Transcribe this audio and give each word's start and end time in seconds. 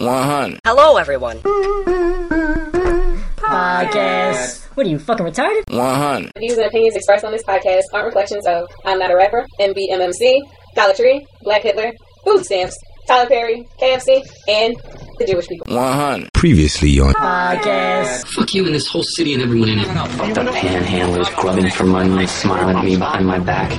100. 0.00 0.60
Hello, 0.64 0.96
everyone. 0.96 1.36
Podcast. 3.36 4.64
What 4.74 4.86
are 4.86 4.88
you 4.88 4.98
fucking 4.98 5.26
retarded? 5.26 5.70
100. 5.70 6.32
The 6.34 6.40
views 6.40 6.56
and 6.56 6.66
opinions 6.66 6.96
expressed 6.96 7.22
on 7.22 7.32
this 7.32 7.42
podcast 7.42 7.82
aren't 7.92 8.06
reflections 8.06 8.46
of 8.46 8.66
I'm 8.86 8.98
Not 8.98 9.10
a 9.10 9.16
Rapper, 9.16 9.44
MBMMC, 9.60 10.38
Dollar 10.74 10.94
Tree, 10.94 11.26
Black 11.42 11.60
Hitler, 11.62 11.92
Food 12.24 12.46
Stamps, 12.46 12.74
Tyler 13.06 13.28
Perry, 13.28 13.68
KFC, 13.78 14.22
and 14.48 14.74
the 15.18 15.26
Jewish 15.26 15.46
people. 15.48 15.66
100. 15.74 16.29
Previously 16.40 16.98
on 16.98 17.12
Podcast. 17.12 18.26
Fuck 18.28 18.54
you 18.54 18.64
and 18.64 18.74
this 18.74 18.86
whole 18.86 19.02
city 19.02 19.34
and 19.34 19.42
everyone 19.42 19.68
in 19.68 19.80
it. 19.80 19.84
Fuck 19.84 20.32
the 20.32 20.40
panhandlers 20.40 21.36
grubbing 21.36 21.68
for 21.68 21.84
money, 21.84 22.26
smiling 22.26 22.78
at 22.78 22.82
me 22.82 22.96
behind 22.96 23.26
my 23.26 23.38
back. 23.38 23.70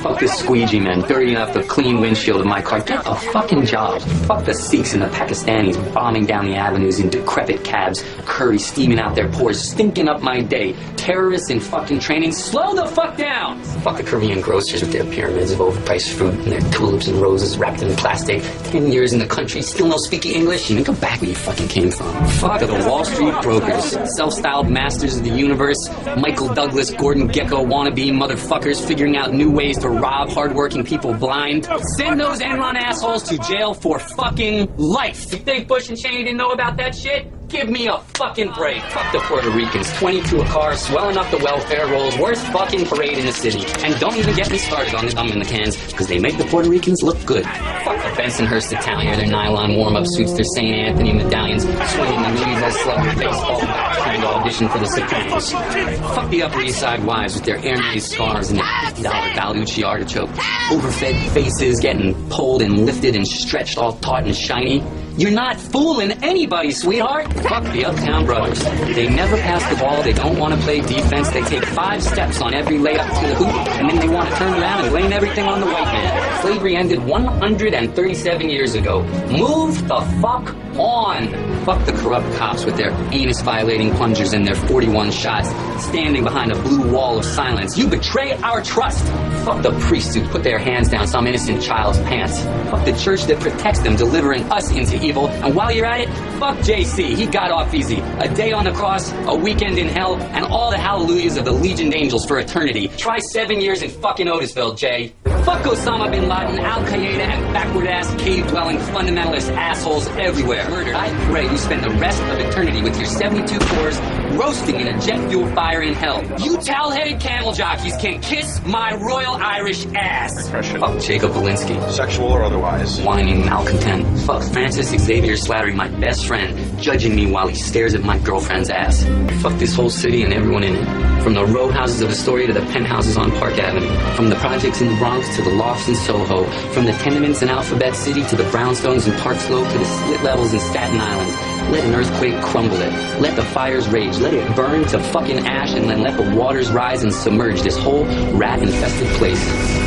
Fuck 0.00 0.20
this 0.20 0.32
squeegee 0.38 0.80
man 0.80 1.02
dirtying 1.02 1.36
up 1.36 1.52
the 1.52 1.62
clean 1.64 2.00
windshield 2.00 2.40
of 2.40 2.46
my 2.46 2.62
car. 2.62 2.80
Get 2.80 3.02
a 3.04 3.14
fucking 3.14 3.66
job. 3.66 4.00
Fuck 4.26 4.46
the 4.46 4.54
Sikhs 4.54 4.94
and 4.94 5.02
the 5.02 5.08
Pakistanis 5.08 5.76
bombing 5.92 6.24
down 6.24 6.46
the 6.46 6.54
avenues 6.54 7.00
in 7.00 7.10
decrepit 7.10 7.62
cabs, 7.64 8.02
curry 8.24 8.58
steaming 8.58 8.98
out 8.98 9.14
their 9.14 9.28
pores, 9.28 9.60
stinking 9.60 10.08
up 10.08 10.22
my 10.22 10.40
day. 10.40 10.74
Terrorists 10.96 11.50
in 11.50 11.60
fucking 11.60 11.98
training, 11.98 12.32
slow 12.32 12.74
the 12.74 12.86
fuck 12.86 13.18
down. 13.18 13.62
Fuck 13.82 13.98
the 13.98 14.02
Korean 14.02 14.40
grocers 14.40 14.80
with 14.80 14.90
their 14.90 15.04
pyramids 15.04 15.50
of 15.50 15.58
overpriced 15.58 16.14
fruit 16.14 16.32
and 16.32 16.46
their 16.46 16.62
tulips 16.72 17.08
and 17.08 17.20
roses 17.20 17.58
wrapped 17.58 17.82
in 17.82 17.94
plastic. 17.96 18.42
Ten 18.70 18.90
years 18.90 19.12
in 19.12 19.18
the 19.18 19.26
country, 19.26 19.60
still 19.60 19.88
no 19.88 19.98
speaking 19.98 20.32
English. 20.32 20.70
You 20.70 20.76
can 20.76 20.94
go 20.94 20.98
back 20.98 21.20
where 21.20 21.28
you 21.28 21.36
fucking 21.36 21.68
came 21.68 21.90
from. 21.90 22.05
Fuck 22.38 22.60
the 22.60 22.84
Wall 22.88 23.04
Street 23.04 23.34
brokers, 23.42 23.96
self-styled 24.16 24.68
masters 24.68 25.16
of 25.16 25.24
the 25.24 25.30
universe, 25.30 25.88
Michael 26.16 26.52
Douglas, 26.52 26.90
Gordon 26.90 27.28
Gekko 27.28 27.66
wannabe 27.66 28.10
motherfuckers 28.12 28.86
figuring 28.86 29.16
out 29.16 29.32
new 29.32 29.50
ways 29.50 29.78
to 29.78 29.88
rob 29.88 30.30
hardworking 30.30 30.84
people 30.84 31.14
blind. 31.14 31.66
Send 31.96 32.20
those 32.20 32.40
Enron 32.40 32.74
assholes 32.74 33.22
to 33.24 33.38
jail 33.38 33.74
for 33.74 33.98
fucking 33.98 34.76
life. 34.76 35.32
You 35.32 35.38
think 35.38 35.68
Bush 35.68 35.88
and 35.88 35.98
Cheney 35.98 36.24
didn't 36.24 36.36
know 36.36 36.50
about 36.50 36.76
that 36.76 36.94
shit? 36.94 37.32
Give 37.48 37.70
me 37.70 37.86
a 37.86 37.98
fucking 38.18 38.50
break. 38.52 38.82
Fuck 38.90 39.12
the 39.12 39.20
Puerto 39.20 39.50
Ricans. 39.50 39.92
22 39.98 40.40
a 40.40 40.44
car, 40.46 40.74
swelling 40.74 41.16
up 41.16 41.30
the 41.30 41.38
welfare 41.38 41.86
rolls. 41.86 42.18
Worst 42.18 42.44
fucking 42.48 42.86
parade 42.86 43.18
in 43.18 43.26
the 43.26 43.32
city. 43.32 43.64
And 43.84 43.98
don't 44.00 44.16
even 44.16 44.34
get 44.34 44.50
me 44.50 44.58
started 44.58 44.94
on 44.96 45.06
the 45.06 45.12
Dominicans, 45.12 45.76
because 45.86 46.08
they 46.08 46.18
make 46.18 46.38
the 46.38 46.44
Puerto 46.46 46.68
Ricans 46.68 47.04
look 47.04 47.24
good. 47.24 47.44
Fuck 47.44 48.02
the 48.02 48.20
Bensonhurst 48.20 48.72
Italian, 48.72 49.18
their 49.18 49.28
nylon 49.28 49.76
warm-up 49.76 50.06
suits, 50.08 50.32
their 50.32 50.44
St. 50.44 50.74
Anthony 50.74 51.12
medallions, 51.12 51.62
swinging 51.62 52.20
the 52.20 52.28
Louisville 52.30 52.70
slugger 52.72 53.16
baseball 53.16 53.60
bat, 53.60 53.96
trying 53.96 54.20
to 54.20 54.26
audition 54.26 54.68
for 54.68 54.78
the 54.78 54.86
Sopranos. 54.86 55.52
Fuck 55.52 56.30
the 56.30 56.42
Upper 56.42 56.60
East 56.62 56.80
Side 56.80 57.04
wives 57.04 57.34
with 57.34 57.44
their 57.44 57.60
Hermes 57.60 58.06
scars 58.06 58.50
and 58.50 58.58
their 58.58 58.66
$50 58.66 59.34
Balducci 59.34 59.84
artichoke. 59.86 60.30
Overfed 60.72 61.32
faces 61.32 61.78
getting 61.78 62.28
pulled 62.28 62.62
and 62.62 62.84
lifted 62.84 63.14
and 63.14 63.26
stretched 63.26 63.78
all 63.78 63.92
taut 63.98 64.24
and 64.24 64.34
shiny. 64.34 64.82
You're 65.18 65.30
not 65.30 65.58
fooling 65.58 66.12
anybody, 66.22 66.70
sweetheart. 66.72 67.32
Fuck 67.32 67.64
the 67.72 67.86
Uptown 67.86 68.26
Brothers. 68.26 68.62
They 68.94 69.08
never 69.08 69.38
pass 69.38 69.64
the 69.72 69.82
ball. 69.82 70.02
They 70.02 70.12
don't 70.12 70.38
want 70.38 70.52
to 70.54 70.60
play 70.60 70.82
defense. 70.82 71.30
They 71.30 71.40
take 71.40 71.64
five 71.64 72.02
steps 72.02 72.42
on 72.42 72.52
every 72.52 72.76
layup 72.76 73.08
to 73.20 73.26
the 73.26 73.34
hoop, 73.34 73.48
and 73.48 73.88
then 73.88 73.98
they 73.98 74.08
want 74.08 74.28
to 74.28 74.36
turn 74.36 74.52
around 74.60 74.82
and 74.82 74.90
blame 74.90 75.14
everything 75.14 75.46
on 75.46 75.60
the 75.60 75.66
white 75.66 75.86
man. 75.86 76.42
Slavery 76.42 76.76
ended 76.76 77.02
137 77.02 78.50
years 78.50 78.74
ago. 78.74 79.04
Move 79.30 79.88
the 79.88 80.02
fuck 80.20 80.54
on. 80.78 81.32
Fuck 81.64 81.84
the 81.86 81.92
corrupt 81.92 82.32
cops 82.36 82.64
with 82.64 82.76
their 82.76 82.90
anus 83.12 83.40
violating 83.40 83.92
plungers 83.94 84.32
and 84.32 84.46
their 84.46 84.54
41 84.54 85.10
shots, 85.10 85.48
standing 85.84 86.24
behind 86.24 86.52
a 86.52 86.62
blue 86.62 86.92
wall 86.92 87.18
of 87.18 87.24
silence. 87.24 87.76
You 87.76 87.88
betray 87.88 88.32
our 88.34 88.62
trust. 88.62 89.04
Fuck 89.44 89.62
the 89.62 89.72
priests 89.80 90.14
who 90.14 90.26
put 90.28 90.42
their 90.42 90.58
hands 90.58 90.88
down 90.88 91.06
some 91.06 91.26
innocent 91.26 91.62
child's 91.62 91.98
pants. 92.00 92.40
Fuck 92.70 92.84
the 92.84 92.96
church 92.96 93.24
that 93.24 93.40
protects 93.40 93.80
them, 93.80 93.96
delivering 93.96 94.42
us 94.52 94.70
into 94.70 95.02
evil. 95.04 95.28
And 95.28 95.54
while 95.54 95.72
you're 95.72 95.86
at 95.86 96.00
it, 96.00 96.08
fuck 96.38 96.56
JC. 96.58 97.14
He 97.14 97.26
got 97.26 97.50
off 97.50 97.74
easy. 97.74 98.00
A 98.18 98.32
day 98.32 98.52
on 98.52 98.64
the 98.64 98.72
cross, 98.72 99.12
a 99.12 99.34
weekend 99.34 99.78
in 99.78 99.88
hell, 99.88 100.16
and 100.16 100.44
all 100.44 100.70
the 100.70 100.78
hallelujahs 100.78 101.36
of 101.36 101.44
the 101.44 101.52
legioned 101.52 101.94
angels 101.94 102.26
for 102.26 102.38
eternity. 102.38 102.88
Try 102.88 103.18
seven 103.18 103.60
years 103.60 103.82
in 103.82 103.90
fucking 103.90 104.26
Otisville, 104.26 104.76
Jay. 104.76 105.14
Fuck 105.46 105.62
Osama 105.62 106.10
bin 106.10 106.28
Laden, 106.28 106.58
Al 106.58 106.82
Qaeda, 106.86 107.20
and 107.20 107.54
backward 107.54 107.86
ass 107.86 108.12
cave 108.16 108.48
dwelling 108.48 108.78
fundamentalist 108.78 109.48
assholes 109.54 110.08
everywhere. 110.16 110.68
Murdered. 110.68 110.96
I 110.96 111.08
pray 111.26 111.44
you 111.44 111.56
spend 111.56 111.84
the 111.84 111.90
rest 112.00 112.20
of 112.20 112.40
eternity 112.40 112.82
with 112.82 112.96
your 112.96 113.06
72 113.06 113.56
cores 113.56 113.96
roasting 114.36 114.80
in 114.80 114.88
a 114.88 114.98
jet 115.00 115.28
fuel 115.28 115.46
fire 115.54 115.82
in 115.82 115.94
hell. 115.94 116.20
You 116.40 116.56
towel 116.56 116.90
headed 116.90 117.20
camel 117.20 117.52
jockeys 117.52 117.96
can 117.98 118.20
kiss 118.20 118.60
my 118.66 118.96
royal 118.96 119.34
Irish 119.34 119.86
ass. 119.94 120.46
Depression. 120.46 120.80
Fuck 120.80 121.00
Jacob 121.00 121.30
Walensky. 121.30 121.92
Sexual 121.92 122.26
or 122.26 122.42
otherwise. 122.42 123.00
Whining 123.02 123.46
malcontent. 123.46 124.18
Fuck 124.26 124.42
Francis 124.52 124.88
Xavier 124.88 125.34
Slattery, 125.34 125.76
my 125.76 125.86
best 126.00 126.26
friend, 126.26 126.58
judging 126.82 127.14
me 127.14 127.30
while 127.30 127.46
he 127.46 127.54
stares 127.54 127.94
at 127.94 128.02
my 128.02 128.18
girlfriend's 128.18 128.68
ass. 128.68 129.04
Fuck 129.42 129.56
this 129.60 129.76
whole 129.76 129.90
city 129.90 130.24
and 130.24 130.34
everyone 130.34 130.64
in 130.64 130.74
it. 130.74 131.15
From 131.26 131.34
the 131.34 131.44
row 131.44 131.68
houses 131.68 132.02
of 132.02 132.10
Astoria 132.10 132.46
to 132.46 132.52
the 132.52 132.60
penthouses 132.66 133.16
on 133.16 133.32
Park 133.32 133.58
Avenue. 133.58 133.92
From 134.14 134.28
the 134.28 134.36
projects 134.36 134.80
in 134.80 134.86
the 134.86 134.94
Bronx 134.94 135.34
to 135.34 135.42
the 135.42 135.50
lofts 135.50 135.88
in 135.88 135.96
Soho. 135.96 136.44
From 136.70 136.84
the 136.84 136.92
tenements 136.92 137.42
in 137.42 137.48
Alphabet 137.48 137.96
City 137.96 138.24
to 138.26 138.36
the 138.36 138.44
brownstones 138.44 139.08
in 139.08 139.18
Park 139.18 139.38
Slope 139.38 139.68
to 139.72 139.76
the 139.76 139.84
split 139.84 140.22
levels 140.22 140.52
in 140.52 140.60
Staten 140.60 141.00
Island. 141.00 141.72
Let 141.72 141.84
an 141.84 141.96
earthquake 141.96 142.40
crumble 142.42 142.80
it. 142.80 142.92
Let 143.20 143.34
the 143.34 143.42
fires 143.42 143.88
rage. 143.88 144.16
Let 144.18 144.34
it 144.34 144.54
burn 144.54 144.86
to 144.86 145.00
fucking 145.00 145.48
ash 145.48 145.74
and 145.74 145.90
then 145.90 146.00
let 146.00 146.16
the 146.16 146.36
waters 146.36 146.70
rise 146.70 147.02
and 147.02 147.12
submerge 147.12 147.60
this 147.60 147.76
whole 147.76 148.04
rat 148.36 148.62
infested 148.62 149.08
place. 149.16 149.85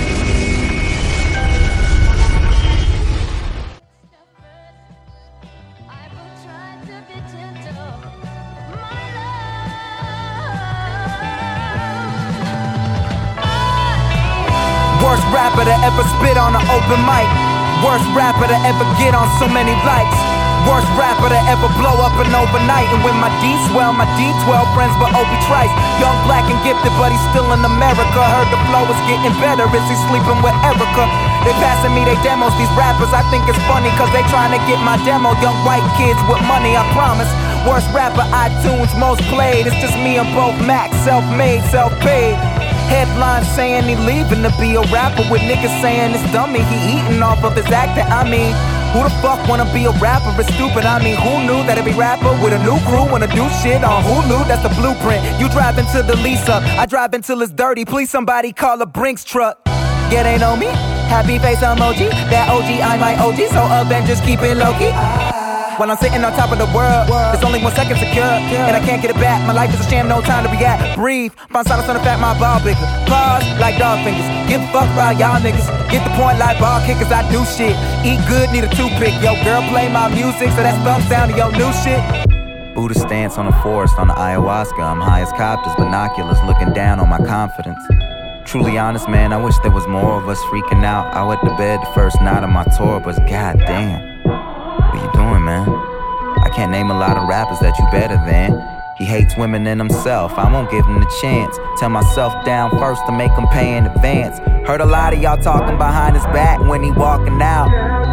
Rapper 18.16 18.48
to 18.48 18.58
ever 18.66 18.86
get 18.98 19.14
on 19.14 19.28
so 19.38 19.48
many 19.50 19.74
likes. 19.86 20.20
Worst 20.68 20.90
rapper 21.00 21.32
to 21.32 21.42
ever 21.48 21.72
blow 21.80 22.04
up 22.04 22.14
an 22.20 22.36
overnight. 22.36 22.90
And 22.92 23.02
when 23.02 23.16
my 23.18 23.32
D 23.40 23.48
swell, 23.72 23.96
my 23.96 24.06
D12 24.20 24.54
friends 24.76 24.92
but 25.00 25.16
Obi 25.16 25.38
Trice. 25.48 25.72
Young, 26.04 26.18
black, 26.28 26.44
and 26.52 26.60
gifted, 26.68 26.92
but 27.00 27.16
he's 27.16 27.26
still 27.32 27.48
in 27.56 27.64
America. 27.64 28.20
Heard 28.20 28.50
the 28.52 28.60
flow 28.68 28.84
is 28.86 29.00
getting 29.08 29.34
better. 29.40 29.66
Is 29.72 29.86
he 29.88 29.98
sleeping 30.12 30.40
with 30.44 30.56
Erica? 30.68 31.06
They 31.48 31.56
passing 31.64 31.96
me 31.96 32.04
they 32.04 32.20
demos, 32.22 32.52
these 32.60 32.72
rappers. 32.76 33.10
I 33.16 33.24
think 33.32 33.48
it's 33.48 33.62
funny, 33.72 33.88
cause 33.96 34.12
they 34.12 34.24
trying 34.28 34.52
to 34.52 34.62
get 34.68 34.78
my 34.84 35.00
demo. 35.08 35.32
Young 35.40 35.56
white 35.64 35.86
kids 35.96 36.20
with 36.28 36.44
money, 36.44 36.76
I 36.76 36.84
promise. 36.92 37.32
Worst 37.64 37.88
rapper, 37.96 38.28
iTunes, 38.36 38.92
most 39.00 39.24
played. 39.32 39.64
It's 39.64 39.80
just 39.80 39.96
me 40.04 40.20
and 40.20 40.28
both 40.36 40.60
Max, 40.68 40.92
self 41.08 41.24
made, 41.40 41.64
self 41.72 41.96
paid. 42.04 42.59
Headlines 42.90 43.48
saying 43.54 43.86
he 43.86 43.96
leaving 43.96 44.42
to 44.42 44.52
be 44.60 44.76
a 44.76 44.82
rapper 44.90 45.24
with 45.30 45.42
niggas 45.42 45.82
saying 45.82 46.14
it's 46.14 46.26
dummy. 46.34 46.60
He 46.60 46.98
eating 46.98 47.22
off 47.22 47.44
of 47.44 47.56
his 47.56 47.66
acting. 47.68 48.10
I 48.10 48.26
mean, 48.26 48.52
who 48.94 49.04
the 49.06 49.14
fuck 49.22 49.40
wanna 49.48 49.72
be 49.72 49.86
a 49.86 49.92
rapper? 50.02 50.34
It's 50.42 50.52
stupid. 50.56 50.86
I 50.86 50.98
mean, 51.04 51.16
who 51.16 51.46
knew 51.46 51.62
that 51.68 51.78
every 51.78 51.94
rapper 51.94 52.34
with 52.42 52.54
a 52.54 52.62
new 52.66 52.80
crew 52.90 53.06
wanna 53.06 53.28
do 53.28 53.48
shit 53.62 53.84
on 53.84 54.04
who 54.04 54.16
knew 54.28 54.42
that's 54.50 54.64
the 54.64 54.74
blueprint? 54.82 55.22
You 55.40 55.48
drive 55.50 55.78
into 55.78 56.02
the 56.02 56.18
Lisa, 56.18 56.64
I 56.82 56.86
drive 56.86 57.14
until 57.14 57.42
it's 57.44 57.54
dirty. 57.54 57.86
Please 57.86 58.10
somebody 58.10 58.52
call 58.52 58.82
a 58.82 58.86
Brinks 58.86 59.24
truck. 59.24 59.62
Yeah, 60.12 60.24
they 60.24 60.40
know 60.40 60.56
me. 60.56 60.68
Happy 61.14 61.38
face 61.40 61.60
emoji. 61.60 62.10
That 62.30 62.50
OG, 62.50 62.82
I 62.82 62.98
my 62.98 63.16
OG. 63.18 63.50
So 63.50 63.62
up 63.62 63.88
just 64.08 64.24
keep 64.24 64.42
it 64.42 64.58
low 64.58 64.74
key. 64.80 65.39
While 65.80 65.92
I'm 65.92 65.98
sitting 66.04 66.20
on 66.28 66.36
top 66.36 66.52
of 66.52 66.60
the 66.60 66.68
world, 66.76 67.08
there's 67.08 67.40
only 67.40 67.64
one 67.64 67.72
second 67.72 67.96
secure, 67.96 68.28
and 68.28 68.76
I 68.76 68.84
can't 68.84 69.02
get 69.02 69.16
it 69.16 69.16
back. 69.16 69.40
My 69.48 69.54
life 69.54 69.72
is 69.72 69.80
a 69.80 69.90
sham, 69.90 70.10
no 70.10 70.20
time 70.20 70.44
to 70.44 70.52
react. 70.52 71.00
Breathe, 71.00 71.32
find 71.56 71.66
silence 71.66 71.88
on 71.88 71.96
the 71.96 72.04
fact 72.04 72.20
my 72.20 72.36
ball 72.36 72.60
bigger. 72.60 72.84
Pause 73.08 73.48
like 73.64 73.80
dog 73.80 74.04
fingers. 74.04 74.28
Give 74.52 74.60
a 74.60 74.68
fuck 74.76 74.92
about 74.92 75.16
y'all 75.16 75.40
niggas. 75.40 75.64
Get 75.88 76.04
the 76.04 76.12
point 76.20 76.36
like 76.36 76.60
ball 76.60 76.84
kickers. 76.84 77.08
I 77.16 77.24
do 77.32 77.48
shit. 77.48 77.80
Eat 78.04 78.20
good, 78.28 78.52
need 78.52 78.68
a 78.68 78.72
toothpick. 78.76 79.16
Yo, 79.24 79.40
girl, 79.48 79.64
play 79.72 79.88
my 79.88 80.12
music, 80.12 80.52
so 80.52 80.60
that's 80.60 80.76
thumbs 80.84 81.08
down 81.08 81.32
to 81.32 81.36
your 81.40 81.48
new 81.56 81.72
shit. 81.80 82.04
Buddha 82.76 83.00
stance 83.00 83.40
on 83.40 83.46
the 83.46 83.56
forest 83.64 83.96
on 83.96 84.12
the 84.12 84.16
ayahuasca. 84.20 84.84
I'm 84.84 85.00
high 85.00 85.22
as 85.22 85.32
copters, 85.40 85.72
binoculars 85.80 86.44
looking 86.44 86.76
down 86.76 87.00
on 87.00 87.08
my 87.08 87.24
confidence. 87.24 87.80
Truly 88.44 88.78
honest, 88.78 89.08
man, 89.08 89.32
I 89.32 89.40
wish 89.40 89.56
there 89.60 89.72
was 89.72 89.88
more 89.88 90.20
of 90.20 90.28
us 90.28 90.44
freaking 90.52 90.84
out. 90.84 91.16
I 91.16 91.24
went 91.24 91.40
to 91.48 91.56
bed 91.56 91.80
the 91.80 91.92
first 91.96 92.20
night 92.20 92.44
of 92.44 92.50
my 92.50 92.66
tour, 92.76 93.00
but 93.00 93.16
goddamn. 93.32 94.09
What 94.90 95.04
you 95.04 95.12
doing, 95.14 95.46
man? 95.46 95.70
I 95.70 96.50
can't 96.56 96.72
name 96.72 96.90
a 96.90 96.98
lot 96.98 97.18
of 97.18 97.28
rappers 97.28 97.60
that 97.60 97.78
you 97.78 97.86
better 97.92 98.16
than. 98.26 98.60
He 98.98 99.06
hates 99.06 99.38
women 99.38 99.66
in 99.66 99.80
himself, 99.80 100.34
I 100.38 100.52
won't 100.52 100.70
give 100.70 100.86
him 100.86 101.00
the 101.00 101.18
chance. 101.22 101.58
Tell 101.78 101.90
myself 101.90 102.34
down 102.44 102.72
first 102.72 103.02
to 103.06 103.14
make 103.14 103.32
him 103.32 103.48
pay 103.48 103.78
in 103.78 103.86
advance. 103.86 104.40
Heard 104.68 104.82
a 104.82 104.86
lot 104.86 105.14
of 105.14 105.22
y'all 105.22 105.42
talking 105.42 105.78
behind 105.78 106.16
his 106.16 106.26
back 106.26 106.60
when 106.60 106.84
he 106.84 106.92
walking 106.92 107.42
out. 107.42 107.70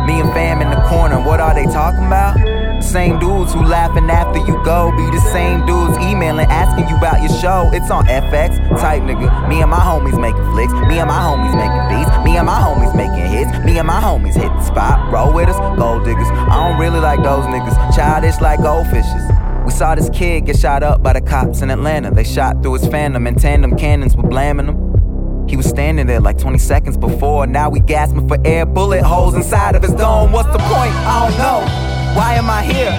Me 0.07 0.21
and 0.21 0.33
fam 0.33 0.63
in 0.63 0.71
the 0.71 0.81
corner, 0.87 1.19
what 1.21 1.41
are 1.41 1.55
they 1.55 1.65
talking 1.65 2.07
about? 2.07 2.37
Same 2.81 3.19
dudes 3.19 3.53
who 3.53 3.63
laughing 3.63 4.09
after 4.11 4.39
you 4.39 4.63
go 4.65 4.91
be 4.97 5.05
the 5.11 5.21
same 5.33 5.65
dudes 5.67 5.97
emailing 5.99 6.47
asking 6.47 6.89
you 6.89 6.97
about 6.97 7.21
your 7.21 7.33
show. 7.41 7.71
It's 7.73 7.91
on 7.91 8.07
FX, 8.07 8.59
type 8.81 9.03
nigga. 9.03 9.49
Me 9.49 9.61
and 9.61 9.71
my 9.71 9.79
homies 9.79 10.19
making 10.21 10.45
flicks. 10.53 10.73
Me 10.89 10.99
and 10.99 11.09
my 11.09 11.19
homies 11.19 11.57
making 11.57 11.85
beats. 11.91 12.25
Me 12.25 12.37
and 12.37 12.47
my 12.47 12.59
homies 12.59 12.95
making 12.95 13.27
hits. 13.27 13.51
Me 13.65 13.79
and 13.79 13.87
my 13.87 14.01
homies 14.01 14.35
hit 14.35 14.49
the 14.49 14.63
spot, 14.63 15.13
roll 15.13 15.33
with 15.33 15.49
us, 15.49 15.59
gold 15.79 16.05
diggers. 16.05 16.29
I 16.31 16.69
don't 16.69 16.81
really 16.81 17.01
like 17.01 17.23
those 17.23 17.45
niggas, 17.47 17.95
childish 17.95 18.41
like 18.41 18.61
goldfishes. 18.61 19.65
We 19.65 19.73
saw 19.73 19.95
this 19.95 20.09
kid 20.11 20.47
get 20.47 20.57
shot 20.57 20.83
up 20.83 21.03
by 21.03 21.15
the 21.15 21.21
cops 21.21 21.63
in 21.63 21.71
Atlanta. 21.71 22.13
They 22.13 22.25
shot 22.25 22.63
through 22.63 22.75
his 22.75 22.87
phantom 22.87 23.27
and 23.27 23.39
tandem 23.41 23.77
cannons 23.77 24.17
were 24.17 24.23
blaming 24.23 24.67
him. 24.67 25.49
He 25.49 25.57
was 25.57 25.67
standing 25.67 26.07
there 26.07 26.21
like 26.21 26.39
20 26.39 26.59
seconds 26.59 26.97
before. 26.97 27.47
Now 27.47 27.69
we 27.69 27.81
gasping 27.81 28.29
for 28.29 28.39
air, 28.45 28.67
bullet 28.67 29.03
holes 29.03 29.35
inside 29.35 29.75
of 29.75 29.83
his 29.83 29.93
dome. 29.93 30.33
What's 30.33 30.51
the 30.53 30.59
point? 30.59 30.93
I 30.95 31.29
don't 31.29 31.39
know. 31.39 32.06
Why 32.17 32.33
am 32.41 32.49
I 32.49 32.63
here? 32.65 32.97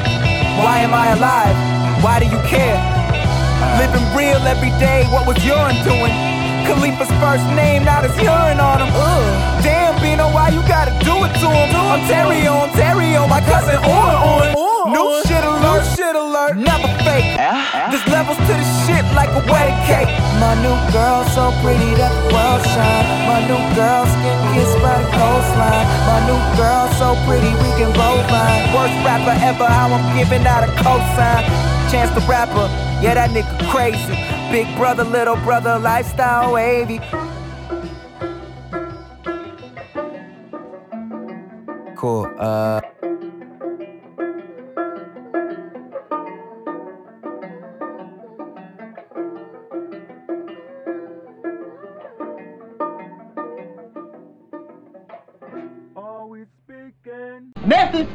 Why 0.61 0.77
am 0.85 0.93
I 0.93 1.17
alive? 1.17 1.57
Why 2.03 2.19
do 2.21 2.25
you 2.25 2.39
care? 2.45 2.77
Living 3.81 4.05
real 4.13 4.37
every 4.45 4.69
day, 4.77 5.05
what 5.09 5.25
was 5.25 5.37
urine 5.43 5.81
doing? 5.83 6.13
Khalifa's 6.69 7.09
first 7.17 7.45
name, 7.57 7.83
now 7.83 8.01
there's 8.01 8.15
urine 8.21 8.59
on 8.59 8.77
him. 8.81 8.89
Ugh. 8.93 9.63
Damn, 9.63 9.76
why 10.47 10.55
you 10.55 10.63
gotta 10.67 10.95
do 11.03 11.15
it 11.27 11.33
to 11.43 11.47
him? 11.51 11.75
Ontario, 11.75 12.51
Ontario, 12.63 13.27
my 13.27 13.41
cousin 13.41 13.75
on 13.83 14.15
on. 14.23 14.93
New 14.95 15.07
shit 15.27 15.43
alert, 15.43 15.83
shit 15.95 16.15
alert, 16.15 16.55
never 16.55 16.87
fake. 17.03 17.35
Ah, 17.35 17.51
ah. 17.51 17.91
There's 17.91 18.07
levels 18.07 18.39
to 18.47 18.53
the 18.55 18.67
shit 18.87 19.03
like 19.11 19.27
a 19.35 19.43
wedding 19.51 19.75
cake. 19.83 20.07
My 20.39 20.55
new 20.63 20.77
girl 20.95 21.27
so 21.35 21.51
pretty 21.59 21.91
that 21.99 22.11
the 22.15 22.23
world 22.31 22.63
shine. 22.63 23.05
My 23.27 23.43
new 23.43 23.59
girl 23.75 24.07
skin 24.07 24.37
kissed 24.55 24.79
by 24.79 24.95
the 25.03 25.09
coastline. 25.11 25.85
My 26.07 26.19
new 26.23 26.39
girl 26.55 26.87
so 26.95 27.19
pretty 27.27 27.51
we 27.51 27.69
can 27.75 27.91
both 27.91 28.23
find. 28.31 28.71
Worst 28.71 28.95
rapper 29.03 29.35
ever, 29.43 29.67
how 29.67 29.91
I'm 29.91 30.05
giving 30.15 30.47
out 30.47 30.63
a 30.63 30.71
cosign. 30.79 31.43
Chance 31.91 32.11
the 32.15 32.23
rapper, 32.23 32.71
yeah 33.03 33.19
that 33.19 33.31
nigga 33.35 33.51
crazy. 33.67 34.15
Big 34.51 34.67
brother, 34.79 35.03
little 35.03 35.35
brother, 35.43 35.77
lifestyle 35.79 36.53
wavy. 36.53 37.01
Cool. 42.07 42.33
Uh. 42.39 42.79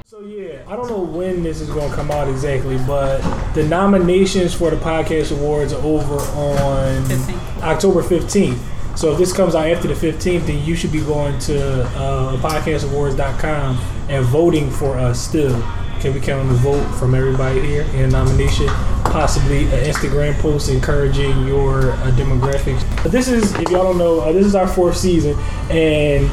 So 0.06 0.20
yeah, 0.20 0.62
I 0.68 0.76
don't 0.76 0.88
know 0.88 1.00
when 1.00 1.42
this 1.42 1.60
is 1.60 1.68
going 1.68 1.88
to 1.90 1.94
come 1.94 2.10
out 2.10 2.28
exactly, 2.28 2.78
but 2.86 3.20
the 3.54 3.64
nominations 3.64 4.54
for 4.54 4.70
the 4.70 4.76
podcast 4.76 5.32
awards 5.32 5.72
are 5.74 5.82
over 5.82 6.16
on 6.16 7.62
October 7.62 8.02
fifteenth. 8.02 8.62
So 8.96 9.12
if 9.12 9.18
this 9.18 9.32
comes 9.32 9.54
out 9.54 9.66
after 9.68 9.88
the 9.88 9.94
fifteenth, 9.94 10.46
then 10.46 10.64
you 10.64 10.76
should 10.76 10.92
be 10.92 11.00
going 11.00 11.38
to 11.40 11.84
uh, 11.84 12.36
podcastawards.com 12.38 13.78
and 14.08 14.24
voting 14.26 14.70
for 14.70 14.96
us. 14.98 15.20
Still, 15.20 15.60
can 16.00 16.14
we 16.14 16.20
count 16.20 16.40
on 16.40 16.48
the 16.48 16.54
vote 16.54 16.84
from 16.98 17.14
everybody 17.14 17.60
here 17.60 17.82
in 17.94 18.10
nomination? 18.10 18.66
Possibly 19.04 19.64
an 19.64 19.84
Instagram 19.84 20.38
post 20.40 20.68
encouraging 20.68 21.46
your 21.46 21.92
uh, 21.92 22.10
demographics. 22.12 22.82
But 23.02 23.12
this 23.12 23.28
is, 23.28 23.54
if 23.54 23.70
y'all 23.70 23.84
don't 23.84 23.98
know, 23.98 24.20
uh, 24.20 24.32
this 24.32 24.46
is 24.46 24.54
our 24.54 24.66
fourth 24.66 24.96
season, 24.96 25.38
and 25.70 26.28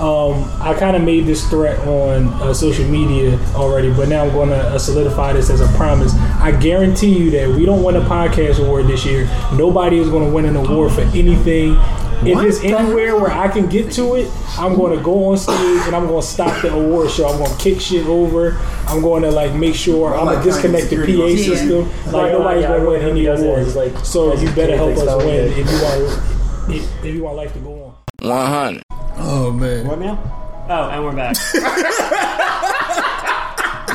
um, 0.00 0.50
I 0.60 0.74
kind 0.76 0.96
of 0.96 1.02
made 1.02 1.24
this 1.24 1.48
threat 1.48 1.78
on 1.86 2.26
uh, 2.42 2.52
social 2.52 2.84
media 2.84 3.38
already, 3.54 3.92
but 3.92 4.08
now 4.08 4.24
I'm 4.24 4.32
going 4.32 4.48
to 4.48 4.56
uh, 4.56 4.78
solidify 4.78 5.34
this 5.34 5.50
as 5.50 5.60
a 5.60 5.68
promise. 5.76 6.12
I 6.40 6.50
guarantee 6.50 7.16
you 7.16 7.30
that 7.30 7.48
we 7.48 7.64
don't 7.64 7.84
win 7.84 7.94
a 7.94 8.00
podcast 8.00 8.58
award 8.58 8.88
this 8.88 9.04
year. 9.06 9.26
Nobody 9.54 9.98
is 9.98 10.10
going 10.10 10.28
to 10.28 10.34
win 10.34 10.46
an 10.46 10.56
award 10.56 10.92
for 10.92 11.02
anything. 11.02 11.76
If 12.26 12.42
it's 12.42 12.64
anywhere 12.64 13.16
where 13.16 13.30
I 13.30 13.48
can 13.48 13.68
get 13.68 13.92
to 13.92 14.14
it, 14.14 14.30
I'm 14.58 14.76
going 14.76 14.96
to 14.96 15.02
go 15.02 15.26
on 15.30 15.36
stage 15.36 15.56
and 15.86 15.94
I'm 15.94 16.06
going 16.06 16.20
to 16.20 16.26
stop 16.26 16.62
the 16.62 16.72
award 16.72 17.10
show. 17.10 17.28
I'm 17.28 17.38
going 17.38 17.50
to 17.50 17.62
kick 17.62 17.80
shit 17.80 18.06
over. 18.06 18.56
I'm 18.86 19.02
going 19.02 19.22
to 19.22 19.30
like 19.30 19.54
make 19.54 19.74
sure 19.74 20.14
I'm 20.16 20.26
going 20.26 20.38
to 20.38 20.44
disconnect 20.44 20.90
the 20.90 20.96
PA 20.96 21.28
system. 21.36 21.88
Like 22.12 22.32
nobody's 22.32 22.66
going 22.66 22.82
to 22.82 22.88
win 22.88 23.02
any 23.02 23.26
awards. 23.26 23.76
Like 23.76 23.96
so, 24.04 24.34
you 24.34 24.50
better 24.52 24.76
help 24.76 24.96
us 24.96 25.24
win 25.24 25.52
if 25.52 25.58
you 25.58 25.64
want 25.64 26.34
if, 26.70 27.04
if 27.04 27.14
you 27.14 27.22
want 27.22 27.36
life 27.36 27.52
to 27.52 27.58
go 27.60 27.84
on. 27.84 27.94
100. 28.20 28.82
Oh 29.16 29.52
man. 29.52 29.86
What 29.86 29.98
now? 29.98 30.66
Oh, 30.68 30.88
and 30.88 31.04
we're 31.04 31.14
back. 31.14 31.36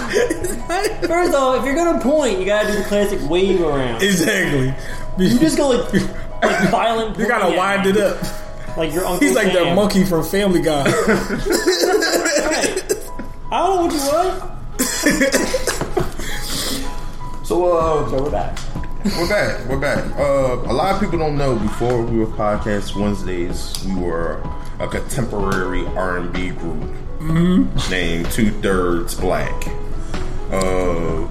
First 0.09 1.33
off, 1.33 1.59
if 1.59 1.65
you're 1.65 1.75
gonna 1.75 1.99
point, 1.99 2.39
you 2.39 2.45
gotta 2.45 2.71
do 2.71 2.77
the 2.77 2.83
classic 2.83 3.19
wave 3.29 3.61
around. 3.61 4.03
Exactly. 4.03 4.73
You 5.17 5.39
just 5.39 5.57
go 5.57 5.69
like, 5.69 5.93
like 5.93 6.28
violent. 6.71 7.17
You 7.17 7.27
gotta 7.27 7.56
wind 7.56 7.85
it 7.88 7.97
up. 7.97 8.17
Like 8.77 8.94
your 8.94 9.06
uncle. 9.06 9.19
He's 9.27 9.35
like 9.35 9.51
the 9.53 9.73
monkey 9.75 10.03
from 10.06 10.23
Family 10.23 10.61
Guy. 10.61 10.83
Right. 12.50 12.94
I 13.51 13.59
don't 13.65 13.75
know 13.75 13.81
what 13.85 13.94
you 13.94 14.00
want. 14.11 15.50
So, 17.45 17.65
uh, 17.75 18.07
So 18.09 18.23
we're 18.23 18.29
back. 18.29 18.59
we're 19.03 19.27
back. 19.27 19.67
We're 19.67 19.79
back. 19.79 20.06
Uh, 20.19 20.69
a 20.69 20.73
lot 20.73 20.94
of 20.94 21.01
people 21.01 21.17
don't 21.17 21.35
know. 21.35 21.56
Before 21.56 22.03
we 22.03 22.19
were 22.19 22.27
podcast 22.27 22.95
Wednesdays, 22.95 23.73
we 23.88 23.95
were 23.95 24.39
a 24.79 24.88
contemporary 24.88 25.83
R 25.88 26.17
and 26.17 26.31
B 26.31 26.50
group 26.51 26.88
named 27.89 28.29
Two 28.31 28.51
Thirds 28.61 29.15
Black. 29.15 29.67
Uh, 30.51 31.27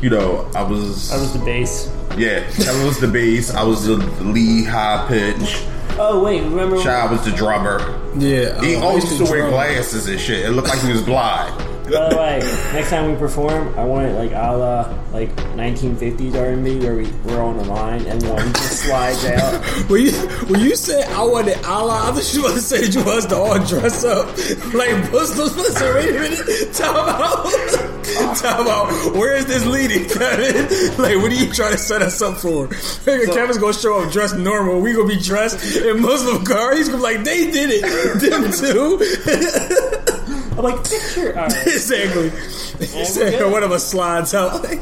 you 0.00 0.08
know, 0.10 0.48
I 0.54 0.62
was, 0.62 1.10
I 1.12 1.16
was 1.18 1.32
the 1.32 1.40
bass. 1.44 1.88
Yeah, 2.16 2.40
that 2.40 2.84
was 2.84 2.98
the 3.00 3.08
bass. 3.08 3.50
I 3.52 3.62
was 3.62 3.84
the 3.86 3.96
lead 4.22 4.66
high 4.66 5.06
pitch. 5.08 5.62
Oh 5.98 6.22
wait, 6.22 6.42
remember? 6.42 6.80
Shy 6.80 7.10
was 7.10 7.24
the 7.24 7.30
drummer. 7.32 7.78
yeah. 8.16 8.60
He 8.62 8.76
uh, 8.76 8.80
always 8.82 9.04
used 9.04 9.18
used 9.18 9.26
to 9.26 9.30
wear 9.32 9.42
drum. 9.42 9.52
glasses 9.52 10.06
and 10.08 10.20
shit. 10.20 10.44
It 10.44 10.50
looked 10.50 10.68
like 10.68 10.80
he 10.80 10.92
was 10.92 11.02
blind. 11.02 11.54
By 11.86 12.08
the 12.08 12.16
way, 12.16 12.38
next 12.72 12.90
time 12.90 13.10
we 13.12 13.16
perform, 13.16 13.78
I 13.78 13.84
want 13.84 14.08
it 14.08 14.14
like 14.14 14.32
a 14.32 14.56
la 14.56 14.92
like 15.12 15.34
1950s 15.56 16.34
R&B 16.34 16.80
where 16.80 16.96
we 16.96 17.06
we're 17.24 17.40
on 17.42 17.56
the 17.56 17.64
line 17.64 18.04
and 18.06 18.22
one 18.28 18.52
just 18.54 18.82
slides 18.84 19.24
out. 19.24 19.62
When 19.88 20.02
you 20.02 20.12
when 20.50 20.60
you 20.60 20.74
said 20.74 21.04
I 21.12 21.22
wanted 21.22 21.64
Allah, 21.64 22.08
I 22.08 22.12
thought 22.12 22.34
you 22.34 22.42
was 22.42 22.54
to 22.54 22.60
say 22.60 22.84
you 22.86 23.04
was 23.04 23.26
to 23.26 23.36
all 23.36 23.58
dress 23.64 24.04
up 24.04 24.26
like 24.74 25.12
Muslims. 25.12 25.56
Listen, 25.56 25.94
wait 25.94 26.08
a 26.08 26.20
minute. 26.20 26.74
Time 26.74 27.08
out. 27.08 27.46
Time 28.36 28.66
out. 28.66 29.14
Where 29.14 29.34
is 29.36 29.46
this 29.46 29.64
leading, 29.66 30.08
Kevin? 30.08 30.66
Like, 30.98 31.16
what 31.16 31.30
are 31.30 31.34
you 31.34 31.52
trying 31.52 31.72
to 31.72 31.78
set 31.78 32.02
us 32.02 32.20
up 32.20 32.38
for? 32.38 32.68
Kevin's 33.04 33.58
gonna 33.58 33.72
show 33.72 34.02
up 34.02 34.12
dressed 34.12 34.36
normal. 34.36 34.80
We 34.80 34.92
gonna 34.92 35.08
be 35.08 35.18
dressed 35.20 35.76
in 35.76 36.00
Muslim 36.02 36.44
car. 36.44 36.74
He's 36.74 36.88
gonna 36.88 36.98
be 36.98 37.02
like, 37.14 37.24
they 37.24 37.50
did 37.50 37.70
it. 37.72 38.20
Them 38.20 38.50
too. 38.52 40.04
I'm 40.56 40.64
like 40.64 40.82
picture. 40.88 41.36
All 41.38 41.46
right. 41.46 41.52
exactly. 41.66 42.30
He 42.78 43.04
said 43.04 43.50
one 43.50 43.62
of 43.62 43.72
us 43.72 43.86
slides 43.86 44.34
out. 44.34 44.64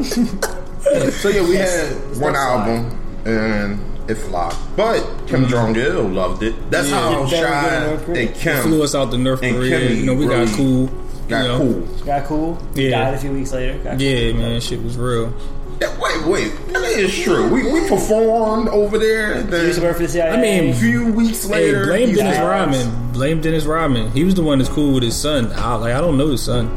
So 0.85 1.31
yeah, 1.31 1.43
we 1.49 1.57
had 1.57 1.97
one 2.21 2.37
album 2.37 2.99
and 3.25 3.81
it 4.11 4.17
flopped, 4.17 4.59
but 4.77 5.01
Kim 5.27 5.41
mm-hmm. 5.41 5.51
Jong 5.51 5.77
Il 5.77 6.03
loved 6.03 6.43
it. 6.43 6.55
That's 6.71 6.91
Yeah. 6.91 7.01
how 7.01 7.25
Did 7.25 7.31
Barry 7.31 7.49
Shy 7.49 7.81
go 7.81 8.15
to 8.15 8.21
and 8.21 8.35
Kim 8.35 8.63
Flew 8.63 8.83
us 8.85 8.95
out 8.95 9.11
to 9.11 9.17
North 9.17 9.43
And 9.43 9.57
Korea. 9.57 9.81
Kimmy 9.81 9.97
You 9.97 10.07
know, 10.07 10.15
we 10.15 10.27
got 10.27 10.47
cool. 10.49 10.87
got 11.27 11.43
you 11.43 11.49
know. 11.49 11.59
cool. 11.59 12.05
Got 12.05 12.25
cool. 12.27 12.59
Yeah. 12.75 12.91
Died 12.91 13.15
a 13.15 13.19
few 13.19 13.33
weeks 13.33 13.53
later. 13.53 13.79
Got 13.79 13.99
Yeah, 13.99 14.33
man, 14.35 14.61
shit 14.61 14.83
was 14.83 14.99
real. 14.99 15.33
Yeah, 15.81 15.99
wait, 16.01 16.25
wait, 16.27 16.67
that 16.73 16.85
is 16.85 17.15
true. 17.23 17.49
We 17.53 17.71
we 17.73 17.89
performed 17.89 18.69
over 18.69 18.99
there. 18.99 19.43
Cool. 19.43 19.63
Used 19.65 19.79
to 19.81 19.85
work 19.85 19.97
for 19.97 20.03
the 20.05 20.09
CIA. 20.09 20.31
I 20.31 20.41
mean, 20.41 20.71
a 20.71 20.75
few 20.75 21.13
weeks 21.13 21.45
Hey, 21.45 21.67
later, 21.67 21.85
blame 21.87 22.15
Dennis 22.15 22.39
like, 22.39 22.47
Rodman. 22.47 23.13
Blame 23.13 23.41
Dennis 23.41 23.65
Rodman. 23.65 24.11
He 24.13 24.25
was 24.25 24.35
the 24.35 24.43
one 24.43 24.59
that's 24.59 24.71
cool 24.71 24.95
with 24.95 25.03
his 25.03 25.17
son. 25.17 25.53
I, 25.53 25.75
like 25.75 25.95
I 25.95 26.01
don't 26.01 26.17
know 26.17 26.29
his 26.29 26.43
son. 26.43 26.69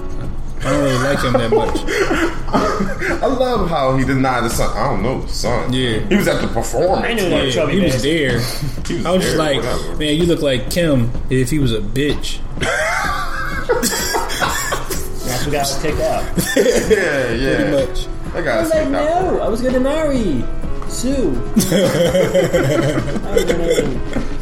I 0.62 0.72
don't 0.72 0.84
really 0.84 0.98
like 1.04 1.20
him 1.24 1.34
that 1.34 1.52
much. 1.52 1.80
I 3.22 3.26
love 3.28 3.70
how 3.70 3.96
he 3.96 4.04
denied 4.04 4.44
his 4.44 4.54
son. 4.58 4.76
I 4.76 4.88
don't 4.90 5.04
know 5.04 5.22
the 5.22 5.28
son. 5.28 5.72
Yeah. 5.72 6.00
he 6.08 6.16
was 6.16 6.28
at 6.28 6.42
the 6.42 6.48
performance. 6.48 7.06
I 7.06 7.14
knew 7.14 7.30
that. 7.30 7.46
Yeah, 7.46 7.52
chubby 7.52 7.74
he 7.74 7.80
was 7.82 8.02
there. 8.02 8.40
He 8.88 8.96
was 8.96 9.06
I 9.06 9.12
was 9.12 9.24
just 9.24 9.38
like, 9.38 9.58
whatever. 9.58 9.96
man, 9.98 10.16
you 10.16 10.26
look 10.26 10.42
like 10.42 10.72
Kim 10.72 11.12
if 11.30 11.50
he 11.52 11.60
was 11.60 11.74
a 11.74 11.80
bitch. 11.82 12.40
That's 15.28 15.46
what 15.46 15.52
got 15.52 15.80
kicked 15.82 16.00
out. 16.00 16.24
yeah, 16.56 17.32
yeah. 17.34 17.56
Pretty 17.56 17.72
much. 17.92 18.08
That 18.38 18.48
I 18.48 18.56
guy's 18.62 18.64
was 18.66 18.74
like, 18.74 18.90
no, 18.90 19.40
I 19.42 19.48
was 19.50 19.62
gonna 19.62 19.80
marry 19.80 20.44
Sue. 20.90 21.36
I 21.58 23.34
was 23.34 23.44
gonna 23.46 23.68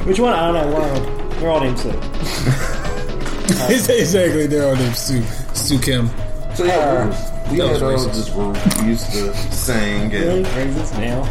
Which 0.06 0.20
one? 0.20 0.34
I 0.34 0.52
don't 0.52 0.70
know. 0.72 0.78
One 0.78 0.90
of 0.90 1.04
them. 1.04 1.30
They're 1.40 1.50
all 1.50 1.60
named 1.62 1.80
Sue. 1.80 1.90
exactly. 3.94 4.48
They're 4.48 4.68
all 4.68 4.76
named 4.76 4.96
Sue. 4.96 5.24
Sue 5.54 5.80
Kim. 5.80 6.10
So 6.56 6.64
yeah, 6.66 7.06
we, 7.50 7.52
we 7.52 7.58
That 7.62 7.74
had 7.74 7.82
was 7.82 7.82
uh, 7.82 7.86
racist. 8.10 8.16
this 8.16 8.30
group. 8.30 8.58
Used 8.88 9.12
to 9.12 9.34
sing 9.52 10.10
Really? 10.12 10.44
and 10.44 10.48
Raises 10.56 10.92
now. 10.94 11.24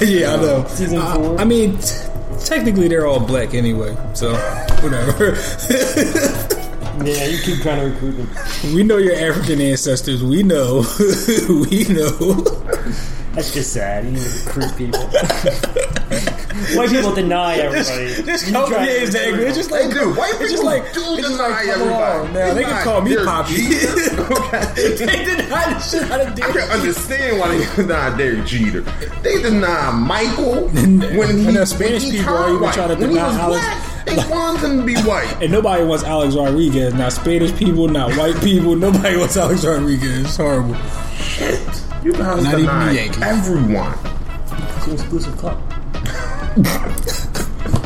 yeah, 0.00 0.34
I 0.34 0.36
know. 0.36 0.64
Season 0.68 0.98
I- 0.98 1.14
four. 1.14 1.40
I, 1.40 1.44
mean, 1.44 1.76
t- 1.78 1.94
technically 2.44 2.88
they're 2.88 3.06
all 3.06 3.20
black 3.20 3.54
anyway, 3.54 3.96
so 4.14 4.34
whatever. 4.82 5.36
Yeah, 7.04 7.24
you 7.26 7.38
keep 7.42 7.62
trying 7.62 7.80
to 7.80 7.86
recruit 7.90 8.12
them. 8.12 8.74
we 8.74 8.82
know 8.82 8.98
your 8.98 9.14
African 9.16 9.60
ancestors. 9.60 10.22
We 10.22 10.42
know. 10.42 10.84
we 11.48 11.84
know. 11.88 12.42
That's 13.32 13.52
just 13.54 13.72
sad. 13.72 14.04
You 14.04 14.10
need 14.12 14.22
to 14.22 14.28
recruit 14.44 14.76
people. 14.76 15.00
White 16.76 16.90
people 16.90 17.14
deny 17.14 17.56
everybody. 17.56 18.22
This 18.22 18.46
You 18.46 18.52
company 18.52 18.76
try 18.76 18.86
to- 18.86 18.92
is 19.02 19.14
angry. 19.16 19.44
It's 19.46 19.56
just 19.56 19.70
They 19.70 19.86
like 19.86 19.94
do. 19.94 20.12
White 20.14 20.30
it's 20.32 20.50
just 20.52 20.52
people 20.52 20.64
like 20.66 20.92
do 20.92 21.00
it's 21.00 21.22
just 21.22 21.30
deny 21.32 21.48
like, 21.48 21.64
come 21.64 21.80
everybody. 21.80 22.28
on, 22.28 22.32
now 22.34 22.54
they 22.54 22.62
can 22.62 22.70
Deny 22.70 22.84
call 22.84 23.00
me 23.00 23.10
Derek 23.10 23.24
Poppy. 23.26 23.54
Jeter. 23.56 24.22
okay. 24.32 25.06
they 25.06 25.24
deny 25.24 25.72
the 25.72 25.78
shit 25.80 26.02
out 26.10 26.20
of 26.20 26.28
I 26.28 26.34
Derek. 26.34 26.54
can 26.56 26.70
understand 26.70 27.38
why 27.40 27.56
they 27.56 27.74
deny 27.82 28.16
Derek 28.18 28.44
Jeter. 28.46 28.80
They 29.22 29.40
deny 29.42 29.90
Michael 29.92 30.68
when 30.68 31.00
he 31.38 31.46
And 31.48 31.56
the 31.56 31.64
Spanish 31.66 32.02
when 32.04 32.12
he 32.12 32.18
people 32.18 32.34
are 32.34 32.38
turned 32.44 32.50
even 32.50 32.62
white. 32.62 32.74
trying 32.74 32.88
to 32.88 32.94
when 32.96 33.08
he 33.10 33.14
deny 33.16 33.26
was 33.28 33.36
Alex- 33.36 33.64
black, 33.64 33.91
they 34.06 34.16
want 34.30 34.58
him 34.60 34.78
to 34.80 34.84
be 34.84 34.96
white. 35.02 35.36
And 35.42 35.50
nobody 35.52 35.84
wants 35.84 36.04
Alex 36.04 36.34
Rodriguez. 36.34 36.94
Not 36.94 37.12
Spanish 37.12 37.54
people, 37.56 37.88
not 37.88 38.16
white 38.16 38.38
people. 38.40 38.74
Nobody 38.76 39.16
wants 39.16 39.36
Alex 39.36 39.64
Rodriguez. 39.64 40.24
It's 40.24 40.36
horrible. 40.36 40.74
Shit. 41.16 41.60
You 42.04 42.12
guys 42.12 42.42
Not 42.44 42.58
even 42.58 42.86
the 42.88 42.94
Yankees. 42.94 43.22
everyone. 43.22 43.94
It's 44.76 44.86
an 44.86 44.92
exclusive 44.94 45.36
club. 45.36 45.62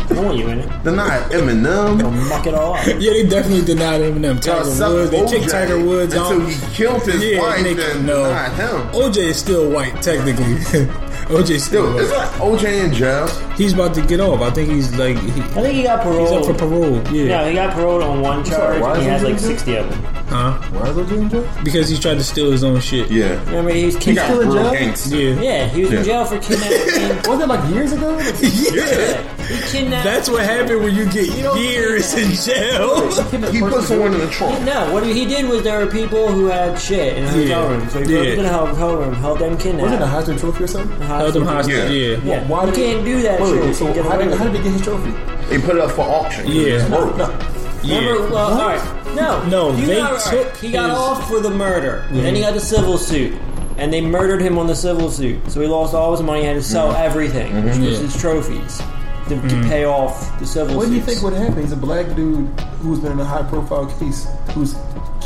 I 0.08 0.14
don't 0.20 0.24
want 0.24 0.38
you 0.38 0.48
in 0.48 0.60
it. 0.60 0.82
Deny 0.84 1.18
Eminem. 1.28 1.98
They'll 1.98 2.10
muck 2.10 2.46
it 2.46 2.54
all 2.54 2.74
up. 2.74 2.86
Yeah, 2.86 3.10
they 3.12 3.26
definitely 3.28 3.64
denied 3.66 4.00
Eminem. 4.00 4.42
Y'all 4.46 4.56
Tiger 4.60 4.70
suck 4.70 4.92
Woods. 4.92 5.10
They 5.10 5.26
kicked 5.26 5.50
Tiger 5.50 5.78
Woods 5.84 6.14
until 6.14 6.40
out. 6.42 6.48
he 6.48 6.74
killed 6.74 7.02
his 7.02 7.22
Yeah, 7.22 7.40
wife. 7.42 7.62
they- 7.62 7.74
Then 7.74 8.06
no. 8.06 8.24
denied 8.24 8.52
him. 8.52 8.80
OJ 8.92 9.16
is 9.18 9.36
still 9.38 9.70
white, 9.70 10.00
technically. 10.00 10.86
OJ 11.26 11.58
still 11.60 11.92
Dude, 11.92 12.02
it's 12.02 12.12
OJ 12.12 12.84
in 12.84 12.92
jail. 12.94 13.26
He's 13.56 13.72
about 13.72 13.94
to 13.94 14.02
get 14.02 14.20
off. 14.20 14.40
I 14.42 14.50
think 14.50 14.70
he's 14.70 14.94
like 14.96 15.18
he, 15.18 15.40
I 15.40 15.44
think 15.62 15.74
he 15.74 15.82
got 15.82 16.02
parole. 16.02 16.20
he's 16.20 16.30
up 16.30 16.44
for 16.46 16.54
paroled. 16.54 17.04
parole. 17.04 17.14
Yeah. 17.16 17.38
No, 17.42 17.48
he 17.48 17.54
got 17.54 17.72
paroled 17.74 18.02
on 18.02 18.20
one 18.20 18.44
charge. 18.44 18.80
why 18.80 18.92
and 18.94 19.02
he 19.02 19.08
is 19.08 19.12
has 19.12 19.22
he 19.22 19.28
like 19.28 19.38
60 19.40 19.76
of 19.76 19.90
them. 19.90 20.02
Huh? 20.26 20.52
Why 20.70 20.88
is 20.88 20.96
OJ 20.96 21.18
in 21.18 21.28
jail? 21.30 21.48
Because 21.64 21.88
he 21.88 21.98
tried 21.98 22.14
to 22.14 22.24
steal 22.24 22.50
his 22.52 22.62
own 22.62 22.78
shit. 22.80 23.10
Yeah. 23.10 23.42
Remember, 23.46 23.70
he 23.72 23.86
was 23.86 23.94
He 23.96 24.00
kidnapped. 24.02 24.28
got 24.34 24.42
in 24.42 24.48
real 24.50 24.62
jail? 24.62 24.72
gangster. 24.72 25.16
Yeah. 25.16 25.40
Yeah, 25.42 25.66
he 25.68 25.82
was 25.82 25.90
Yeah. 25.92 25.98
in 25.98 26.04
jail 26.04 26.24
for 26.26 26.38
kidnapping. 26.38 27.16
Wasn't 27.30 27.42
it 27.42 27.46
like 27.48 27.70
years 27.74 27.92
ago? 27.92 28.18
yeah. 28.18 29.46
he 29.46 29.72
kidnapped. 29.72 30.04
That's 30.04 30.28
what 30.28 30.44
happened 30.44 30.82
when 30.84 30.94
you 30.94 31.04
get 31.10 31.26
years 31.58 32.14
in 32.14 32.32
jail. 32.32 33.10
He 33.50 33.60
put 33.60 33.82
someone 33.84 34.14
in 34.14 34.20
the 34.20 34.28
trunk. 34.30 34.64
No, 34.64 34.92
what 34.92 35.04
he 35.06 35.24
did 35.26 35.48
was 35.48 35.62
there 35.62 35.78
were 35.84 35.90
people 35.90 36.28
who 36.30 36.46
had 36.46 36.78
shit 36.78 37.16
in 37.18 37.24
a 37.24 37.28
hotel 37.30 37.46
Yeah. 37.48 37.68
room. 37.68 37.88
So 37.90 37.98
he 38.00 38.04
broke 38.04 38.24
Yeah. 38.24 38.30
into 38.30 38.42
the 38.42 38.48
hotel 38.52 38.96
room, 38.96 39.14
held 39.14 39.38
them 39.40 39.54
Wasn't 39.54 39.74
it 39.74 39.76
a 39.76 39.88
kidnapped. 39.88 40.28
Heisman 40.28 40.38
Trophy 40.40 40.64
or 40.64 40.66
something? 40.66 41.00
Held 41.18 41.36
him 41.36 41.44
hostage. 41.44 41.74
Yeah. 41.74 41.88
Yeah. 41.88 42.18
Yeah, 42.24 42.48
Why 42.48 42.66
you 42.66 42.72
can't 42.72 43.04
do 43.04 43.22
that 43.22 43.40
Wait, 43.40 43.48
shit. 43.48 43.62
wait, 43.62 43.74
so 43.74 43.94
You 43.94 44.02
how 44.02 44.16
did, 44.16 44.34
how 44.34 44.44
did 44.44 44.56
he 44.56 44.62
get 44.62 44.72
his 44.72 44.82
trophy? 44.82 45.10
They 45.48 45.60
put 45.60 45.76
it 45.76 45.82
up 45.82 45.92
for 45.92 46.02
auction. 46.02 46.46
Yeah. 46.46 46.80
It's 46.80 46.88
broke. 46.88 47.16
Remember, 47.82 48.30
well, 48.30 48.60
all 48.60 48.68
right, 48.68 49.14
no, 49.14 49.46
No, 49.46 49.76
you 49.76 49.86
they 49.86 49.96
got, 49.96 50.10
all 50.10 50.16
right, 50.16 50.46
took 50.52 50.56
He 50.56 50.72
got 50.72 50.90
his- 50.90 50.98
off 50.98 51.28
for 51.28 51.40
the 51.40 51.50
murder. 51.50 52.06
Then 52.10 52.34
he 52.34 52.40
got 52.40 52.54
the 52.54 52.60
civil 52.60 52.98
suit, 52.98 53.34
and 53.78 53.92
they 53.92 54.00
murdered 54.00 54.40
him 54.40 54.58
on 54.58 54.66
the 54.66 54.74
civil 54.74 55.10
suit. 55.10 55.48
So 55.50 55.60
he 55.60 55.68
lost 55.68 55.94
all 55.94 56.10
his 56.12 56.22
money. 56.22 56.40
He 56.40 56.46
had 56.46 56.54
to 56.54 56.58
mm-hmm. 56.60 56.72
sell 56.72 56.92
everything, 56.92 57.54
which 57.64 57.74
mm-hmm. 57.74 57.84
was 57.84 58.00
Yeah. 58.00 58.06
his 58.06 58.20
trophies, 58.20 58.78
to, 58.78 58.82
to 59.28 59.36
mm-hmm. 59.36 59.68
pay 59.68 59.84
off 59.84 60.38
the 60.40 60.46
civil. 60.46 60.70
Suit. 60.70 60.76
What 60.78 60.88
do 60.88 60.94
you 60.94 61.00
think 61.00 61.22
would 61.22 61.32
happen? 61.34 61.62
He's 61.62 61.72
a 61.72 61.76
black 61.76 62.14
dude 62.16 62.48
who's 62.80 62.98
been 62.98 63.12
in 63.12 63.20
a 63.20 63.24
high 63.24 63.48
profile 63.48 63.86
case 63.98 64.26
who's 64.52 64.74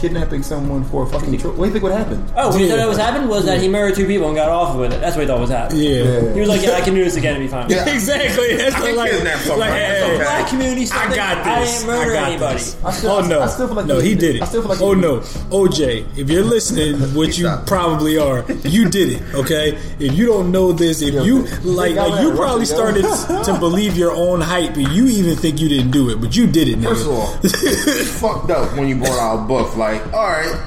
kidnapping 0.00 0.42
someone 0.42 0.85
for 0.85 1.02
a 1.04 1.07
fucking 1.07 1.37
trophy. 1.38 1.57
What 1.59 1.64
do 1.66 1.69
you 1.69 1.73
think 1.73 1.83
would 1.85 1.92
happen? 1.92 2.25
Oh, 2.37 2.49
what 2.50 2.61
he 2.61 2.66
Yeah. 2.69 2.76
thought 2.76 2.88
was 2.88 2.99
happened 2.99 3.28
was 3.28 3.45
that 3.45 3.61
he 3.61 3.69
murdered 3.69 3.97
two 3.97 4.07
people 4.07 4.26
and 4.28 4.37
got 4.37 4.49
off 4.49 4.76
with 4.76 4.92
it. 4.92 5.00
That's 5.00 5.16
what 5.16 5.23
he 5.23 5.26
thought 5.28 5.40
was 5.40 5.50
happening. 5.50 5.83
Yeah. 5.83 6.33
He 6.35 6.40
was 6.40 6.49
like, 6.49 6.62
"Yeah, 6.62 6.76
I 6.76 6.80
can 6.80 6.95
do 6.95 7.04
this 7.04 7.16
again 7.16 7.35
and 7.37 7.42
be 7.45 7.49
fine." 7.49 7.69
Yeah. 7.71 7.87
Exactly. 8.00 8.57
That's 8.57 8.75
I 8.76 8.80
can 8.80 8.97
like, 8.97 9.11
kidnap 9.11 9.35
like, 9.37 9.45
somebody. 9.45 9.73
hey, 9.73 10.02
okay. 10.14 10.16
Black 10.25 10.49
community 10.49 10.87
stuff. 10.87 11.07
I 11.11 11.14
got 11.16 11.47
I 11.47 11.61
this. 11.61 11.73
didn't 11.80 11.87
murder 11.87 12.11
I 12.11 12.14
got 12.14 12.28
anybody. 12.30 12.54
this. 12.54 12.76
I 12.85 12.90
still- 12.92 13.11
oh 13.11 13.21
no, 13.26 13.40
I 13.42 13.47
still 13.49 13.66
feel 13.66 13.76
like 13.76 13.87
no, 13.87 13.99
he 13.99 14.09
he 14.11 14.14
did 14.14 14.21
did 14.21 14.30
it. 14.30 14.37
it. 14.38 14.42
I 14.42 14.47
still 14.47 14.62
feel 14.62 14.71
like 14.71 14.80
oh 14.80 14.95
no. 14.95 15.21
OJ, 15.50 16.04
if 16.16 16.30
you're 16.30 16.45
listening, 16.45 16.99
which 17.14 17.38
you 17.38 17.50
probably 17.66 18.16
are, 18.19 18.45
you 18.64 18.88
did 18.88 19.12
it. 19.12 19.23
Okay, 19.35 19.76
if 19.99 20.14
you 20.14 20.26
don't 20.26 20.50
know 20.52 20.73
this, 20.73 21.02
if 21.02 21.14
you 21.26 21.42
like, 21.64 21.97
like 21.97 22.23
you 22.23 22.33
probably 22.35 22.64
started 22.64 23.02
to 23.45 23.57
believe 23.59 23.97
your 23.97 24.12
own 24.12 24.40
hype, 24.40 24.76
and 24.76 24.88
you 24.88 25.07
even 25.09 25.37
think 25.37 25.61
you 25.61 25.69
didn't 25.69 25.90
do 25.90 26.09
it, 26.11 26.21
but 26.21 26.37
you 26.37 26.47
did 26.47 26.69
it. 26.69 26.78
First 26.83 27.07
of 27.07 27.12
all, 27.12 27.35
it's 27.42 28.21
fucked 28.21 28.50
up 28.50 28.76
when 28.76 28.88
you 28.88 28.97
brought 28.97 29.19
out 29.19 29.38
a 29.40 29.42
book 29.47 29.76
like, 29.76 29.90
all 30.13 30.27
right, 30.27 30.67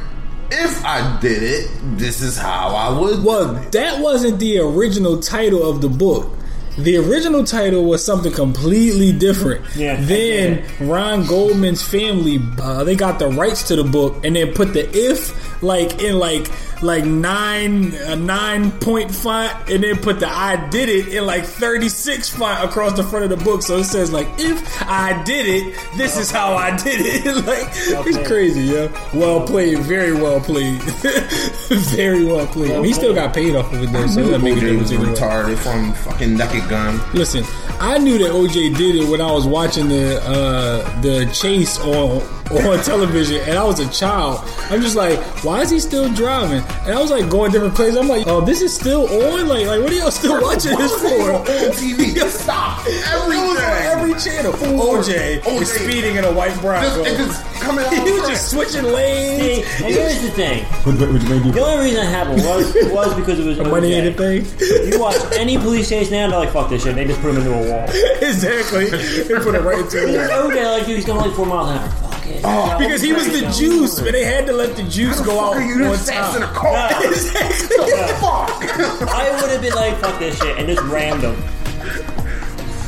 if 0.51 0.85
I 0.85 1.19
did 1.19 1.43
it, 1.43 1.69
this 1.97 2.21
is 2.21 2.37
how 2.37 2.69
I 2.69 2.97
would. 2.99 3.23
Well, 3.23 3.53
that 3.71 4.01
wasn't 4.01 4.39
the 4.39 4.59
original 4.59 5.19
title 5.19 5.67
of 5.67 5.81
the 5.81 5.89
book. 5.89 6.31
The 6.77 6.97
original 6.97 7.43
title 7.43 7.85
was 7.85 8.03
something 8.03 8.31
completely 8.31 9.11
different. 9.11 9.63
Yeah. 9.75 9.99
Then 10.01 10.63
Ron 10.79 11.25
Goldman's 11.25 11.83
family, 11.83 12.39
uh, 12.61 12.83
they 12.83 12.95
got 12.95 13.19
the 13.19 13.27
rights 13.27 13.67
to 13.67 13.75
the 13.75 13.83
book, 13.83 14.25
and 14.25 14.35
then 14.35 14.53
put 14.53 14.73
the 14.73 14.89
if 14.91 15.61
like 15.61 16.01
in 16.01 16.17
like 16.17 16.49
like 16.81 17.05
nine 17.05 17.93
a 17.93 18.15
nine 18.15 18.71
point 18.71 19.13
font, 19.13 19.69
and 19.69 19.83
then 19.83 19.97
put 19.97 20.19
the 20.19 20.27
I 20.27 20.69
did 20.69 20.89
it 20.89 21.09
in 21.09 21.25
like 21.25 21.45
thirty 21.45 21.89
six 21.89 22.29
font 22.29 22.67
across 22.67 22.93
the 22.93 23.03
front 23.03 23.31
of 23.31 23.37
the 23.37 23.43
book. 23.43 23.61
So 23.61 23.77
it 23.77 23.85
says 23.85 24.11
like 24.11 24.27
if 24.37 24.81
I 24.81 25.21
did 25.23 25.45
it, 25.47 25.77
this 25.95 26.17
is 26.17 26.31
how 26.31 26.55
I 26.55 26.75
did 26.75 26.99
it. 27.01 27.25
like 27.45 27.67
it's 28.07 28.27
crazy, 28.27 28.63
yeah. 28.63 28.91
Well 29.13 29.45
played, 29.45 29.79
very 29.79 30.13
well 30.13 30.41
played, 30.41 30.81
very 31.95 32.25
well 32.25 32.47
played. 32.47 32.71
And 32.71 32.85
he 32.85 32.93
still 32.93 33.13
got 33.13 33.33
paid 33.33 33.55
off 33.55 33.71
of 33.71 33.83
it 33.83 33.91
though, 33.91 34.07
so 34.07 34.19
it 34.21 34.23
doesn't 34.23 34.43
make 34.43 34.57
a 34.57 34.59
OJ 34.59 34.61
difference 34.61 34.91
was 34.91 35.19
retarded 35.19 35.57
from 35.57 35.93
fucking 35.93 36.35
Naked 36.35 36.62
Gun. 36.69 36.99
Listen, 37.13 37.43
I 37.79 37.97
knew 37.97 38.17
that 38.19 38.31
OJ 38.31 38.75
did 38.77 38.95
it 38.95 39.09
when 39.09 39.21
I 39.21 39.31
was 39.31 39.45
watching 39.45 39.87
the 39.89 40.21
uh, 40.23 41.01
the 41.01 41.25
chase 41.33 41.79
on 41.79 42.21
on 42.51 42.83
television, 42.83 43.41
and 43.47 43.57
I 43.57 43.63
was 43.63 43.79
a 43.79 43.89
child. 43.89 44.39
I'm 44.69 44.81
just 44.81 44.95
like, 44.95 45.19
why 45.43 45.61
is 45.61 45.69
he 45.71 45.79
still 45.79 46.11
driving? 46.13 46.61
And 46.85 46.93
I 46.93 47.01
was 47.01 47.09
like 47.11 47.29
going 47.29 47.51
different 47.51 47.73
places. 47.75 47.97
I'm 47.97 48.07
like, 48.07 48.27
oh, 48.27 48.41
this 48.41 48.61
is 48.61 48.73
still 48.73 49.03
on. 49.07 49.47
Like, 49.47 49.65
like 49.67 49.81
what 49.81 49.91
are 49.91 49.95
y'all 49.95 50.11
still 50.11 50.41
watching 50.41 50.77
this 50.77 50.91
for? 51.01 51.31
On 51.33 51.45
TV, 51.45 52.15
stop 52.29 52.83
It 52.87 53.03
on 53.13 53.31
everything. 53.57 53.87
every 53.91 54.13
channel. 54.19 54.53
OJ, 54.53 55.39
OJ. 55.41 55.61
is 55.61 55.71
speeding 55.71 56.15
in 56.17 56.23
a 56.25 56.31
white 56.31 56.49
Just, 56.49 56.61
Bronco. 56.61 57.01
it 57.03 57.17
just 57.17 57.43
coming 57.61 57.85
out. 57.85 57.93
he 57.93 58.11
was 58.11 58.27
just 58.29 58.51
switching 58.51 58.83
See, 58.83 58.91
lanes. 58.91 59.67
and 59.81 59.93
here's 59.93 60.21
the 60.21 60.29
thing: 60.31 60.63
Which, 60.85 60.95
which 60.99 61.23
made 61.29 61.45
you 61.45 61.51
the 61.51 61.61
only 61.61 61.85
reason 61.85 62.03
it 62.05 62.09
happened 62.09 62.43
was 62.43 62.73
was 62.91 63.13
because 63.15 63.39
it 63.39 63.45
was 63.45 63.57
Money 63.59 63.91
OJ. 63.91 63.93
ain't 63.93 64.07
a 64.07 64.13
thing. 64.13 64.91
You 64.93 64.99
watch 64.99 65.15
any 65.37 65.57
police 65.57 65.89
chase 65.89 66.11
now, 66.11 66.29
they're 66.29 66.39
like, 66.39 66.52
"Fuck 66.53 66.69
this 66.69 66.83
shit." 66.83 66.95
They 66.95 67.05
just 67.05 67.19
put 67.21 67.31
him 67.31 67.37
into 67.37 67.51
a 67.53 67.69
wall. 67.69 67.85
exactly. 68.21 68.85
They 68.89 69.33
put 69.43 69.55
it 69.55 69.61
right 69.61 69.79
into 69.79 70.05
Because 70.05 70.29
the 70.29 70.33
OJ, 70.33 70.77
like, 70.77 70.85
dude, 70.85 70.95
he's 70.95 71.05
going 71.05 71.19
like 71.19 71.35
four 71.35 71.45
miles 71.45 71.69
an 71.71 71.77
hour. 71.79 71.89
Fuck 71.89 72.27
it. 72.27 72.41
Oh, 72.45 72.77
because 72.79 73.01
he 73.01 73.11
was 73.13 73.25
the 73.27 73.49
juice, 73.57 73.99
but 73.99 74.11
they 74.13 74.23
had 74.23 74.45
to 74.45 74.53
let 74.53 74.75
the 74.75 74.83
juice 74.83 75.19
go 75.21 75.39
out 75.39 75.55
are 75.57 75.61
you 75.63 75.73
on 75.83 75.91
this 75.91 76.07
fast 76.09 76.37
in 76.37 76.43
a 76.43 76.45
top. 76.47 76.55
car? 76.55 76.89
No. 76.91 76.99
Exactly. 77.09 77.77
Fuck. 78.23 79.09
I 79.09 79.37
would 79.41 79.49
have 79.49 79.61
been 79.61 79.73
like, 79.73 79.97
"Fuck 79.97 80.19
this 80.19 80.37
shit," 80.39 80.57
and 80.57 80.67
just 80.67 80.81
rammed 80.83 81.23
him. 81.23 81.35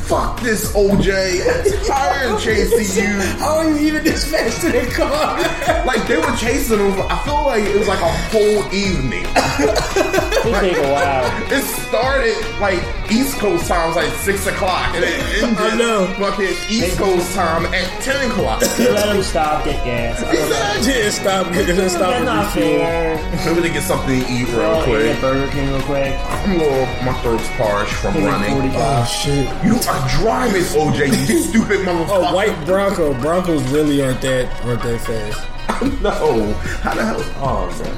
Fuck 0.06 0.40
this, 0.40 0.72
OJ. 0.72 1.10
I'm 1.10 1.84
tired 1.86 2.30
of 2.32 2.40
chasing 2.40 3.04
you. 3.04 3.20
How 3.42 3.56
are 3.58 3.68
you 3.68 3.76
even 3.88 4.04
this 4.04 4.30
fast 4.30 4.62
in 4.62 4.76
a 4.76 4.86
car? 4.92 5.36
Like 5.84 6.06
they 6.06 6.16
were 6.16 6.36
chasing 6.36 6.78
him. 6.78 7.00
I 7.10 7.18
feel 7.24 7.44
like 7.44 7.64
it 7.64 7.76
was 7.76 7.88
like 7.88 8.00
a 8.00 8.12
whole 8.30 8.62
evening. 8.72 9.24
It 9.26 10.60
take 10.60 10.76
a 10.76 10.92
while. 10.92 11.26
It 11.52 11.62
started 11.64 12.36
like 12.60 12.78
East 13.10 13.38
Coast 13.38 13.66
time, 13.66 13.88
was 13.88 13.96
like 13.96 14.12
six 14.20 14.46
o'clock, 14.46 14.94
and 14.94 15.04
it 15.04 15.42
ended 15.42 15.58
I 15.58 15.76
know. 15.76 16.06
fucking 16.18 16.54
East 16.70 16.98
Coast 16.98 17.34
time 17.34 17.66
at 17.66 17.86
ten 18.02 18.30
o'clock. 18.30 18.60
Let 18.78 19.14
him 19.16 19.22
stop, 19.22 19.64
get 19.64 19.84
gas. 19.84 20.22
I 20.22 20.32
don't 20.34 20.50
know. 20.50 20.92
Yeah, 20.92 21.10
stop. 21.10 21.52
Just 21.52 21.96
stop. 21.96 22.10
That's 22.10 22.16
and 22.16 22.24
not 22.26 22.54
refuel. 22.54 22.78
fair. 22.78 23.54
Maybe 23.54 23.68
to 23.68 23.74
get 23.74 23.82
something 23.82 24.20
to 24.20 24.26
eat 24.32 24.48
real 24.50 24.82
quick. 24.84 25.20
Burger 25.20 25.50
King 25.52 25.68
real 25.70 25.82
quick. 25.82 26.14
I'm 26.26 26.52
a 26.52 26.58
little, 26.58 26.86
my 27.04 27.12
throat's 27.22 27.48
parched 27.56 27.94
from 27.94 28.14
running. 28.22 28.70
Oh 28.74 29.04
shit. 29.04 29.46
You 29.64 29.74
are 29.96 30.08
driving, 30.20 30.62
OJ. 30.62 31.28
You 31.28 31.38
stupid 31.48 31.80
motherfucker. 31.80 32.30
Oh, 32.30 32.34
white 32.34 32.66
Bronco. 32.66 33.18
Broncos 33.20 33.62
really 33.70 34.02
aren't 34.02 34.20
that 34.22 34.64
aren't 34.64 34.82
that 34.82 35.00
fast. 35.00 35.48
No. 36.00 36.52
How 36.82 36.94
the 36.94 37.04
hell? 37.04 37.22
Oh 37.38 37.66
man. 37.78 37.96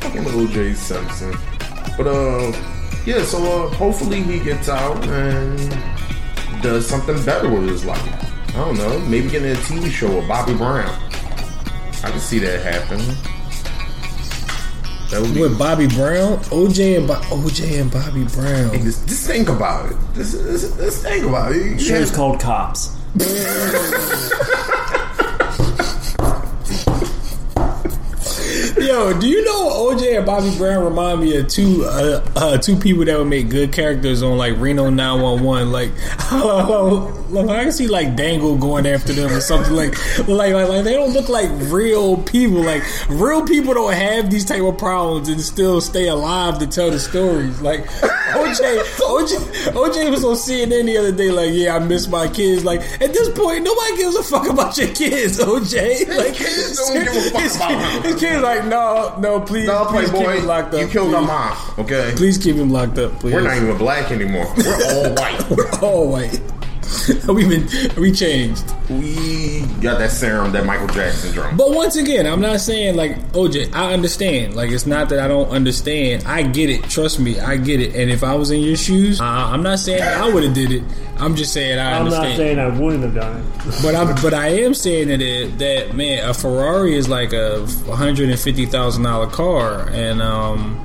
Fucking 0.00 0.22
OJ 0.22 0.74
Simpson. 0.76 1.34
But 1.96 2.06
uh, 2.06 2.52
yeah. 3.04 3.22
So 3.24 3.38
uh, 3.66 3.68
hopefully 3.74 4.22
he 4.22 4.38
gets 4.38 4.68
out 4.68 5.04
and 5.06 5.58
does 6.62 6.86
something 6.88 7.22
better 7.24 7.50
with 7.50 7.68
his 7.68 7.84
life. 7.84 8.00
I 8.50 8.52
don't 8.64 8.78
know. 8.78 8.98
Maybe 9.00 9.28
getting 9.28 9.52
a 9.52 9.56
TV 9.56 9.90
show 9.90 10.14
with 10.16 10.26
Bobby 10.28 10.54
Brown. 10.54 10.88
I 12.02 12.10
can 12.10 12.20
see 12.20 12.38
that 12.38 12.62
happening. 12.62 13.14
That 15.10 15.22
would 15.22 15.34
be. 15.34 15.40
With 15.40 15.58
Bobby 15.58 15.86
Brown, 15.86 16.38
OJ 16.50 16.98
and 16.98 17.06
Bo- 17.08 17.14
OJ 17.14 17.80
and 17.80 17.90
Bobby 17.90 18.24
Brown. 18.24 18.72
Just, 18.82 19.08
just 19.08 19.26
think 19.26 19.48
about 19.48 19.90
it. 19.90 19.96
Just, 20.14 20.32
just, 20.32 20.76
just 20.76 21.02
think 21.02 21.24
about 21.24 21.52
it. 21.52 21.64
You 21.64 21.78
Show's 21.78 22.10
called 22.10 22.40
Cops. 22.40 22.94
Yo, 28.80 29.18
do 29.18 29.28
you 29.28 29.44
know 29.44 29.70
OJ 29.70 30.18
and 30.18 30.26
Bobby 30.26 30.56
Brown 30.56 30.84
remind 30.84 31.20
me 31.20 31.36
of 31.36 31.48
two 31.48 31.84
uh, 31.84 32.24
uh, 32.36 32.58
two 32.58 32.76
people 32.76 33.04
that 33.04 33.18
would 33.18 33.26
make 33.26 33.48
good 33.48 33.72
characters 33.72 34.22
on 34.22 34.38
like 34.38 34.56
Reno 34.58 34.88
911? 34.88 35.72
Like 35.72 35.90
like, 37.30 37.48
I 37.48 37.64
can 37.64 37.72
see 37.72 37.88
like 37.88 38.14
Dangle 38.16 38.56
going 38.56 38.86
after 38.86 39.12
them 39.12 39.32
or 39.32 39.40
something 39.40 39.74
like, 39.74 39.96
like, 40.28 40.52
like, 40.52 40.68
like 40.68 40.84
they 40.84 40.94
don't 40.94 41.12
look 41.12 41.28
like 41.28 41.50
real 41.70 42.16
people. 42.22 42.62
Like 42.62 42.82
real 43.08 43.44
people 43.44 43.74
don't 43.74 43.92
have 43.92 44.30
these 44.30 44.44
type 44.44 44.62
of 44.62 44.78
problems 44.78 45.28
and 45.28 45.40
still 45.40 45.80
stay 45.80 46.08
alive 46.08 46.58
to 46.60 46.66
tell 46.66 46.90
the 46.90 47.00
stories. 47.00 47.60
Like 47.60 47.84
OJ, 47.84 48.78
OJ, 48.98 49.72
OJ 49.72 50.10
was 50.10 50.24
on 50.24 50.36
CNN 50.36 50.86
the 50.86 50.98
other 50.98 51.12
day. 51.12 51.30
Like, 51.30 51.50
yeah, 51.52 51.76
I 51.76 51.78
miss 51.80 52.06
my 52.08 52.28
kids. 52.28 52.64
Like 52.64 52.80
at 53.00 53.12
this 53.12 53.28
point, 53.30 53.64
nobody 53.64 53.96
gives 53.96 54.16
a 54.16 54.22
fuck 54.22 54.48
about 54.48 54.78
your 54.78 54.88
kids, 54.94 55.38
OJ. 55.38 56.16
Like 56.16 56.34
kids 56.34 56.76
don't 56.76 57.04
give 57.04 57.08
a 57.08 57.30
fuck 57.30 57.42
his, 57.42 57.56
about 57.56 57.70
him. 57.70 58.02
His 58.02 58.20
kids 58.20 58.42
like, 58.42 58.64
no, 58.68 59.16
no, 59.18 59.40
please, 59.40 59.66
No, 59.66 59.84
please 59.86 60.10
keep 60.10 60.26
him 60.28 60.46
locked 60.46 60.74
up. 60.74 60.80
you 60.80 60.88
killed 60.88 61.08
please. 61.08 61.14
our 61.14 61.22
mom. 61.22 61.56
Okay, 61.78 62.12
Please 62.16 62.38
keep 62.38 62.56
him 62.56 62.70
locked 62.70 62.98
up, 62.98 63.18
please. 63.20 63.34
we're 63.34 63.40
not 63.40 63.56
even 63.56 63.76
black 63.78 64.10
anymore. 64.10 64.52
We're 64.56 64.84
all 64.94 65.14
white. 65.14 65.50
We're 65.50 65.70
all 65.80 66.08
white. 66.08 66.40
We've 67.28 67.48
been 67.48 68.00
we 68.00 68.12
changed. 68.12 68.64
we 68.88 69.60
got 69.80 69.98
that 69.98 70.10
serum 70.10 70.52
that 70.52 70.64
Michael 70.64 70.86
Jackson 70.88 71.32
drank. 71.32 71.56
But 71.56 71.72
once 71.72 71.96
again, 71.96 72.26
I'm 72.26 72.40
not 72.40 72.60
saying 72.60 72.96
like 72.96 73.16
OJ. 73.32 73.74
I 73.74 73.92
understand. 73.92 74.54
Like 74.56 74.70
it's 74.70 74.86
not 74.86 75.08
that 75.10 75.18
I 75.18 75.28
don't 75.28 75.48
understand. 75.50 76.24
I 76.24 76.42
get 76.42 76.70
it. 76.70 76.84
Trust 76.84 77.20
me, 77.20 77.38
I 77.40 77.56
get 77.56 77.80
it. 77.80 77.94
And 77.94 78.10
if 78.10 78.24
I 78.24 78.34
was 78.34 78.50
in 78.50 78.60
your 78.60 78.76
shoes, 78.76 79.20
uh, 79.20 79.24
I'm 79.24 79.62
not 79.62 79.78
saying 79.78 80.02
I 80.02 80.32
would 80.32 80.44
have 80.44 80.54
did 80.54 80.72
it. 80.72 80.82
I'm 81.18 81.34
just 81.34 81.52
saying 81.52 81.78
I 81.78 81.94
I'm 81.96 82.06
understand. 82.06 82.28
not 82.30 82.36
saying 82.36 82.58
I 82.58 82.68
wouldn't 82.68 83.02
have 83.02 83.14
done 83.14 83.40
it. 83.40 83.82
But 83.82 83.94
I'm, 83.94 84.22
but 84.22 84.32
I 84.34 84.48
am 84.48 84.72
saying 84.72 85.08
that 85.08 85.20
it, 85.20 85.58
that 85.58 85.94
man, 85.94 86.28
a 86.28 86.32
Ferrari 86.32 86.94
is 86.94 87.08
like 87.08 87.32
a 87.32 87.66
hundred 87.90 88.30
and 88.30 88.38
fifty 88.38 88.66
thousand 88.66 89.02
dollar 89.02 89.26
car, 89.26 89.88
and 89.90 90.22
um, 90.22 90.84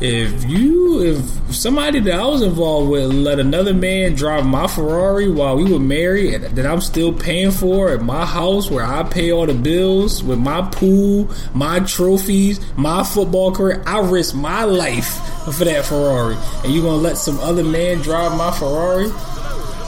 if 0.00 0.44
you, 0.48 1.02
if 1.02 1.54
somebody 1.54 2.00
that 2.00 2.18
I 2.18 2.26
was 2.26 2.42
involved 2.42 2.90
with 2.90 3.12
let 3.12 3.40
another 3.40 3.74
man 3.74 4.14
drive 4.14 4.46
my 4.46 4.66
Ferrari 4.66 5.28
while 5.28 5.56
we 5.56 5.72
were 5.72 5.80
married, 5.80 6.34
and 6.34 6.44
that 6.56 6.66
I'm 6.66 6.80
still 6.80 7.12
paying 7.12 7.50
for 7.50 7.90
at 7.90 8.00
my 8.02 8.24
house 8.24 8.70
where 8.70 8.84
I 8.84 9.02
pay 9.02 9.32
all 9.32 9.46
the 9.46 9.54
bills 9.54 10.22
with 10.22 10.38
my 10.38 10.62
pool, 10.70 11.30
my 11.54 11.80
trophies, 11.80 12.60
my 12.76 13.02
football 13.02 13.52
career, 13.52 13.82
I 13.86 14.00
risk 14.00 14.34
my 14.34 14.64
life 14.64 15.16
for 15.56 15.64
that 15.64 15.84
Ferrari, 15.84 16.36
and 16.64 16.72
you 16.72 16.82
gonna 16.82 16.96
let 16.96 17.16
some 17.16 17.38
other 17.40 17.64
man 17.64 17.98
drive 17.98 18.36
my 18.36 18.52
Ferrari? 18.52 19.08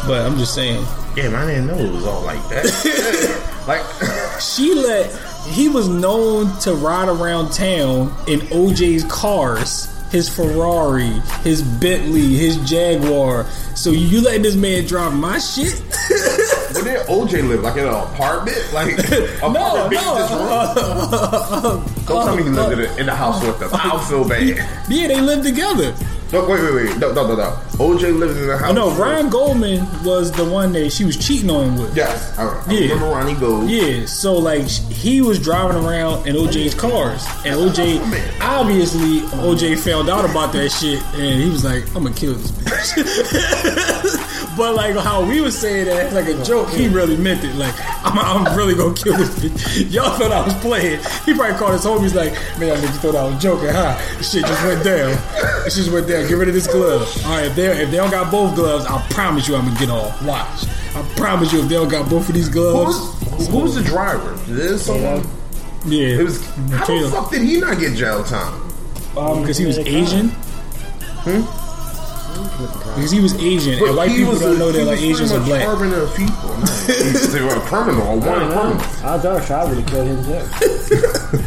But 0.07 0.27
I'm 0.27 0.39
just 0.39 0.55
saying. 0.55 0.85
Damn, 1.15 1.35
I 1.35 1.45
didn't 1.45 1.67
know 1.67 1.77
it 1.77 1.93
was 1.93 2.07
all 2.07 2.23
like 2.23 2.43
that. 2.49 3.65
like, 3.69 4.41
she 4.41 4.75
let 4.75 5.11
he 5.49 5.69
was 5.69 5.89
known 5.89 6.57
to 6.61 6.75
ride 6.75 7.09
around 7.09 7.51
town 7.53 8.15
in 8.27 8.41
OJ's 8.51 9.05
cars, 9.05 9.89
his 10.11 10.29
Ferrari, 10.29 11.21
his 11.43 11.63
Bentley, 11.63 12.35
his 12.35 12.57
Jaguar. 12.69 13.45
So 13.75 13.91
you 13.91 14.21
let 14.21 14.43
this 14.43 14.55
man 14.55 14.87
drive 14.87 15.15
my 15.15 15.39
shit? 15.39 15.83
where 16.85 16.99
did 16.99 17.07
OJ 17.07 17.49
live? 17.49 17.63
Like 17.63 17.77
in 17.77 17.85
an 17.87 17.95
apartment? 17.95 18.73
Like 18.73 18.99
apartment 19.43 19.55
no, 19.63 19.89
no. 19.91 21.73
room? 21.77 21.95
Don't 22.07 22.25
tell 22.27 22.37
me 22.37 22.43
he 22.43 22.49
lived 22.49 22.73
in 22.73 22.79
the, 22.81 22.97
in 23.01 23.07
the 23.07 23.15
house 23.15 23.43
with 23.45 23.59
them. 23.61 23.71
I'll 23.73 23.99
feel 23.99 24.29
bad. 24.29 24.41
Yeah, 24.91 25.07
they 25.09 25.21
lived 25.21 25.45
together. 25.45 25.95
No, 26.33 26.49
wait, 26.49 26.63
wait, 26.63 26.75
wait. 26.75 26.97
No, 26.99 27.13
no, 27.13 27.27
no, 27.27 27.35
no. 27.35 27.51
OJ 27.75 28.17
lived 28.17 28.39
in 28.39 28.47
the 28.47 28.57
house. 28.57 28.71
Oh 28.71 28.73
no, 28.73 28.87
with- 28.89 28.99
Ryan 28.99 29.29
Goldman 29.31 30.05
was 30.05 30.31
the 30.31 30.45
one 30.45 30.73
that 30.73 30.91
she 30.93 31.05
was 31.05 31.17
cheating 31.17 31.51
on 31.51 31.77
with. 31.77 31.97
Yes, 31.97 32.37
I, 32.39 32.45
I 32.47 32.73
Yeah. 32.73 32.81
remember 32.95 33.07
Ronnie 33.07 33.35
Gold. 33.35 33.69
Yeah, 33.69 34.07
so 34.07 34.35
like 34.35 34.67
he 34.69 35.23
was 35.23 35.39
driving 35.41 35.77
around 35.85 36.27
in 36.29 36.37
OJ's 36.37 36.75
cars, 36.75 37.25
and 37.45 37.57
OJ 37.57 37.99
oh, 38.01 38.39
obviously 38.41 39.21
OJ 39.43 39.77
found 39.81 40.09
out 40.09 40.25
about 40.29 40.53
that 40.53 40.71
shit, 40.71 41.03
and 41.15 41.43
he 41.43 41.51
was 41.51 41.65
like, 41.65 41.85
"I'm 41.97 42.05
gonna 42.05 42.15
kill 42.15 42.35
this 42.35 42.53
bitch." 42.53 42.97
But 44.61 44.75
like 44.75 44.95
how 44.95 45.25
we 45.25 45.41
was 45.41 45.59
saying 45.59 45.87
that 45.87 46.13
like 46.13 46.27
a 46.27 46.45
joke, 46.45 46.69
he 46.69 46.87
really 46.87 47.17
meant 47.17 47.43
it. 47.45 47.55
Like 47.55 47.75
I'm, 48.05 48.19
I'm 48.19 48.55
really 48.55 48.75
gonna 48.75 48.93
kill 48.93 49.17
this 49.17 49.31
bitch. 49.39 49.91
Y'all 49.91 50.11
thought 50.19 50.31
I 50.31 50.45
was 50.45 50.53
playing. 50.57 51.01
He 51.25 51.33
probably 51.33 51.57
called 51.57 51.73
his 51.73 51.83
homies 51.87 52.15
like, 52.15 52.35
"Man, 52.59 52.69
y'all 52.69 52.77
niggas 52.77 53.01
thought 53.01 53.15
I 53.17 53.25
was 53.25 53.43
joking, 53.43 53.71
huh?" 53.71 53.97
This 54.19 54.33
shit 54.33 54.45
just 54.45 54.63
went 54.63 54.85
down. 54.85 55.17
This 55.65 55.77
just 55.77 55.91
went 55.91 56.07
down. 56.09 56.29
Get 56.29 56.35
rid 56.37 56.49
of 56.49 56.55
this 56.55 56.67
glove. 56.67 57.09
All 57.25 57.31
right, 57.31 57.47
if 57.47 57.57
they 57.57 57.69
if 57.83 57.91
they 57.91 57.97
don't 57.97 58.11
got 58.11 58.31
both 58.31 58.55
gloves, 58.55 58.85
I 58.85 59.01
promise 59.09 59.49
you 59.49 59.57
I'm 59.57 59.65
gonna 59.65 59.81
get 59.81 59.89
off. 59.89 60.23
Watch. 60.27 60.67
I 60.95 61.03
promise 61.17 61.55
you 61.55 61.61
if 61.63 61.69
they 61.69 61.77
don't 61.77 61.89
got 61.89 62.11
both 62.11 62.29
of 62.29 62.35
these 62.35 62.51
gloves. 62.51 62.99
Who's, 63.31 63.49
who's 63.49 63.75
the 63.77 63.83
driver? 63.83 64.39
Is 64.47 64.85
someone? 64.85 65.27
Yeah, 65.87 66.21
It 66.21 66.25
was. 66.25 66.45
How 66.73 66.85
the 66.85 67.09
fuck 67.11 67.31
did 67.31 67.41
he 67.41 67.61
not 67.61 67.79
get 67.79 67.97
jail 67.97 68.23
time? 68.25 68.61
Um, 69.17 69.41
because 69.41 69.57
he 69.57 69.65
was 69.65 69.79
Asian. 69.79 70.29
Hmm? 71.25 71.60
Because 72.95 73.11
he 73.11 73.21
was 73.21 73.35
Asian, 73.43 73.83
and 73.85 73.97
white 73.97 74.11
people 74.11 74.33
was 74.33 74.41
don't 74.41 74.57
a- 74.57 74.59
know 74.59 74.73
that 74.73 74.85
like 74.85 75.01
Asians 75.01 75.33
are 75.33 75.39
much 75.39 75.49
black. 75.49 75.65
Harboring 75.65 75.93
of 75.95 76.15
people. 76.15 76.35
No, 76.91 76.97
he's 76.97 77.35
a 77.35 77.61
criminal, 77.61 78.03
a 78.03 78.11
I 78.11 78.15
wanted 78.15 78.29
don't 78.29 78.51
criminal. 78.51 78.81
I 79.05 79.19
thought 79.19 79.51
I 79.51 79.65
would 79.65 79.79
have 79.79 79.87
killed 79.87 80.09
him 80.09 80.25
too. 80.25 81.39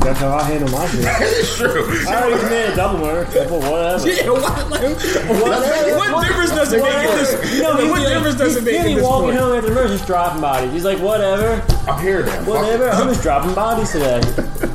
That's 0.00 0.18
how 0.20 0.32
I 0.38 0.42
handle 0.44 0.70
my 0.70 0.86
shit. 0.88 1.04
It's 1.04 1.56
true. 1.56 1.84
I 2.08 2.22
already 2.22 2.40
committed 2.42 2.72
a 2.72 2.76
double 2.76 2.98
murder, 3.00 3.26
but 3.34 3.50
whatever. 3.50 4.08
Yeah, 4.08 4.30
what, 4.30 4.70
like, 4.70 4.82
what, 4.88 6.12
what 6.14 6.26
difference 6.26 6.50
does 6.50 6.72
it 6.72 6.80
make? 6.82 6.90
At 6.94 7.18
this, 7.18 7.54
You 7.54 7.62
know, 7.62 7.76
he'd 7.76 7.90
what 7.90 8.00
like- 8.00 8.08
difference 8.14 8.36
does 8.38 8.56
it 8.56 8.64
make 8.64 8.76
at 8.80 8.86
be 8.86 8.94
this 8.94 9.04
walking 9.04 9.26
point? 9.30 9.38
home 9.38 9.52
after 9.58 9.74
murder, 9.74 9.88
just 9.88 10.06
dropping 10.06 10.40
bodies. 10.40 10.72
He's 10.72 10.84
like, 10.84 10.98
whatever, 11.00 11.62
I'm 11.86 12.00
here 12.02 12.24
now. 12.24 12.42
whatever. 12.44 12.88
I'm 12.88 13.08
just 13.08 13.22
dropping 13.22 13.54
bodies 13.54 13.92
today. 13.92 14.20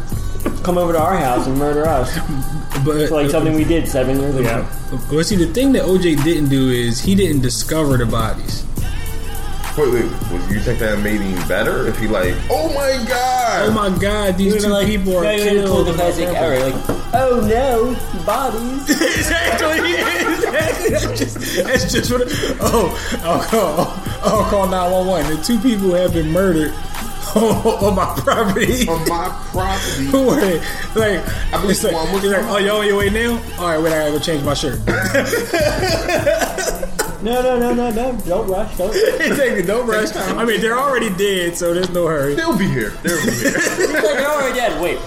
Come 0.65 0.79
over 0.79 0.93
to 0.93 0.99
our 0.99 1.15
house 1.15 1.45
and 1.45 1.57
murder 1.59 1.85
us 1.85 2.11
But 2.83 3.07
for 3.07 3.15
like 3.15 3.27
uh, 3.27 3.29
something 3.29 3.53
we 3.53 3.63
did 3.63 3.87
seven 3.87 4.19
years 4.19 4.35
ago. 4.35 4.67
well, 5.11 5.23
see, 5.23 5.35
the 5.35 5.45
thing 5.53 5.71
that 5.73 5.83
OJ 5.83 6.23
didn't 6.23 6.49
do 6.49 6.69
is 6.69 6.99
he 6.99 7.13
didn't 7.13 7.41
discover 7.41 7.97
the 7.97 8.05
bodies. 8.07 8.65
Wait, 9.77 9.93
wait. 9.93 10.05
Would 10.31 10.49
you 10.49 10.59
think 10.59 10.79
that 10.79 10.99
made 10.99 11.21
him 11.21 11.47
better 11.47 11.85
if 11.87 11.99
he 11.99 12.07
like? 12.07 12.33
Oh 12.49 12.73
my 12.73 13.05
god! 13.07 13.69
Oh 13.69 13.73
my 13.73 13.97
God, 13.99 14.37
these 14.37 14.63
two 14.63 14.69
like, 14.69 14.87
people 14.87 15.17
are 15.17 15.23
yeah, 15.25 15.35
you're 15.35 15.55
gonna 15.55 15.67
pull 15.67 15.83
killed. 15.83 15.87
the 15.87 15.93
classic 15.93 16.29
error, 16.29 16.59
like, 16.59 16.89
oh 17.13 17.45
no, 17.45 18.25
bodies. 18.25 18.89
exactly, 18.89 19.93
exactly. 19.93 20.89
That's 20.89 21.19
just, 21.19 21.63
that's 21.63 21.91
just 21.93 22.11
what. 22.11 22.21
It, 22.21 22.29
oh, 22.59 23.19
I'll 23.23 23.43
call. 23.43 24.33
I'll 24.33 24.49
call 24.49 24.67
nine 24.67 24.91
one 24.91 25.07
one. 25.07 25.35
The 25.35 25.43
two 25.43 25.59
people 25.59 25.93
have 25.93 26.13
been 26.13 26.31
murdered 26.31 26.73
on, 27.35 27.43
on 27.83 27.95
my 27.95 28.05
property. 28.19 28.87
On 28.87 29.07
my 29.07 29.29
property. 29.51 30.05
Who 30.05 30.27
were 30.27 30.39
they? 30.39 30.59
Like, 30.95 31.27
I 31.53 31.61
believe 31.61 31.71
it's 31.71 31.83
like, 31.83 31.93
one 31.93 32.11
was 32.13 32.23
like, 32.23 32.45
oh, 32.45 32.57
y'all 32.57 32.77
on 32.77 32.87
your 32.87 32.97
way 32.97 33.09
now? 33.09 33.41
All 33.59 33.67
right, 33.67 33.81
wait, 33.81 33.93
I 33.93 33.99
gotta 33.99 34.11
go 34.11 34.19
change 34.19 34.43
my 34.43 34.53
shirt. 34.53 34.79
No, 37.25 37.41
no, 37.41 37.57
no, 37.57 37.73
no, 37.73 37.89
no, 37.89 38.15
don't 38.27 38.47
rush, 38.47 38.77
don't. 38.77 38.95
exactly, 38.95 39.63
don't 39.63 39.87
rush. 39.87 40.15
I 40.15 40.45
mean, 40.45 40.61
they're 40.61 40.77
already 40.77 41.09
dead, 41.09 41.57
so 41.57 41.73
there's 41.73 41.89
no 41.89 42.05
hurry. 42.05 42.35
They'll 42.35 42.55
be 42.55 42.67
here. 42.67 42.91
They'll 43.01 43.25
be 43.25 43.31
here. 43.31 43.51
He's 43.51 43.93
like, 43.93 44.03
you're 44.03 44.29
already 44.29 44.53
dead. 44.53 44.79
Wait, 44.79 44.99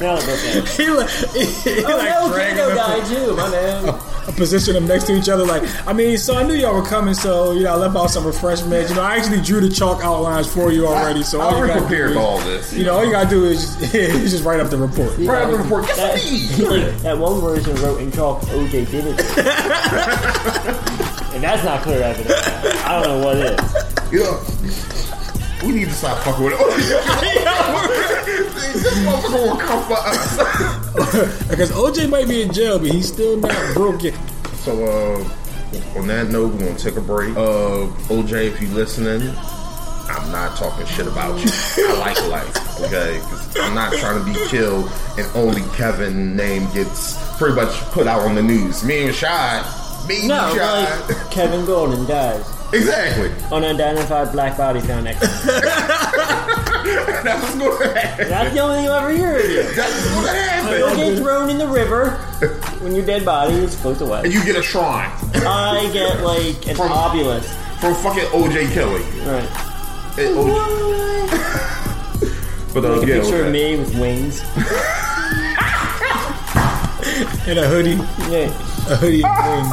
now 0.00 0.16
they're 0.16 0.36
dead. 0.36 0.66
He 0.68 0.88
like, 0.88 1.10
he, 1.10 1.84
Oh 1.84 1.96
like 1.98 2.08
no, 2.08 2.32
dragging 2.32 2.56
Dingo 2.56 2.68
them 2.68 2.76
died 2.76 3.06
too, 3.06 3.36
my 3.36 3.50
man. 3.50 3.84
I 4.26 4.30
position 4.32 4.74
them 4.74 4.86
next 4.86 5.04
to 5.04 5.14
each 5.16 5.28
other. 5.28 5.44
Like, 5.44 5.62
I 5.86 5.92
mean, 5.92 6.16
so 6.16 6.36
I 6.36 6.44
knew 6.44 6.54
y'all 6.54 6.74
were 6.74 6.82
coming, 6.84 7.12
so 7.14 7.52
you 7.52 7.64
know, 7.64 7.72
I 7.72 7.76
left 7.76 7.96
out 7.96 8.06
some 8.08 8.24
refreshments. 8.24 8.90
You 8.90 8.96
know, 8.96 9.02
I 9.02 9.16
actually 9.16 9.40
drew 9.40 9.60
the 9.60 9.68
chalk 9.68 10.02
outlines 10.04 10.46
for 10.52 10.70
you 10.72 10.86
already. 10.86 11.22
So 11.24 11.40
all 11.40 11.48
I 11.48 11.50
you 11.50 11.56
already 11.58 11.72
gotta 11.72 11.80
do 11.80 11.86
prepared 11.88 12.10
is, 12.12 12.16
all 12.16 12.38
this. 12.40 12.72
You 12.72 12.84
know, 12.84 12.94
all 12.96 13.04
you 13.04 13.10
gotta 13.10 13.28
do 13.28 13.44
is 13.44 13.74
just, 13.76 13.94
is 13.94 14.30
just 14.30 14.44
write 14.44 14.60
up 14.60 14.70
the 14.70 14.78
report. 14.78 15.16
Right 15.18 15.42
up 15.42 15.50
the 15.50 15.58
report. 15.58 15.86
Yes, 15.88 16.22
That, 16.58 16.66
please. 16.68 17.02
that 17.02 17.18
one 17.18 17.40
version 17.40 17.74
wrote 17.76 18.00
in 18.00 18.12
chalk, 18.12 18.42
OJ 18.42 18.88
did 18.90 19.06
it. 19.06 19.20
and 21.34 21.42
that's 21.42 21.64
not 21.64 21.82
clear 21.82 22.02
evidence. 22.02 22.32
I 22.84 23.02
don't 23.02 23.20
know 23.20 23.26
what 23.26 23.36
is. 23.38 23.58
Yeah. 24.12 24.38
We 25.66 25.72
need 25.72 25.88
to 25.88 25.94
stop 25.94 26.18
fucking 26.24 26.44
with 26.44 26.54
it. 26.54 26.58
This 28.74 28.98
motherfucker 29.00 29.50
will 29.50 29.56
come 29.58 29.84
for 29.84 29.96
us. 29.98 31.48
Because 31.48 31.70
OJ 31.72 32.08
might 32.08 32.28
be 32.28 32.42
in 32.42 32.52
jail, 32.52 32.78
but 32.78 32.88
he's 32.90 33.08
still 33.12 33.36
not 33.36 33.74
broke 33.74 34.02
yet. 34.02 34.14
So, 34.58 34.84
uh, 34.84 35.98
on 35.98 36.06
that 36.08 36.28
note, 36.30 36.52
we're 36.52 36.58
gonna 36.66 36.78
take 36.78 36.96
a 36.96 37.00
break. 37.00 37.36
Uh, 37.36 37.86
OJ, 38.08 38.48
if 38.48 38.60
you 38.60 38.68
listening, 38.68 39.22
I'm 40.08 40.30
not 40.30 40.56
talking 40.56 40.86
shit 40.86 41.06
about 41.06 41.38
you. 41.42 41.50
I 41.88 41.98
like 41.98 42.28
life, 42.28 42.80
okay? 42.82 43.18
'Cause 43.22 43.56
I'm 43.58 43.74
not 43.74 43.92
trying 43.94 44.18
to 44.18 44.24
be 44.32 44.46
killed, 44.48 44.90
and 45.16 45.26
only 45.34 45.62
Kevin 45.76 46.36
name 46.36 46.68
gets 46.72 47.16
pretty 47.38 47.54
much 47.56 47.70
put 47.92 48.06
out 48.06 48.20
on 48.22 48.34
the 48.34 48.42
news. 48.42 48.84
Me 48.84 49.02
and 49.04 49.10
Rashad, 49.14 50.06
me 50.08 50.18
and 50.20 50.28
No, 50.28 50.54
Rashad. 50.54 51.08
like, 51.08 51.30
Kevin 51.30 51.64
Golden 51.64 52.04
dies. 52.06 52.44
exactly. 52.72 53.30
Unidentified 53.50 54.32
black 54.32 54.56
body 54.56 54.80
found 54.80 55.04
next 55.04 55.20
to 55.20 55.26
him. 55.26 55.62
That's 57.24 57.42
what's 57.42 57.78
gonna 57.78 57.98
happen. 58.00 58.28
That's 58.28 58.52
the 58.54 58.60
only 58.60 58.76
thing 58.76 58.84
you'll 58.84 58.94
ever 58.94 59.10
hear 59.12 59.36
of 59.38 59.44
you. 59.50 59.62
That's 59.74 59.92
what's 60.14 60.26
gonna 60.32 60.78
You'll 60.78 60.96
get 60.96 61.18
thrown 61.18 61.50
in 61.50 61.58
the 61.58 61.68
river 61.68 62.10
when 62.80 62.94
your 62.94 63.04
dead 63.06 63.24
body 63.24 63.54
is 63.54 63.74
floats 63.80 64.00
away. 64.00 64.22
And 64.24 64.32
you 64.32 64.44
get 64.44 64.56
a 64.56 64.62
shrine 64.62 65.10
I 65.34 65.88
get 65.92 66.20
like 66.22 66.66
an 66.68 66.76
From- 66.76 66.92
obelisk. 66.92 67.48
from 67.80 67.94
fucking 67.96 68.24
OJ 68.30 68.72
Kelly. 68.72 69.02
Right. 69.26 69.48
And 70.18 70.36
OJ 70.36 70.50
But 72.74 72.84
uh, 72.84 72.96
Like 72.96 73.02
a 73.04 73.06
yeah, 73.06 73.20
picture 73.20 73.36
okay. 73.36 73.46
of 73.46 73.52
me 73.52 73.76
with 73.76 73.94
wings. 73.98 74.42
And 77.44 77.58
a 77.58 77.66
hoodie, 77.68 77.98
Yeah. 78.30 78.46
a 78.88 78.96
hoodie. 78.96 79.22
and 79.24 79.66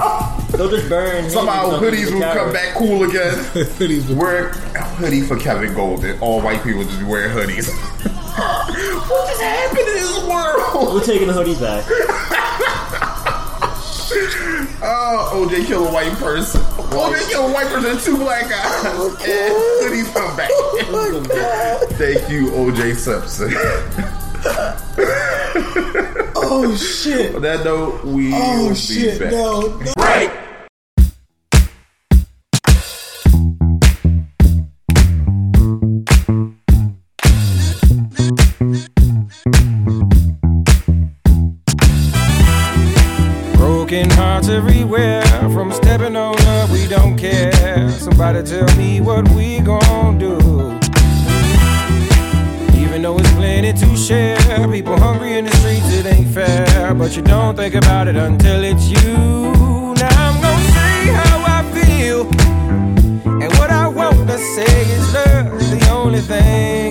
They'll 0.59 0.69
just 0.69 0.89
burn. 0.89 1.29
Somehow 1.29 1.79
hoodies 1.79 2.11
will 2.11 2.19
come 2.19 2.51
back 2.51 2.75
cool 2.75 3.03
again. 3.03 3.33
hoodies 3.79 4.13
wear 4.13 4.49
a 4.49 4.83
hoodie 4.83 5.21
for 5.21 5.39
Kevin 5.39 5.73
Golden. 5.73 6.19
All 6.19 6.41
white 6.41 6.61
people 6.65 6.83
just 6.83 7.01
wear 7.03 7.29
hoodies. 7.29 7.69
what 8.03 9.29
just 9.29 9.41
happened 9.41 9.87
in 9.87 9.93
this 9.93 10.21
world? 10.25 10.93
We're 10.93 11.05
taking 11.05 11.27
the 11.27 11.33
hoodies 11.33 11.61
back. 11.61 11.85
oh, 14.83 15.47
OJ 15.47 15.65
killed 15.65 15.87
a 15.87 15.93
white 15.93 16.11
person. 16.17 16.59
OJ 16.59 17.29
killed 17.29 17.51
a 17.51 17.53
white 17.53 17.67
person 17.67 17.91
and 17.91 17.99
two 18.01 18.17
black 18.17 18.49
guys. 18.49 18.83
Oh 18.83 19.15
and 19.21 19.93
hoodies 19.93 20.13
come 20.13 20.35
back. 20.35 20.49
Oh 20.51 21.87
Thank 21.91 22.29
you, 22.29 22.49
OJ 22.49 22.97
Simpson. 22.97 23.53
oh 26.35 26.75
shit. 26.75 27.33
On 27.35 27.41
that 27.43 27.63
note, 27.63 28.03
we 28.03 28.33
oh, 28.33 28.67
will 28.67 28.75
shit, 28.75 29.19
be 29.19 29.23
back. 29.23 29.31
No. 29.31 29.79
Right. 29.95 30.47
Tell 48.45 48.77
me 48.77 49.01
what 49.01 49.29
we 49.31 49.59
gon' 49.59 50.17
do. 50.17 50.37
Even 52.79 53.01
though 53.01 53.17
it's 53.19 53.31
plenty 53.33 53.73
to 53.73 53.97
share, 53.97 54.37
people 54.71 54.97
hungry 54.97 55.37
in 55.37 55.45
the 55.45 55.51
streets, 55.57 55.93
it 55.93 56.05
ain't 56.05 56.33
fair. 56.33 56.93
But 56.95 57.15
you 57.17 57.21
don't 57.21 57.55
think 57.55 57.75
about 57.75 58.07
it 58.07 58.15
until 58.15 58.63
it's 58.63 58.87
you. 58.87 59.93
Now 59.93 60.09
I'm 60.25 60.41
gon' 60.41 60.61
say 60.73 61.11
how 61.13 61.43
I 61.45 61.63
feel, 61.73 62.21
and 63.43 63.51
what 63.59 63.69
I 63.71 63.87
want 63.87 64.27
to 64.29 64.37
say 64.37 64.81
is 64.93 65.13
love, 65.13 65.59
the 65.69 65.89
only 65.91 66.21
thing. 66.21 66.88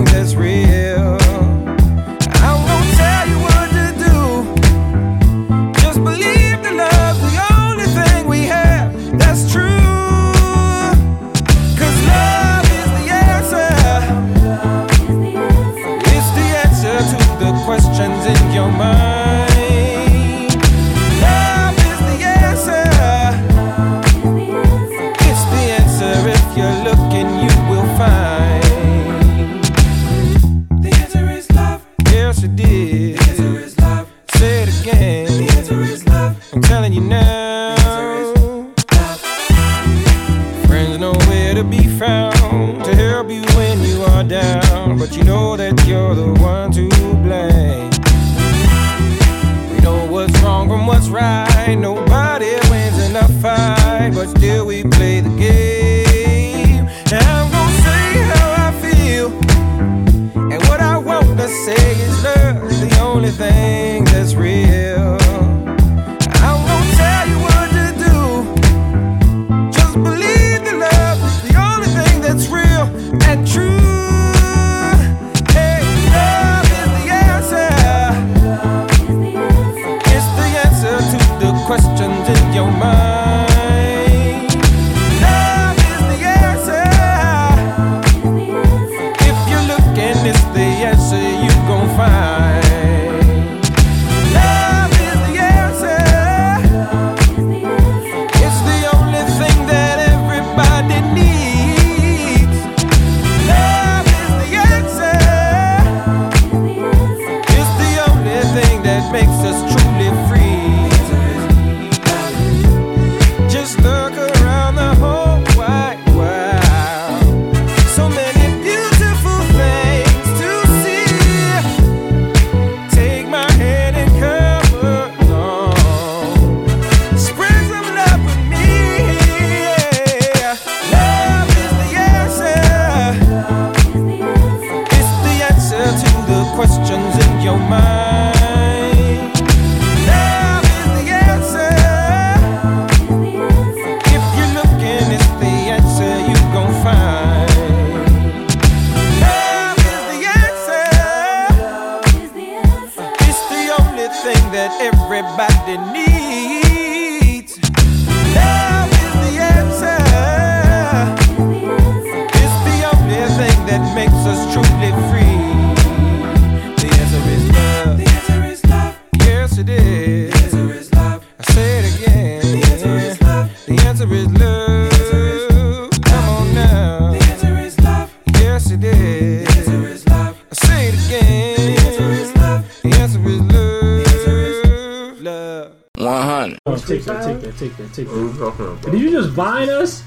talking 188.39 188.65
about? 188.65 188.81
Did 188.91 188.99
you 189.01 189.11
just 189.11 189.29
vine 189.29 189.69
us? 189.69 190.03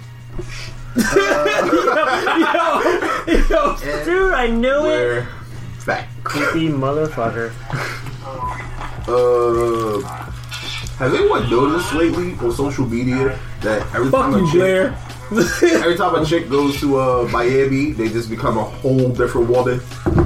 Uh, 0.96 2.82
yo, 3.26 3.36
yo, 3.36 3.76
yo, 3.84 4.04
dude, 4.04 4.32
I 4.32 4.46
knew 4.48 4.86
it. 4.86 5.26
Back. 5.86 6.08
Creepy 6.24 6.68
motherfucker. 6.68 7.52
Uh, 9.08 10.00
has 10.98 11.12
anyone 11.14 11.50
noticed 11.50 11.92
lately 11.94 12.34
on 12.34 12.52
social 12.52 12.86
media 12.86 13.38
that 13.60 13.82
every 13.94 14.10
Fuck 14.10 14.20
time 14.30 14.34
a 14.34 14.38
you, 14.38 14.46
chick, 14.46 14.54
Blair. 14.54 14.98
every 15.82 15.96
time 15.96 16.14
a 16.14 16.24
chick 16.24 16.48
goes 16.48 16.78
to 16.80 16.98
uh, 16.98 17.28
Miami, 17.32 17.92
they 17.92 18.08
just 18.08 18.30
become 18.30 18.56
a 18.58 18.64
whole 18.64 19.08
different 19.10 19.48
woman? 19.48 19.80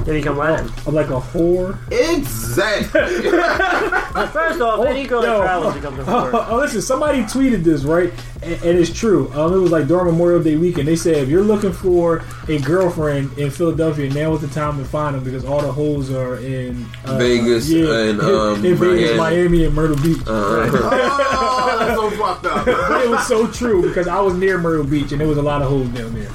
Did 0.07 0.15
he 0.15 0.21
come 0.21 0.37
running? 0.37 0.71
I'm 0.87 0.95
like 0.95 1.09
a 1.09 1.19
whore. 1.19 1.77
Exactly. 1.91 3.01
First 4.31 4.61
off, 4.61 4.85
any 4.85 5.05
girl 5.05 5.21
that 5.21 5.35
oh, 5.35 5.41
travels 5.41 5.73
becomes 5.73 5.99
a 5.99 6.03
whore. 6.03 6.31
Oh, 6.33 6.47
oh, 6.49 6.57
listen, 6.59 6.81
somebody 6.81 7.23
tweeted 7.23 7.65
this, 7.65 7.83
right? 7.83 8.13
And, 8.41 8.53
and 8.63 8.79
it's 8.79 8.97
true. 8.97 9.29
Um, 9.33 9.53
it 9.53 9.57
was 9.57 9.69
like 9.69 9.87
during 9.87 10.05
Memorial 10.05 10.41
Day 10.41 10.55
weekend. 10.55 10.87
They 10.87 10.95
said 10.95 11.17
if 11.17 11.27
you're 11.27 11.43
looking 11.43 11.73
for 11.73 12.23
a 12.47 12.57
girlfriend 12.59 13.37
in 13.37 13.51
Philadelphia, 13.51 14.09
now 14.09 14.33
is 14.33 14.39
the 14.39 14.47
time 14.47 14.77
to 14.77 14.85
find 14.85 15.13
them 15.13 15.25
because 15.25 15.43
all 15.43 15.59
the 15.59 15.73
holes 15.73 16.09
are 16.09 16.37
in 16.37 16.85
uh, 17.03 17.17
Vegas 17.17 17.69
yeah, 17.69 18.03
and 18.03 18.21
um, 18.21 18.63
in 18.63 18.75
Vegas, 18.75 19.17
Miami. 19.17 19.17
Miami, 19.17 19.65
and 19.65 19.75
Myrtle 19.75 19.97
Beach. 19.97 20.21
Uh-huh. 20.25 20.69
oh, 20.73 21.79
that's 21.79 21.99
so 21.99 22.09
fucked 22.11 22.45
up. 22.45 22.65
it 22.65 23.09
was 23.09 23.27
so 23.27 23.45
true 23.45 23.81
because 23.81 24.07
I 24.07 24.21
was 24.21 24.35
near 24.35 24.57
Myrtle 24.57 24.85
Beach 24.85 25.11
and 25.11 25.19
there 25.19 25.27
was 25.27 25.37
a 25.37 25.41
lot 25.41 25.61
of 25.61 25.67
holes 25.67 25.89
down 25.89 26.13
there. 26.13 26.31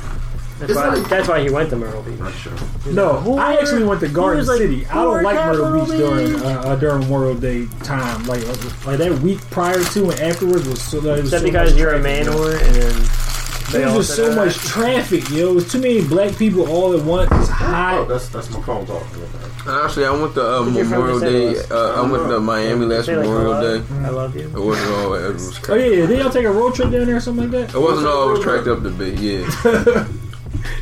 That's 0.66 0.74
why, 0.74 1.00
that's 1.08 1.28
why 1.28 1.40
he 1.42 1.50
went 1.50 1.70
to 1.70 1.76
Myrtle 1.76 2.02
Beach. 2.02 2.18
Not 2.18 2.32
sure. 2.34 2.52
No, 2.92 3.36
I 3.38 3.54
actually 3.54 3.84
went 3.84 4.00
to 4.00 4.08
Garden 4.08 4.46
like, 4.46 4.58
City. 4.58 4.86
I 4.86 4.94
don't 4.94 5.22
like 5.22 5.34
Myrtle 5.36 5.72
Beach 5.86 5.88
capital, 5.90 6.16
during 6.16 6.34
uh, 6.42 6.60
uh, 6.60 6.76
during 6.76 7.00
Memorial 7.00 7.34
Day 7.34 7.66
time. 7.82 8.24
Like 8.24 8.42
uh, 8.42 8.54
like 8.86 8.98
that 8.98 9.18
week 9.22 9.40
prior 9.50 9.82
to 9.82 10.10
and 10.10 10.20
afterwards 10.20 10.68
was 10.68 10.80
so. 10.82 11.00
That 11.00 11.18
Is 11.18 11.22
was 11.22 11.30
that 11.32 11.38
so 11.40 11.44
because 11.46 11.70
much 11.72 11.78
you're 11.80 11.94
a 11.94 12.00
traffic, 12.00 12.24
man 12.24 12.24
yo. 12.26 12.32
whore 12.38 12.62
and 12.66 12.74
then 12.76 13.72
There 13.72 13.96
was 13.96 14.06
just 14.06 14.16
so 14.16 14.28
that? 14.30 14.36
much 14.36 14.56
traffic, 14.56 15.30
yo. 15.30 15.50
It 15.50 15.54
was 15.54 15.72
too 15.72 15.80
many 15.80 16.06
black 16.06 16.36
people 16.36 16.68
all 16.70 16.96
at 16.98 17.04
once. 17.04 17.30
It's 17.32 17.50
Oh, 17.50 17.52
hot. 17.54 18.08
that's 18.08 18.28
that's 18.28 18.50
my 18.50 18.60
phone 18.62 18.86
talking. 18.86 19.22
Actually, 19.64 20.06
I 20.06 20.10
went 20.10 20.34
to 20.34 20.42
uh, 20.44 20.58
What'd 20.60 20.74
your 20.74 20.84
friend 20.86 20.90
Memorial 21.04 21.20
Day. 21.20 21.56
Uh, 21.70 22.02
I 22.02 22.10
went 22.10 22.28
to 22.28 22.40
Miami 22.40 22.84
last 22.86 23.06
like, 23.06 23.18
Memorial 23.18 23.54
hello, 23.54 23.78
Day. 23.78 23.94
I 23.94 24.08
love 24.08 24.36
you. 24.36 24.42
It 24.48 24.52
wasn't 24.58 24.90
all. 24.90 25.14
It 25.14 25.32
was. 25.34 25.68
Oh 25.70 25.74
yeah, 25.76 25.84
yeah. 25.86 26.06
Did 26.06 26.18
y'all 26.18 26.30
take 26.30 26.46
a 26.46 26.50
road 26.50 26.74
trip 26.74 26.90
down 26.90 27.06
there 27.06 27.16
or 27.16 27.20
something 27.20 27.50
like 27.50 27.68
that? 27.68 27.76
It 27.76 27.80
wasn't 27.80 28.08
all 28.08 28.28
it 28.30 28.32
was 28.32 28.42
cracked 28.44 28.66
up 28.66 28.82
to 28.82 28.90
be. 28.90 29.10
Yeah. 29.12 30.06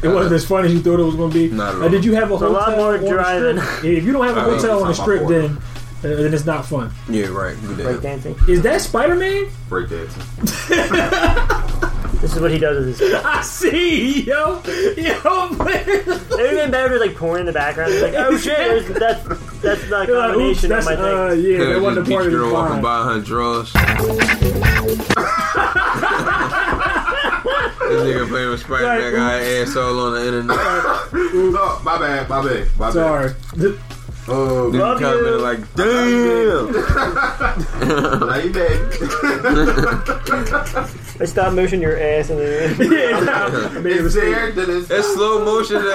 It 0.03 0.09
wasn't 0.09 0.35
as 0.35 0.45
fun 0.47 0.65
as 0.65 0.73
you 0.73 0.81
thought 0.81 0.99
it 1.01 1.05
was 1.05 1.15
going 1.17 1.31
to 1.33 1.39
be. 1.49 1.51
Not 1.55 1.75
at 1.75 1.81
Uh, 1.81 1.85
all. 1.85 1.89
did 1.91 2.05
you 2.05 2.15
have 2.15 2.31
a 2.31 2.35
It's 2.35 2.43
a 2.43 2.49
lot 2.49 2.77
more 2.77 2.95
on 2.97 3.03
the 3.03 3.09
driving. 3.11 3.59
strip? 3.61 3.85
If 3.85 4.05
you 4.05 4.13
don't 4.13 4.27
have 4.27 4.37
a 4.37 4.41
Uh, 4.41 4.45
hotel 4.57 4.83
on 4.83 4.89
the 4.89 4.95
strip, 4.95 5.27
then 5.29 5.59
uh, 6.03 6.09
then 6.17 6.33
it's 6.33 6.47
not 6.47 6.65
fun. 6.67 6.91
Yeah, 7.09 7.27
right. 7.27 7.57
We 7.63 7.75
did. 7.77 7.85
Break 7.85 8.01
dancing. 8.01 8.35
Is 8.49 8.63
that 8.63 8.81
Spider 8.81 9.15
Man? 9.17 9.47
Breakdancing. 9.69 10.25
This 12.21 12.35
is 12.37 12.41
what 12.43 12.51
he 12.51 12.59
does 12.59 12.85
with 12.85 12.99
his. 12.99 13.15
I 13.25 13.41
see, 13.41 14.25
yo, 14.25 14.61
yo. 14.95 15.49
man. 15.53 15.83
It 15.89 16.07
would 16.07 16.39
have 16.39 16.51
been 16.51 16.71
better 16.71 16.93
with 16.93 17.01
like 17.01 17.17
porn 17.17 17.41
in 17.41 17.47
the 17.47 17.53
background. 17.53 17.95
It's 17.95 18.03
like, 18.03 18.13
oh 18.15 18.37
shit, 18.37 18.59
there's, 18.59 18.87
that's 18.89 19.25
that's 19.63 19.81
the 19.89 20.05
You're 20.07 20.19
like, 20.19 20.37
oops, 20.37 20.61
combination 20.61 20.73
of 20.73 20.85
that's, 20.85 20.87
my 20.87 20.95
uh, 20.97 21.31
thing. 21.31 21.41
yeah, 21.41 21.59
Yeah, 21.59 21.65
that 21.73 21.81
wasn't 21.81 22.07
just 22.07 22.07
a 22.07 22.11
beat 22.11 22.15
part 22.15 22.27
of 22.27 22.33
your 22.33 22.41
the 22.43 22.47
girl 22.49 22.57
up 22.59 22.67
fine. 22.69 22.73
and 22.75 22.83
buy 22.83 23.05
her 23.15 23.21
drawers. 23.23 23.73
This 27.91 28.03
nigga 28.17 28.29
playing 28.29 28.51
with 28.51 28.61
Spider 28.61 28.87
Man 28.87 29.13
got 29.13 29.33
her 29.33 29.63
asshole 29.63 29.99
on 30.01 30.13
the 30.15 30.23
internet. 30.27 30.57
no, 31.53 31.79
my 31.83 31.99
bad, 31.99 32.29
my 32.29 32.41
bad, 32.47 32.69
my 32.79 32.91
Sorry. 32.91 33.33
bad. 33.57 33.79
Uh, 34.29 34.35
Dude 34.71 34.75
Love 34.75 35.01
commented 35.01 35.27
you. 35.27 35.39
like, 35.39 35.61
damn. 35.75 36.73
now 38.29 38.37
you 38.37 38.53
back. 38.53 38.79
I 41.21 41.25
stop 41.25 41.53
motion 41.55 41.81
your 41.81 41.99
ass 41.99 42.31
and 42.31 42.39
then. 42.39 42.77
yeah, 42.93 43.21
nah, 43.21 43.47
I 43.47 43.79
made 43.81 43.97
a 43.97 44.05
It's 44.05 44.15
mistake. 44.15 44.23
there, 44.35 44.53
then 44.53 44.71
it's 44.71 44.91
It's 44.91 45.15
slow 45.15 45.45
motion. 45.45 45.81
to 45.83 45.91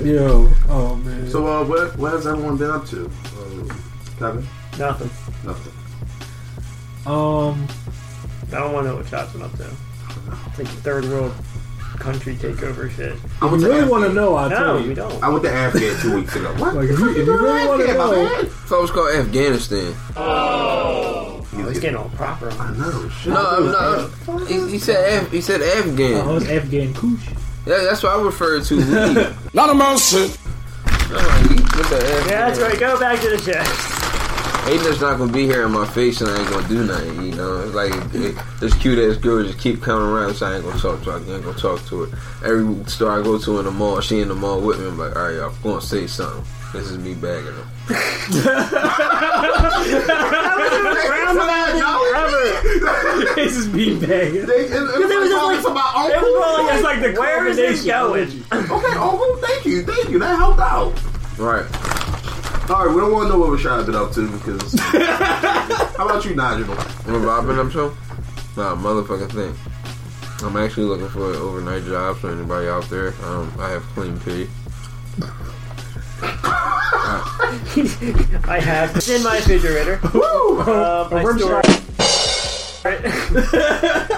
Yo, 0.06 0.48
oh 0.68 0.96
man. 0.96 1.28
So, 1.30 1.46
uh, 1.46 1.64
what 1.64 1.96
what 1.98 2.12
has 2.12 2.26
everyone 2.26 2.56
been 2.56 2.70
up 2.70 2.86
to? 2.86 3.06
Uh, 3.06 3.74
Kevin, 4.18 4.46
Nothing. 4.78 5.10
nothing. 5.44 5.72
um, 7.06 7.66
I 8.48 8.50
don't 8.60 8.72
want 8.72 8.84
to 8.86 8.90
know 8.90 8.96
what 8.96 9.06
Chop's 9.08 9.32
been 9.32 9.42
up 9.42 9.52
to. 9.56 9.66
It's 10.48 10.58
like 10.58 10.68
third 10.82 11.04
world 11.06 11.34
country 11.98 12.34
takeover 12.36 12.90
shit. 12.90 13.12
I 13.40 13.46
if 13.46 13.50
went 13.52 13.62
to 13.62 13.68
really 13.68 13.78
Afghan- 13.80 13.88
want 13.90 14.04
to 14.04 14.12
know, 14.12 14.34
I'll 14.34 14.50
No, 14.50 14.56
tell 14.78 14.82
we 14.86 14.94
don't. 14.94 15.22
I 15.22 15.28
went 15.28 15.44
to 15.44 15.50
Afghan 15.52 15.96
two 16.00 16.14
weeks 16.16 16.36
ago. 16.36 16.52
What? 16.58 16.74
Like 16.74 16.88
if 16.90 16.98
you, 16.98 17.10
if 17.10 17.16
you 17.26 17.36
really 17.38 17.66
want 17.66 17.80
to 17.82 17.88
Afghan, 17.88 17.98
my 17.98 18.04
know, 18.16 18.42
man. 18.42 18.50
So 18.66 18.82
it's 18.82 18.92
called 18.92 19.14
Afghanistan. 19.16 19.94
Oh, 20.16 21.46
he's 21.68 21.80
getting 21.80 21.96
all 21.96 22.08
proper 22.10 22.50
on. 22.50 22.60
I 22.60 22.76
know. 22.78 23.08
Shit. 23.08 23.32
No, 23.32 23.46
I'm 23.46 23.66
not. 24.36 24.48
He, 24.48 24.70
he 24.72 24.78
said 24.78 25.22
Af, 25.22 25.32
he 25.32 25.40
said 25.40 25.62
Afghan. 25.62 26.14
oh, 26.26 26.36
it's 26.36 26.48
Afghan 26.48 26.92
Kush. 26.94 27.28
Yeah, 27.66 27.78
that's 27.82 28.02
what 28.02 28.12
I 28.18 28.22
refer 28.22 28.60
to 28.62 28.76
weed. 28.76 29.36
Not 29.54 29.70
a 29.70 29.74
mouse 29.74 30.10
shit. 30.10 30.38
I'm 30.86 31.12
like, 31.14 31.50
he- 31.50 31.62
what 31.78 31.88
the 31.90 31.96
F? 31.96 32.26
Yeah, 32.30 32.46
that's 32.48 32.60
right. 32.60 32.78
Go 32.78 32.98
back 33.00 33.20
to 33.22 33.30
the 33.30 33.38
chat. 33.38 33.66
Ain't 34.68 34.82
just 34.82 35.00
not 35.00 35.18
gonna 35.18 35.32
be 35.32 35.46
here 35.46 35.64
in 35.64 35.70
my 35.70 35.86
face 35.86 36.20
and 36.20 36.28
I 36.28 36.40
ain't 36.40 36.50
gonna 36.50 36.66
do 36.66 36.84
nothing, 36.84 37.22
you 37.22 37.30
know. 37.36 37.60
It's 37.60 37.74
like 37.74 37.92
it, 38.12 38.34
this 38.58 38.74
cute 38.74 38.98
ass 38.98 39.16
girl 39.16 39.44
just 39.44 39.60
keep 39.60 39.80
coming 39.80 40.08
around, 40.08 40.34
so 40.34 40.46
I 40.46 40.56
ain't 40.56 40.64
gonna 40.64 40.80
talk 40.80 41.04
to 41.04 41.10
her. 41.10 41.18
I 41.18 41.20
ain't 41.36 41.44
gonna 41.44 41.56
talk 41.56 41.86
to 41.86 42.06
her. 42.06 42.18
Every 42.44 42.84
store 42.86 43.12
I 43.12 43.22
go 43.22 43.38
to 43.38 43.60
in 43.60 43.66
the 43.66 43.70
mall, 43.70 44.00
she 44.00 44.18
in 44.18 44.26
the 44.26 44.34
mall 44.34 44.60
with 44.60 44.80
me. 44.80 44.88
I'm 44.88 44.98
like, 44.98 45.14
all 45.14 45.22
right, 45.22 45.38
I'm 45.38 45.54
gonna 45.62 45.80
say 45.80 46.08
something. 46.08 46.44
This 46.72 46.90
is 46.90 46.98
me 46.98 47.14
bagging 47.14 47.52
her. 47.52 47.64
this 53.36 53.56
is 53.56 53.68
me 53.72 53.96
bagging. 54.00 54.46
They, 54.46 54.64
it, 54.64 54.72
it, 54.72 54.82
was 54.82 54.98
was 54.98 54.98
like 54.98 55.08
just 55.08 55.32
talking 55.32 55.62
to 55.62 55.70
my 55.70 56.10
It 56.12 56.20
was 56.20 56.58
like, 56.58 56.66
That's 56.66 56.82
like 56.82 57.00
the 57.02 57.12
where 57.20 57.46
is 57.46 57.56
this 57.56 57.84
going? 57.84 58.42
Okay, 58.50 58.96
uncle, 58.98 59.36
thank 59.36 59.64
you, 59.64 59.84
thank 59.84 60.10
you. 60.10 60.18
That 60.18 60.36
helped 60.36 60.58
out. 60.58 61.00
Right. 61.38 61.66
All 62.68 62.84
right, 62.84 62.92
we 62.92 63.00
don't 63.00 63.12
want 63.12 63.28
to 63.28 63.32
know 63.32 63.38
what 63.38 63.50
Rashad 63.50 63.86
been 63.86 63.94
up 63.94 64.10
to 64.14 64.28
because. 64.28 64.74
how 65.96 66.04
about 66.04 66.24
you, 66.24 66.34
Nigel? 66.34 66.74
What 66.74 67.20
have 67.20 67.28
I 67.28 67.40
been 67.46 67.60
up 67.60 67.70
to? 67.72 67.96
Nah, 68.56 68.74
motherfucking 68.74 69.30
thing. 69.30 69.54
I'm 70.44 70.56
actually 70.56 70.86
looking 70.86 71.08
for 71.08 71.30
an 71.30 71.36
overnight 71.36 71.84
job 71.84 72.16
for 72.16 72.32
anybody 72.32 72.66
out 72.66 72.90
there. 72.90 73.14
Um, 73.22 73.54
I 73.60 73.70
have 73.70 73.82
clean 73.94 74.18
pee. 74.18 74.48
I 78.48 78.60
have. 78.60 78.96
It's 78.96 79.08
in 79.10 79.22
my 79.22 79.36
refrigerator. 79.36 80.00
Um, 80.02 81.14
I 81.14 81.22
Rim 81.22 81.38
store. 81.38 81.62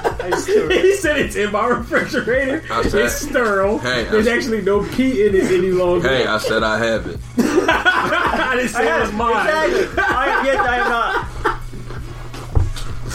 shot. 0.30 0.38
I 0.38 0.40
store. 0.40 0.70
he 0.70 0.94
said 0.96 1.18
it's 1.18 1.36
in 1.36 1.52
my 1.52 1.66
refrigerator. 1.66 2.62
I 2.70 2.82
said- 2.82 3.04
it's 3.06 3.14
sterile. 3.28 3.78
Hey, 3.78 4.06
I 4.06 4.10
There's 4.10 4.24
said- 4.26 4.36
actually 4.36 4.62
no 4.62 4.82
pee 4.92 5.26
in 5.26 5.34
it 5.34 5.44
any 5.44 5.70
longer. 5.70 6.08
Hey, 6.08 6.26
I 6.26 6.38
said 6.38 6.62
I 6.62 6.78
have 6.78 7.06
it. 7.06 7.18
I 7.38 8.54
didn't 8.56 8.70
say 8.70 8.88
it 8.96 9.00
was 9.00 9.12
mine. 9.12 9.46
Exactly. 9.46 10.02
I, 10.04 10.42
yes, 10.44 10.58
I 10.66 10.76
am 10.76 10.88
not. 10.90 11.28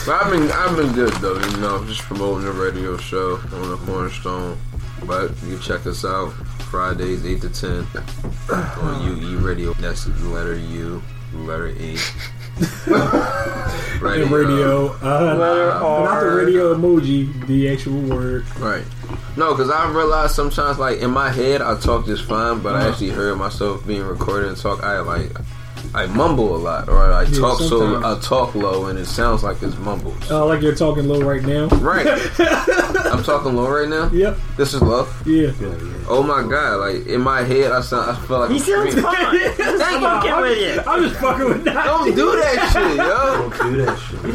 But 0.06 0.16
I've 0.26 0.32
been 0.32 0.52
I've 0.52 0.76
been 0.76 0.92
good 0.94 1.14
though, 1.14 1.40
you 1.40 1.58
know, 1.58 1.78
I'm 1.78 1.88
just 1.88 2.02
promoting 2.02 2.44
the 2.46 2.52
radio 2.52 2.98
show 2.98 3.38
on 3.54 3.70
the 3.70 3.78
Cornerstone. 3.86 4.58
But 5.06 5.32
you 5.44 5.58
check 5.60 5.86
us 5.86 6.04
out 6.04 6.32
Fridays 6.70 7.26
eight 7.26 7.42
to 7.42 7.50
ten 7.50 7.88
on 8.52 9.18
UE 9.22 9.38
Radio. 9.38 9.74
That's 9.76 10.08
letter 10.24 10.56
U, 10.58 11.02
letter 11.34 11.68
E. 11.70 11.98
The 14.04 14.28
radio. 14.30 14.88
Uh, 15.02 15.36
Letter 15.36 15.66
not 15.80 16.20
the 16.20 16.30
radio 16.30 16.76
emoji, 16.76 17.48
the 17.48 17.70
actual 17.70 18.02
word. 18.02 18.46
Right. 18.58 18.84
No, 19.38 19.52
because 19.54 19.70
I 19.70 19.90
realized 19.92 20.36
sometimes, 20.36 20.78
like 20.78 21.00
in 21.00 21.10
my 21.12 21.30
head, 21.32 21.62
I 21.62 21.80
talk 21.80 22.06
just 22.06 22.24
fine, 22.26 22.60
but 22.60 22.76
I 22.76 22.88
actually 22.88 23.10
heard 23.10 23.38
myself 23.38 23.86
being 23.88 24.04
recorded 24.04 24.50
and 24.50 24.58
talk. 24.58 24.84
I 24.84 25.00
like, 25.00 25.32
I 25.96 26.06
mumble 26.08 26.56
a 26.56 26.58
lot, 26.58 26.90
or 26.90 27.12
I 27.12 27.24
Yeah, 27.24 27.40
talk 27.40 27.60
so. 27.60 28.04
I 28.04 28.20
talk 28.20 28.56
low, 28.56 28.88
and 28.88 29.00
it 29.00 29.06
sounds 29.06 29.44
like 29.44 29.62
it's 29.64 29.78
mumbles. 29.78 30.30
Uh, 30.30 30.46
like 30.46 30.62
you're 30.62 30.76
talking 30.76 31.08
low 31.08 31.22
right 31.22 31.44
now. 31.44 31.68
Right. 31.68 32.06
I'm 32.40 33.24
talking 33.24 33.56
low 33.56 33.70
right 33.70 33.90
now. 33.90 34.10
Yep. 34.12 34.38
This 34.58 34.74
is 34.74 34.82
low. 34.82 35.08
Yeah. 35.26 35.52
Oh 36.10 36.22
my 36.22 36.42
god! 36.48 36.80
Like 36.82 37.08
in 37.08 37.22
my 37.22 37.42
head, 37.44 37.72
I 37.72 37.82
sound. 37.82 38.12
I 38.12 38.16
feel 38.28 38.40
like 38.40 38.50
He 38.52 38.58
I'm 38.58 38.62
sounds 38.64 38.92
screaming. 38.92 39.04
fine. 39.04 39.34
Just 39.58 39.84
fucking 40.02 40.42
with 40.42 40.60
you. 40.60 40.82
I'm 40.86 41.04
just 41.04 41.16
fucking 41.22 41.46
with 41.48 41.64
that. 41.64 41.86
Don't 41.86 42.16
do 42.16 42.32
that 42.36 42.72
shit, 42.74 42.98
yo. 42.98 43.50
Don't 43.50 43.72
do 43.72 43.86
that 43.86 43.98
shit. 44.00 44.34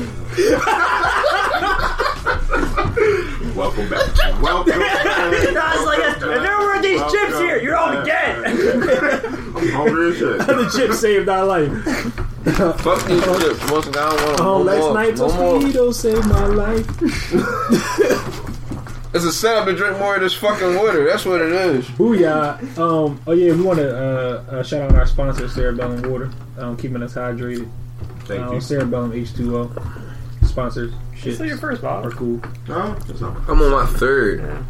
Welcome 3.56 3.88
back. 3.88 4.06
Welcome. 4.42 4.72
I 4.76 5.76
was 5.76 5.86
like, 5.86 6.00
if 6.08 6.18
there 6.20 6.58
were 6.58 6.80
these 6.80 7.00
chips 7.12 7.38
here, 7.38 7.58
you're 7.60 7.76
all 7.76 8.04
dead. 8.04 8.44
I'm 8.46 9.68
hungry 9.70 10.10
as 10.12 10.18
shit. 10.18 10.38
the 10.46 10.70
chips 10.74 11.00
saved 11.00 11.28
our 11.28 11.44
life. 11.44 11.70
Fuck 12.80 13.04
these 13.06 13.22
chips. 13.24 13.70
Once 13.70 13.86
again, 13.88 14.02
I 14.02 14.16
don't 14.16 14.26
want 14.26 14.40
Oh, 14.40 14.58
no 14.58 14.62
last 14.62 14.80
more. 14.80 14.94
night 14.94 15.16
no 15.18 15.28
more. 15.34 15.60
Tostitos 15.60 15.94
saved 15.94 16.26
my 16.28 16.46
life. 16.46 16.86
It's 19.14 19.24
a 19.24 19.32
setup 19.32 19.64
to 19.66 19.74
drink 19.74 19.98
more 19.98 20.16
of 20.16 20.20
this 20.20 20.34
fucking 20.34 20.76
water. 20.76 21.06
That's 21.06 21.24
what 21.24 21.40
it 21.40 21.50
is. 21.50 21.86
Booyah. 21.86 22.60
Um, 22.78 23.20
oh 23.26 23.32
yeah, 23.32 23.52
we 23.54 23.62
want 23.62 23.78
to 23.78 23.96
uh, 23.96 24.44
uh, 24.50 24.62
shout 24.62 24.82
out 24.82 24.94
our 24.98 25.06
sponsor, 25.06 25.48
Cerebellum 25.48 26.10
Water, 26.10 26.30
um, 26.58 26.76
keeping 26.76 27.02
us 27.02 27.14
hydrated. 27.14 27.68
Thank 28.26 28.42
uh, 28.42 28.52
you. 28.52 28.60
Cerebellum 28.60 29.12
H2O 29.12 30.46
sponsors. 30.46 30.92
Shit, 31.16 31.38
So 31.38 31.44
your 31.44 31.56
first 31.56 31.82
are 31.82 32.02
bottle. 32.02 32.10
cool. 32.12 32.40
No, 32.68 32.94
that's 33.06 33.20
not. 33.22 33.36
I'm 33.48 33.60
on 33.62 33.70
my 33.72 33.86
third. 33.86 34.62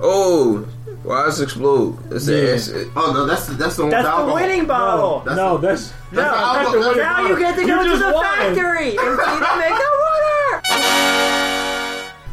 Oh, 0.00 0.58
why 1.04 1.24
does 1.26 1.40
it 1.40 1.44
explode? 1.44 1.96
It's 2.12 2.26
Yeah. 2.28 2.36
a, 2.36 2.40
it's 2.54 2.68
Oh 2.96 3.12
no, 3.12 3.24
that's 3.24 3.46
that's 3.56 3.76
the 3.76 3.82
one 3.82 3.90
That's 3.92 4.04
the 4.04 4.10
alcohol. 4.10 4.34
winning 4.34 4.66
bottle. 4.66 5.20
That's 5.24 5.36
no, 5.36 5.56
the- 5.58 5.68
that's 5.68 5.92
No, 6.12 6.22
the 6.22 6.26
alcohol. 6.26 6.72
the 6.72 6.78
winning 6.80 6.96
now 6.98 7.26
you 7.28 7.38
get 7.38 7.54
to 7.54 7.60
You 7.62 7.66
go 7.68 7.84
to 7.84 7.96
the 7.98 8.12
won. 8.12 8.24
factory 8.24 8.88
and 8.88 9.18
see 9.18 9.38
them 9.38 9.58
make 9.58 9.78
the 9.78 9.90
water. 10.02 10.62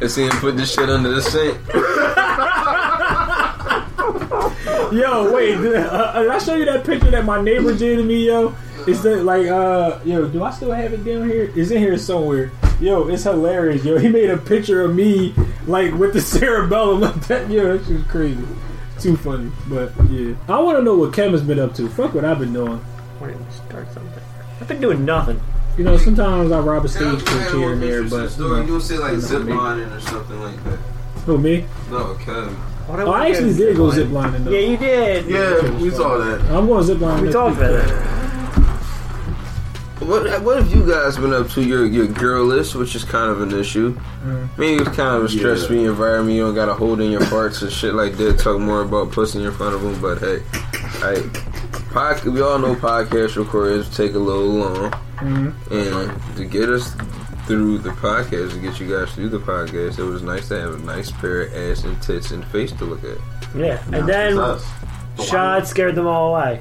It's 0.04 0.16
him 0.16 0.30
put 0.32 0.56
this 0.56 0.72
shit 0.72 0.90
under 0.90 1.10
the 1.10 1.22
sink. 1.22 1.58
Yo, 4.92 5.32
wait, 5.32 5.56
did, 5.56 5.76
uh, 5.76 5.88
uh, 5.88 6.22
did 6.22 6.30
I 6.30 6.38
show 6.38 6.54
you 6.54 6.64
that 6.66 6.84
picture 6.84 7.10
that 7.10 7.24
my 7.24 7.40
neighbor 7.40 7.76
did 7.76 7.98
of 7.98 8.06
me, 8.06 8.26
yo? 8.26 8.54
It's 8.86 9.00
that 9.00 9.24
like 9.24 9.46
uh 9.48 9.98
yo, 10.04 10.28
do 10.28 10.44
I 10.44 10.52
still 10.52 10.70
have 10.70 10.92
it 10.92 11.04
down 11.04 11.28
here? 11.28 11.50
It's 11.56 11.70
in 11.70 11.78
here 11.78 11.98
somewhere. 11.98 12.52
Yo, 12.80 13.08
it's 13.08 13.24
hilarious, 13.24 13.84
yo. 13.84 13.98
He 13.98 14.08
made 14.08 14.30
a 14.30 14.36
picture 14.36 14.82
of 14.82 14.94
me 14.94 15.34
like 15.66 15.94
with 15.94 16.12
the 16.12 16.20
cerebellum 16.20 17.00
like 17.00 17.26
that. 17.26 17.50
Yo, 17.50 17.76
that 17.76 17.86
shit's 17.86 18.08
crazy. 18.08 18.44
Too 19.00 19.16
funny. 19.16 19.50
But 19.66 19.92
yeah. 20.10 20.34
I 20.48 20.60
wanna 20.60 20.82
know 20.82 20.96
what 20.96 21.12
Kevin's 21.12 21.42
been 21.42 21.58
up 21.58 21.74
to. 21.74 21.88
Fuck 21.88 22.14
what 22.14 22.24
I've 22.24 22.38
been 22.38 22.52
doing. 22.52 22.84
Wait, 23.20 23.36
let's 23.40 23.56
start 23.56 23.92
something. 23.92 24.22
I've 24.60 24.68
been 24.68 24.80
doing 24.80 25.04
nothing. 25.04 25.40
You 25.76 25.82
know, 25.84 25.96
sometimes 25.96 26.52
I 26.52 26.60
rob 26.60 26.84
a 26.84 26.88
stagecoach 26.88 27.52
here 27.52 27.72
and 27.72 27.82
there, 27.82 28.04
but 28.04 28.22
you 28.22 28.28
Story, 28.28 28.60
know. 28.60 28.74
you 28.74 28.80
say 28.80 28.96
like 28.96 29.18
zip 29.18 29.44
lining 29.44 29.88
or 29.88 30.00
something 30.00 30.40
like 30.40 30.62
that. 30.64 30.78
Who 31.26 31.38
me? 31.38 31.66
No, 31.90 32.14
Kevin. 32.14 32.56
Oh, 32.88 33.10
I 33.10 33.30
actually 33.30 33.54
did 33.54 33.76
go 33.76 33.90
zip 33.90 34.10
lining 34.10 34.44
though. 34.44 34.52
Yeah, 34.52 34.70
you 34.70 34.76
did. 34.76 35.26
Yeah, 35.26 35.70
we 35.80 35.90
saw 35.90 36.18
that. 36.18 36.40
I'm 36.52 36.66
going 36.66 36.84
zip 36.84 37.00
lining. 37.00 37.26
We 37.26 37.32
talked 37.32 37.56
about 37.56 37.72
that. 37.72 38.24
What 40.00 40.42
what 40.42 40.62
have 40.62 40.72
you 40.74 40.86
guys 40.86 41.16
been 41.16 41.32
up 41.32 41.48
to? 41.50 41.62
Your 41.62 41.86
your 41.86 42.06
girl 42.06 42.44
list, 42.44 42.74
which 42.74 42.94
is 42.94 43.04
kind 43.04 43.30
of 43.30 43.40
an 43.40 43.58
issue. 43.58 43.98
Mm. 44.22 44.48
Maybe 44.58 44.82
it's 44.82 44.94
kind 44.94 45.16
of 45.16 45.24
a 45.24 45.28
stress 45.28 45.66
free 45.66 45.86
environment. 45.86 46.36
You 46.36 46.44
don't 46.44 46.54
got 46.54 46.66
to 46.66 46.74
hold 46.74 47.00
in 47.00 47.10
your 47.10 47.24
parts 47.26 47.62
and 47.62 47.72
shit 47.72 47.94
like 47.94 48.16
that. 48.18 48.38
Talk 48.38 48.60
more 48.60 48.82
about 48.82 49.12
pussy 49.12 49.42
in 49.42 49.50
front 49.52 49.74
of 49.74 49.82
them, 49.82 50.00
but 50.02 50.18
hey, 50.18 50.42
I, 51.02 51.22
pod, 51.90 52.22
we 52.24 52.42
all 52.42 52.58
know 52.58 52.74
podcast 52.74 53.36
recordings 53.36 53.96
take 53.96 54.12
a 54.14 54.18
little 54.18 54.44
long, 54.46 54.92
Mhm. 55.24 55.52
and 55.70 56.36
to 56.36 56.44
get 56.44 56.68
us 56.68 56.94
through 57.46 57.78
the 57.78 57.90
podcast, 57.90 58.52
to 58.52 58.58
get 58.58 58.78
you 58.80 58.86
guys 58.96 59.12
through 59.14 59.28
the 59.30 59.38
podcast, 59.38 59.98
it 59.98 60.04
was 60.04 60.22
nice 60.22 60.48
to 60.48 60.58
have 60.60 60.74
a 60.74 60.78
nice 60.84 61.10
pair 61.10 61.42
of 61.42 61.54
ass 61.54 61.84
and 61.84 62.00
tits 62.02 62.30
and 62.30 62.44
face 62.46 62.72
to 62.72 62.84
look 62.84 63.02
at. 63.04 63.18
Yeah, 63.54 63.78
and 63.92 64.06
then 64.08 64.38
Shad 65.22 65.66
scared 65.66 65.94
them 65.94 66.06
all 66.06 66.34
away. 66.34 66.60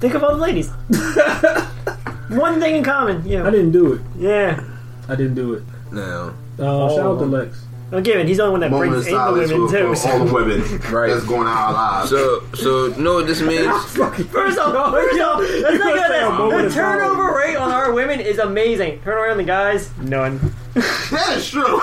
Think 0.00 0.14
of 0.14 0.22
all 0.24 0.34
the 0.36 0.40
ladies. 0.42 0.70
One 2.28 2.60
thing 2.60 2.76
in 2.76 2.84
common. 2.84 3.22
Yeah. 3.26 3.46
I 3.46 3.50
didn't 3.50 3.72
do 3.72 3.92
it. 3.94 4.00
Yeah. 4.18 4.60
I 5.08 5.14
didn't 5.14 5.34
do 5.34 5.54
it. 5.54 5.62
Now, 5.92 6.32
Uh, 6.58 6.88
shout 6.90 7.00
out 7.06 7.18
to 7.20 7.24
Lex. 7.26 7.64
Don't 7.94 8.02
give. 8.02 8.26
He's 8.26 8.38
the 8.38 8.42
only 8.42 8.50
one 8.52 8.60
that 8.62 8.70
Moment 8.72 8.90
brings 8.90 9.06
of 9.06 9.12
in 9.12 9.14
the 9.14 9.20
silence 9.20 9.50
women 9.52 9.68
for, 9.68 9.78
too. 9.78 9.94
for 9.94 10.08
all 10.10 10.24
the 10.24 10.32
women 10.38 10.60
Right. 10.92 11.10
that's 11.14 11.24
going 11.26 11.46
out 11.46 11.70
alive. 11.70 12.08
so 12.08 12.42
so 12.54 12.86
you 12.86 12.96
know 13.02 13.14
what 13.14 13.26
this 13.28 13.40
means? 13.40 13.66
First 13.94 14.58
off, 14.58 14.90
first 14.92 15.20
off, 15.20 15.40
that's 15.40 15.62
not 15.62 15.72
You 15.72 15.78
good. 15.78 16.22
a 16.24 16.30
moment 16.32 16.60
The 16.62 16.66
of 16.66 16.74
turnover 16.74 17.36
rate 17.36 17.54
on 17.56 17.70
our 17.70 17.92
women 17.92 18.18
is 18.18 18.38
amazing. 18.40 19.00
Turn 19.02 19.16
around 19.16 19.36
the 19.36 19.44
guys, 19.44 19.90
none. 19.98 20.40
that 20.74 21.34
is 21.36 21.48
true. 21.48 21.80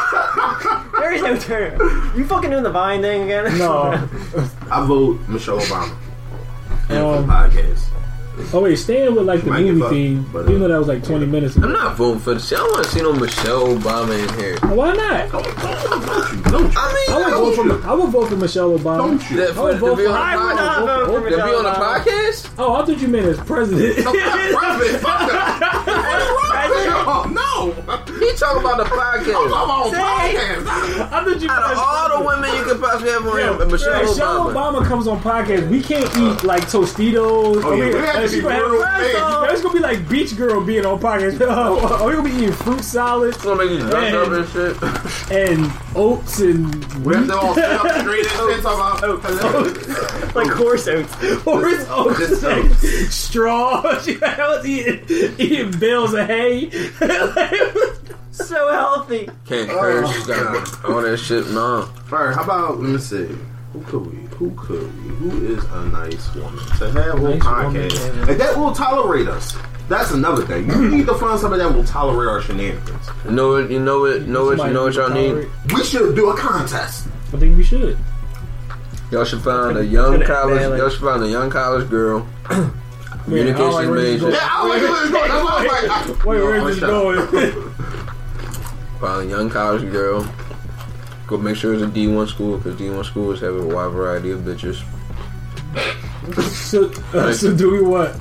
There 1.00 1.14
is 1.14 1.22
no 1.22 1.38
turnover. 1.38 2.18
You 2.18 2.26
fucking 2.28 2.50
doing 2.50 2.64
the 2.64 2.72
Vine 2.72 3.02
thing 3.02 3.24
again? 3.24 3.58
No. 3.58 3.94
I 4.70 4.86
vote 4.86 5.18
Michelle 5.30 5.60
Obama. 5.60 5.96
And 6.90 7.00
for 7.00 7.16
Um, 7.16 7.28
the 7.28 7.34
podcast. 7.34 7.88
Oh 8.54 8.62
wait, 8.62 8.76
staying 8.78 9.16
with 9.16 9.26
like 9.26 9.42
the 9.42 9.50
Might 9.50 9.66
movie 9.66 9.90
theme. 9.90 10.30
but, 10.34 10.42
even 10.50 10.56
uh, 10.56 10.60
though 10.60 10.74
that 10.74 10.80
was 10.80 10.88
like 10.88 11.04
20 11.04 11.26
minutes 11.26 11.56
ago. 11.56 11.68
I'm 11.68 11.74
not 11.74 11.96
voting 11.96 12.20
for 12.20 12.34
this. 12.34 12.52
I 12.52 12.58
don't 12.58 12.72
want 12.72 12.84
to 12.86 12.90
see 12.92 13.02
no 13.02 13.14
Michelle 13.14 13.68
Obama 13.78 14.14
in 14.28 14.40
here. 14.40 14.58
Why 14.76 14.94
not? 14.94 15.32
Don't 15.32 15.46
you? 15.46 16.80
I 16.80 16.94
mean, 16.94 17.10
I 17.10 17.38
would 17.40 17.56
vote 17.56 17.56
for 17.56 17.88
I 17.88 17.94
would 17.94 18.10
vote 18.10 18.28
for 18.30 18.36
Michelle 18.36 18.78
Obama. 18.78 18.98
Don't 18.98 19.30
you? 19.32 19.38
that 19.38 19.58
I 19.58 19.62
would 19.62 19.78
vote 19.80 19.96
be 19.98 20.04
for 20.04 20.10
on 20.10 20.16
I 20.18 20.36
would 20.36 20.52
the 20.52 20.56
not 20.56 21.06
vote 21.08 21.24
for 21.24 21.30
podcast. 21.30 21.30
To 21.30 21.36
be 21.36 21.56
on 21.56 21.64
the 21.64 21.72
podcast. 21.72 22.50
Oh, 22.58 22.74
I 22.76 22.86
thought 22.86 23.00
you 23.02 23.08
meant 23.08 23.26
as 23.28 23.38
president. 23.40 24.06
I'm 24.08 24.14
president. 24.58 25.02
Fuck 25.02 25.20
that. 25.32 26.28
Oh, 27.04 27.26
no. 27.68 27.98
He 28.20 28.34
talking 28.36 28.62
about 28.62 28.78
the 28.78 28.84
podcast. 28.86 29.46
I'm 29.48 29.70
on 29.70 29.92
See? 29.92 29.98
podcast. 29.98 30.68
I 31.12 31.24
thought 31.24 31.42
you 31.42 31.50
Out 31.50 31.72
of 31.72 31.78
all 31.78 32.20
the 32.20 32.26
women 32.26 32.56
you 32.56 32.64
could 32.64 32.80
possibly 32.82 33.12
have 33.12 33.26
on 33.28 33.38
Yeah, 33.38 33.58
here, 33.58 33.66
Michelle 33.66 34.04
Michelle 34.04 34.46
Obama. 34.50 34.82
Obama 34.82 34.86
comes 34.86 35.08
on 35.08 35.20
podcast. 35.22 35.70
We 35.70 35.82
can't 35.82 36.06
eat 36.18 36.44
uh. 36.44 36.48
like 36.48 36.64
Tostitos. 36.64 37.64
Oh, 37.64 37.74
yeah, 37.74 37.86
we 37.86 37.94
have 38.00 38.30
to 38.30 38.36
be 38.36 38.42
gonna 38.42 38.56
have- 38.56 38.72
real 38.72 38.82
First 38.82 39.54
It's 39.54 39.62
gonna 39.62 39.74
be 39.74 39.80
like 39.80 40.10
Beach 40.10 40.36
Girl 40.38 40.62
being 40.64 40.86
on 40.86 41.00
podcast. 41.00 41.40
Oh, 41.52 42.08
we 42.08 42.14
gonna 42.14 42.30
be 42.30 42.36
eating 42.36 42.52
fruit 42.54 42.84
salads 42.84 43.36
It's 43.36 43.46
gonna 43.46 43.64
make 43.66 43.72
you 43.72 43.80
drunk 43.90 44.14
up 44.14 44.32
and 44.32 44.48
shit. 44.50 45.32
and 45.32 45.72
oats 45.96 46.40
and 46.40 47.04
We 47.06 47.16
have 47.16 47.28
to 47.28 47.38
all 47.38 47.54
sit 47.56 47.64
up 47.66 48.00
straight 48.02 48.26
and 48.26 48.54
shit 48.54 48.62
talking 48.64 49.20
about 49.20 50.36
like 50.36 50.48
horse 50.52 50.88
oats. 50.88 51.14
horse 51.44 51.86
oats, 51.90 52.44
and 52.44 52.74
straws. 53.12 54.08
I 54.22 54.48
was 54.48 54.66
eating 54.66 55.04
eating 55.38 55.72
bales 55.80 56.14
of 56.14 56.28
hay. 56.28 56.68
So 58.32 58.72
healthy. 58.72 59.30
Can't 59.46 59.70
Oh, 59.70 59.80
curse. 59.80 60.26
got 60.28 60.86
all 60.86 61.02
that 61.02 61.18
shit. 61.18 61.48
No. 61.52 61.90
Alright, 62.12 62.36
how 62.36 62.44
about 62.44 62.80
let 62.80 62.90
me 62.90 62.98
see. 62.98 63.28
Who 63.74 63.82
could 63.86 64.06
we? 64.12 64.18
Who 64.38 64.52
could 64.56 64.82
we? 65.04 65.10
Who 65.16 65.46
is 65.56 65.64
a 65.66 65.86
nice 65.88 66.34
woman 66.36 66.66
to 66.80 66.92
have 66.92 67.16
on 67.16 67.24
Nice 67.24 67.44
woman, 67.46 67.90
podcast 67.90 68.30
and 68.30 68.40
that 68.42 68.58
will 68.58 68.74
tolerate 68.74 69.28
us? 69.28 69.56
That's 69.90 70.12
another 70.12 70.46
thing. 70.46 70.70
You 70.70 70.90
need 70.90 71.06
to 71.08 71.14
find 71.16 71.40
somebody 71.40 71.62
that 71.64 71.74
will 71.74 71.84
tolerate 71.84 72.30
our 72.30 72.42
shenanigans. 72.42 73.10
You 73.26 73.32
know 73.32 73.50
what? 73.52 73.70
You 73.70 73.80
know 73.80 74.00
what? 74.02 74.22
Know 74.24 74.46
what? 74.46 74.58
You 74.60 74.74
know 74.74 74.84
what 74.86 74.96
y'all 74.96 75.10
need? 75.10 75.48
We 75.74 75.84
should 75.84 76.16
do 76.16 76.30
a 76.30 76.38
contest. 76.38 77.08
I 77.34 77.38
think 77.38 77.58
we 77.58 77.64
should. 77.64 77.98
Y'all 79.12 79.26
should 79.26 79.42
find 79.42 79.78
a 79.78 79.86
young 79.86 80.22
college. 80.24 80.62
Y'all 80.80 80.90
should 80.90 81.02
find 81.02 81.24
a 81.24 81.28
young 81.30 81.50
college 81.50 81.90
girl. 81.90 82.26
Man, 83.32 83.48
I 83.48 83.54
Communications 83.54 83.74
like 83.76 83.90
major. 83.90 84.30
Yeah, 84.32 84.38
I 84.52 84.68
like 84.68 84.82
where 84.90 85.02
it's 85.04 85.12
going. 85.12 85.30
That's 85.30 85.44
why 85.44 85.52
I 85.52 85.64
was 85.64 86.16
like, 86.16 86.20
I- 86.22 86.28
Wait, 86.28 86.38
Yo, 86.38 86.46
where's 86.46 86.64
what's 86.64 86.76
this 86.76 86.84
up? 86.84 86.90
going? 86.90 87.72
Find 89.00 89.28
a 89.28 89.30
young 89.30 89.50
college 89.50 89.92
girl. 89.92 90.28
Go 91.28 91.38
make 91.38 91.56
sure 91.56 91.74
it's 91.74 91.82
a 91.84 91.88
D1 91.88 92.28
school 92.28 92.58
because 92.58 92.80
D1 92.80 93.06
schools 93.06 93.40
have 93.42 93.56
a 93.56 93.66
wide 93.66 93.92
variety 93.94 94.32
of 94.32 94.42
bitches. 94.42 94.84
so, 96.52 96.92
uh, 97.18 97.32
so 97.34 97.56
do 97.56 97.72
we 97.72 97.82
want 97.82 98.16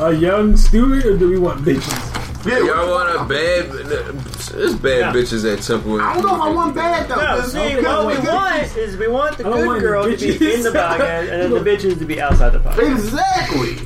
a 0.00 0.12
young 0.12 0.56
student 0.56 1.04
or 1.04 1.16
do 1.18 1.28
we 1.28 1.38
want 1.38 1.60
bitches? 1.64 2.10
Yeah, 2.46 2.58
Y'all 2.58 2.90
want 2.90 3.08
a 3.08 3.24
bad? 3.24 3.70
There's 3.70 4.74
bad 4.74 4.98
Yeah. 4.98 5.12
bitches 5.12 5.50
at 5.50 5.62
Temple. 5.62 6.00
I 6.00 6.14
don't 6.14 6.26
know 6.26 6.34
if 6.36 6.40
I 6.42 6.50
want 6.50 6.74
bad 6.74 7.08
though. 7.08 7.14
No, 7.16 7.22
'cause- 7.22 7.52
see, 7.52 7.58
what 7.76 8.06
we 8.06 8.18
we- 8.18 8.26
want 8.28 8.76
is 8.76 8.96
we 8.96 9.08
want 9.08 9.38
the 9.38 9.44
good 9.44 9.66
want 9.66 9.80
girl 9.80 10.04
the 10.04 10.16
to 10.16 10.38
be 10.38 10.54
in 10.54 10.62
the 10.62 10.70
podcast 10.70 11.30
and 11.32 11.42
then 11.42 11.50
the 11.52 11.60
bitches 11.70 11.98
to 11.98 12.04
be 12.04 12.20
outside 12.20 12.50
the 12.52 12.58
podcast. 12.58 12.92
Exactly. 12.92 13.76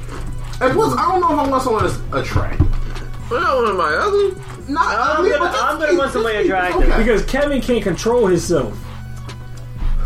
And 0.60 0.72
plus, 0.72 0.96
I 0.98 1.02
don't 1.08 1.20
know 1.20 1.32
if 1.32 1.38
I 1.38 1.48
want 1.48 1.62
someone 1.62 1.84
that's 1.84 1.98
attractive. 2.28 2.66
Well, 3.30 3.44
I 3.44 3.54
want 3.54 3.68
somebody 3.68 3.96
ugly. 3.96 4.72
Not 4.72 4.86
I'm 4.86 5.16
ugly, 5.18 5.30
gonna- 5.30 5.44
but 5.50 5.54
I'm 5.62 5.78
gonna 5.78 5.92
be- 5.92 5.98
want 5.98 6.12
somebody 6.12 6.34
just 6.36 6.44
be- 6.44 6.50
attractive. 6.50 6.82
okay. 6.88 6.98
Because 6.98 7.22
Kevin 7.26 7.60
can't 7.60 7.82
control 7.82 8.26
himself. 8.26 8.74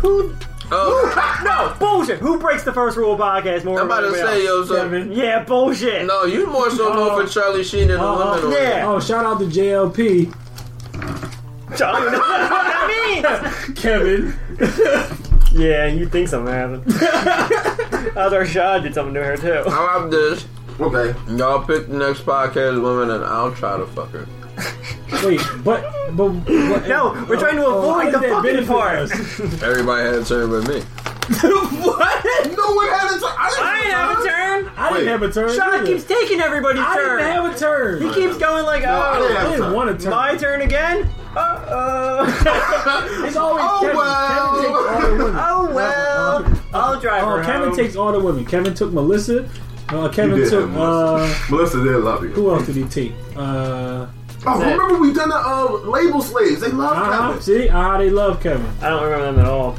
Who? 0.01 0.33
Oh, 0.71 1.39
No, 1.43 1.73
bullshit. 1.79 2.19
Who 2.19 2.39
breaks 2.39 2.63
the 2.63 2.73
first 2.73 2.97
rule 2.97 3.13
of 3.13 3.19
podcast 3.19 3.63
more 3.63 3.79
I'm 3.79 3.85
about 3.85 4.01
than 4.03 4.13
to 4.13 4.17
anybody 4.19 4.41
say, 4.41 4.47
else? 4.47 4.69
yo, 4.69 4.75
so 4.75 4.81
Kevin. 4.83 5.11
Yeah, 5.11 5.43
bullshit. 5.43 6.05
no, 6.07 6.23
you 6.25 6.47
more 6.47 6.69
so 6.71 6.93
know 6.93 7.19
for 7.21 7.27
Charlie 7.31 7.63
Sheen 7.63 7.87
than 7.89 7.99
the 7.99 8.03
Uh, 8.05 8.35
women 8.41 8.51
yeah. 8.51 8.87
Oh, 8.87 8.99
shout 8.99 9.25
out 9.25 9.39
to 9.39 9.45
JLP. 9.45 10.33
I 10.95 11.75
don't 11.75 12.01
even 12.01 12.13
know 12.13 12.19
what 12.19 12.63
that 12.63 13.65
means. 13.67 13.79
Kevin. 13.79 14.33
Yeah, 15.55 15.85
you 15.85 16.07
think 16.09 16.29
something 16.29 16.51
happened. 16.51 16.83
Other 18.15 18.45
Shad 18.45 18.83
did 18.83 18.93
something 18.93 19.13
to 19.15 19.23
her 19.23 19.37
too. 19.37 19.69
How 19.69 19.97
about 19.97 20.11
this? 20.11 20.45
Okay. 20.79 21.13
Y'all 21.35 21.63
pick 21.65 21.87
the 21.87 21.97
next 21.97 22.21
podcast 22.25 22.81
woman 22.81 23.11
and 23.11 23.23
I'll 23.23 23.53
try 23.53 23.77
to 23.77 23.85
fuck 23.87 24.09
her. 24.11 24.27
Wait, 25.25 25.41
but 25.63 25.83
but 26.15 26.25
what, 26.31 26.87
No, 26.87 27.25
we're 27.29 27.37
trying 27.39 27.55
to 27.57 27.65
oh, 27.65 27.79
avoid 27.79 28.05
how 28.05 28.05
the 28.05 28.11
does 28.11 28.21
that 28.21 28.29
fucking 28.29 28.65
benefit 28.65 28.67
part. 28.67 29.11
Everybody 29.63 30.03
had 30.03 30.15
a 30.15 30.23
turn 30.25 30.49
but 30.49 30.67
me. 30.67 30.81
what? 31.23 32.25
No 32.57 32.73
one 32.73 32.89
had 32.89 33.07
a 33.15 33.19
turn. 33.19 33.31
I 33.37 33.79
didn't 33.81 33.93
have 33.93 34.19
a 34.19 34.23
turn. 34.27 34.73
I 34.77 34.89
didn't 34.93 35.07
have 35.07 35.21
a 35.21 35.31
turn. 35.31 35.55
Shad 35.55 35.73
either. 35.75 35.85
keeps 35.85 36.03
taking 36.03 36.39
everybody's 36.41 36.81
turn. 36.83 36.87
I 36.91 36.95
turn. 36.95 37.17
didn't 37.19 37.33
have 37.33 37.55
a 37.55 37.57
turn. 37.57 38.01
he 38.01 38.13
keeps 38.13 38.37
going 38.37 38.65
like, 38.65 38.83
I 38.83 39.17
oh, 39.17 39.21
didn't 39.21 39.37
I 39.37 39.39
have 39.41 39.51
a 39.51 39.55
didn't 39.57 39.73
want 39.73 39.89
a 39.91 39.97
turn. 39.97 40.09
my 40.11 40.35
turn 40.37 40.61
again. 40.61 41.09
Uh 41.35 41.65
oh. 41.69 43.23
it's 43.25 43.35
always 43.37 43.63
Oh, 43.65 43.79
Kevin. 43.81 43.97
well. 43.97 44.27
Kevin 44.27 44.63
takes 44.63 44.77
all 44.77 45.01
the 45.01 45.23
women. 45.23 45.35
oh 45.39 45.73
well. 45.73 46.52
I'll 46.73 46.99
drive 46.99 47.23
Oh, 47.23 47.37
her 47.37 47.43
Kevin 47.43 47.69
home. 47.69 47.77
takes 47.77 47.95
all 47.95 48.11
the 48.11 48.19
women. 48.19 48.45
Kevin 48.45 48.73
took 48.73 48.91
Melissa. 48.91 49.49
Uh, 49.89 50.09
Kevin 50.09 50.37
did 50.39 50.49
took 50.49 50.69
have 50.69 50.77
uh, 50.79 51.17
Melissa. 51.17 51.51
Melissa 51.51 51.83
did 51.83 51.95
love 51.97 52.23
you. 52.23 52.29
who 52.29 52.51
else 52.53 52.65
did 52.65 52.75
he 52.75 52.83
take? 52.85 53.13
Uh, 53.35 54.07
Oh, 54.45 54.59
remember 54.59 54.97
we 54.99 55.13
done 55.13 55.29
the 55.29 55.37
uh, 55.37 55.71
label 55.89 56.21
slaves? 56.21 56.59
They 56.59 56.67
love 56.67 56.97
uh 56.97 57.27
Kevin. 57.29 57.41
see, 57.41 57.69
ah, 57.69 57.97
they 57.97 58.09
love 58.09 58.41
Kevin. 58.43 58.65
I 58.81 58.89
don't 58.89 59.01
remember 59.03 59.25
them 59.31 59.39
at 59.39 59.45
all. 59.45 59.77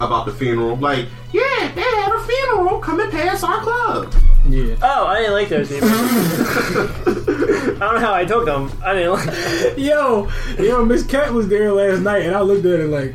About 0.00 0.26
the 0.26 0.32
funeral, 0.32 0.76
like, 0.76 1.06
yeah, 1.32 1.72
they 1.74 1.80
had 1.80 2.12
a 2.14 2.22
funeral. 2.24 2.78
coming 2.78 3.10
past 3.10 3.42
our 3.42 3.60
club. 3.60 4.14
Yeah. 4.48 4.76
Oh, 4.82 5.06
I 5.08 5.18
didn't 5.18 5.32
like 5.32 5.48
those 5.48 5.68
people. 5.68 5.88
I 5.92 7.78
don't 7.80 7.94
know 7.94 7.98
how 7.98 8.14
I 8.14 8.24
took 8.24 8.44
them. 8.44 8.70
I 8.84 8.94
didn't 8.94 9.12
like. 9.14 9.76
Yo, 9.78 10.28
yo, 10.60 10.84
Miss 10.84 11.04
Cat 11.04 11.32
was 11.32 11.48
there 11.48 11.72
last 11.72 12.00
night, 12.00 12.22
and 12.22 12.36
I 12.36 12.40
looked 12.40 12.64
at 12.66 12.78
her 12.78 12.86
like 12.86 13.14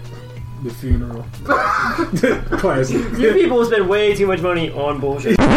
the 0.64 0.74
funeral. 0.74 1.26
Classic. 2.60 2.96
You 3.18 3.34
people 3.34 3.64
spend 3.66 3.88
way 3.90 4.16
too 4.16 4.28
much 4.28 4.42
money 4.42 4.72
on 4.72 5.00
bullshit. 5.00 5.38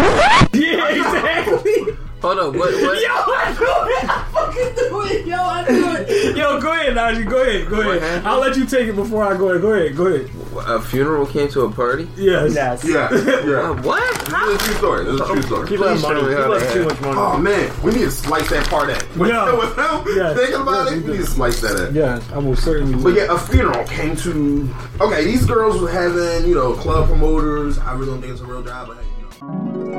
Yeah, 0.53 0.89
exactly. 0.89 1.97
Hold 2.27 2.39
Hold 2.39 2.57
up, 2.57 2.61
what? 2.61 2.73
what? 2.83 3.01
Yo, 3.03 3.09
I 3.15 3.55
do 3.57 3.65
it. 3.65 4.05
I 4.11 4.13
fucking 4.33 4.75
do 4.75 5.01
it. 5.03 5.27
Yo, 5.27 5.37
I 5.37 5.65
do 5.65 5.95
it. 5.97 6.37
Yo, 6.37 6.61
go 6.61 6.73
ahead, 6.73 6.95
Najee. 6.97 7.25
Go 7.31 7.41
ahead. 7.43 7.69
Go 7.69 7.77
What 7.77 7.87
ahead. 7.87 8.03
happened? 8.03 8.27
I'll 8.29 8.41
let 8.41 8.57
you 8.57 8.67
take 8.67 8.89
it 8.89 8.97
before 8.97 9.23
I 9.23 9.37
go 9.37 9.51
ahead. 9.51 9.63
Go 9.63 9.73
ahead. 9.75 9.95
Go 9.97 10.07
ahead. 10.09 10.29
A 10.67 10.81
funeral 10.83 11.25
came 11.27 11.49
to 11.51 11.61
a 11.67 11.71
party? 11.71 12.09
Yes. 12.17 12.53
Yes. 12.55 12.83
Yeah, 12.85 13.09
yeah. 13.13 13.71
Uh, 13.71 13.75
what? 13.83 14.03
This 14.27 14.29
is 14.29 14.33
a 14.33 14.59
true 14.59 14.75
story. 14.75 15.05
This 15.05 15.15
is 15.15 15.21
a 15.21 15.27
true 15.27 15.43
story. 15.43 15.69
People 15.69 15.87
have 15.87 15.99
Please 15.99 16.03
show 16.03 16.15
money. 16.15 16.27
me 16.29 16.33
how 16.35 16.39
People 16.41 16.55
that 16.59 16.63
have 16.63 16.73
too 16.73 16.85
much 16.87 17.01
money. 17.03 17.17
Oh 17.17 17.37
man, 17.39 17.71
we 17.85 17.93
need 17.93 18.01
to 18.01 18.11
slice 18.11 18.49
that 18.51 18.67
part 18.69 18.91
at. 18.91 19.07
With, 19.17 19.31
Yeah. 19.31 19.53
with 19.55 19.77
him 19.79 20.05
Yes. 20.17 20.37
thinking 20.37 20.61
about 20.63 20.87
Yes, 20.87 20.93
it, 20.93 20.97
we 20.97 21.01
we 21.03 21.11
need 21.19 21.25
to 21.25 21.31
slice 21.31 21.61
that 21.61 21.77
at. 21.79 21.93
Yeah, 21.93 22.21
I 22.35 22.39
will 22.39 22.57
certainly. 22.57 23.01
But 23.05 23.15
yeah, 23.15 23.33
a 23.33 23.39
funeral 23.39 23.85
came 23.85 24.17
to. 24.17 24.69
Okay, 25.01 25.23
these 25.25 25.47
girls 25.47 25.81
were 25.81 25.89
having, 25.91 26.45
you 26.49 26.57
know, 26.57 26.73
club 26.75 27.07
promoters. 27.07 27.79
I 27.79 27.93
really 27.93 28.07
don't 28.07 28.21
think 28.21 28.33
it's 28.33 28.41
a 28.41 28.47
real 28.47 28.63
job, 28.65 28.89
but 28.89 28.97
hey, 28.97 29.05
you 29.19 29.25
know. 29.93 29.97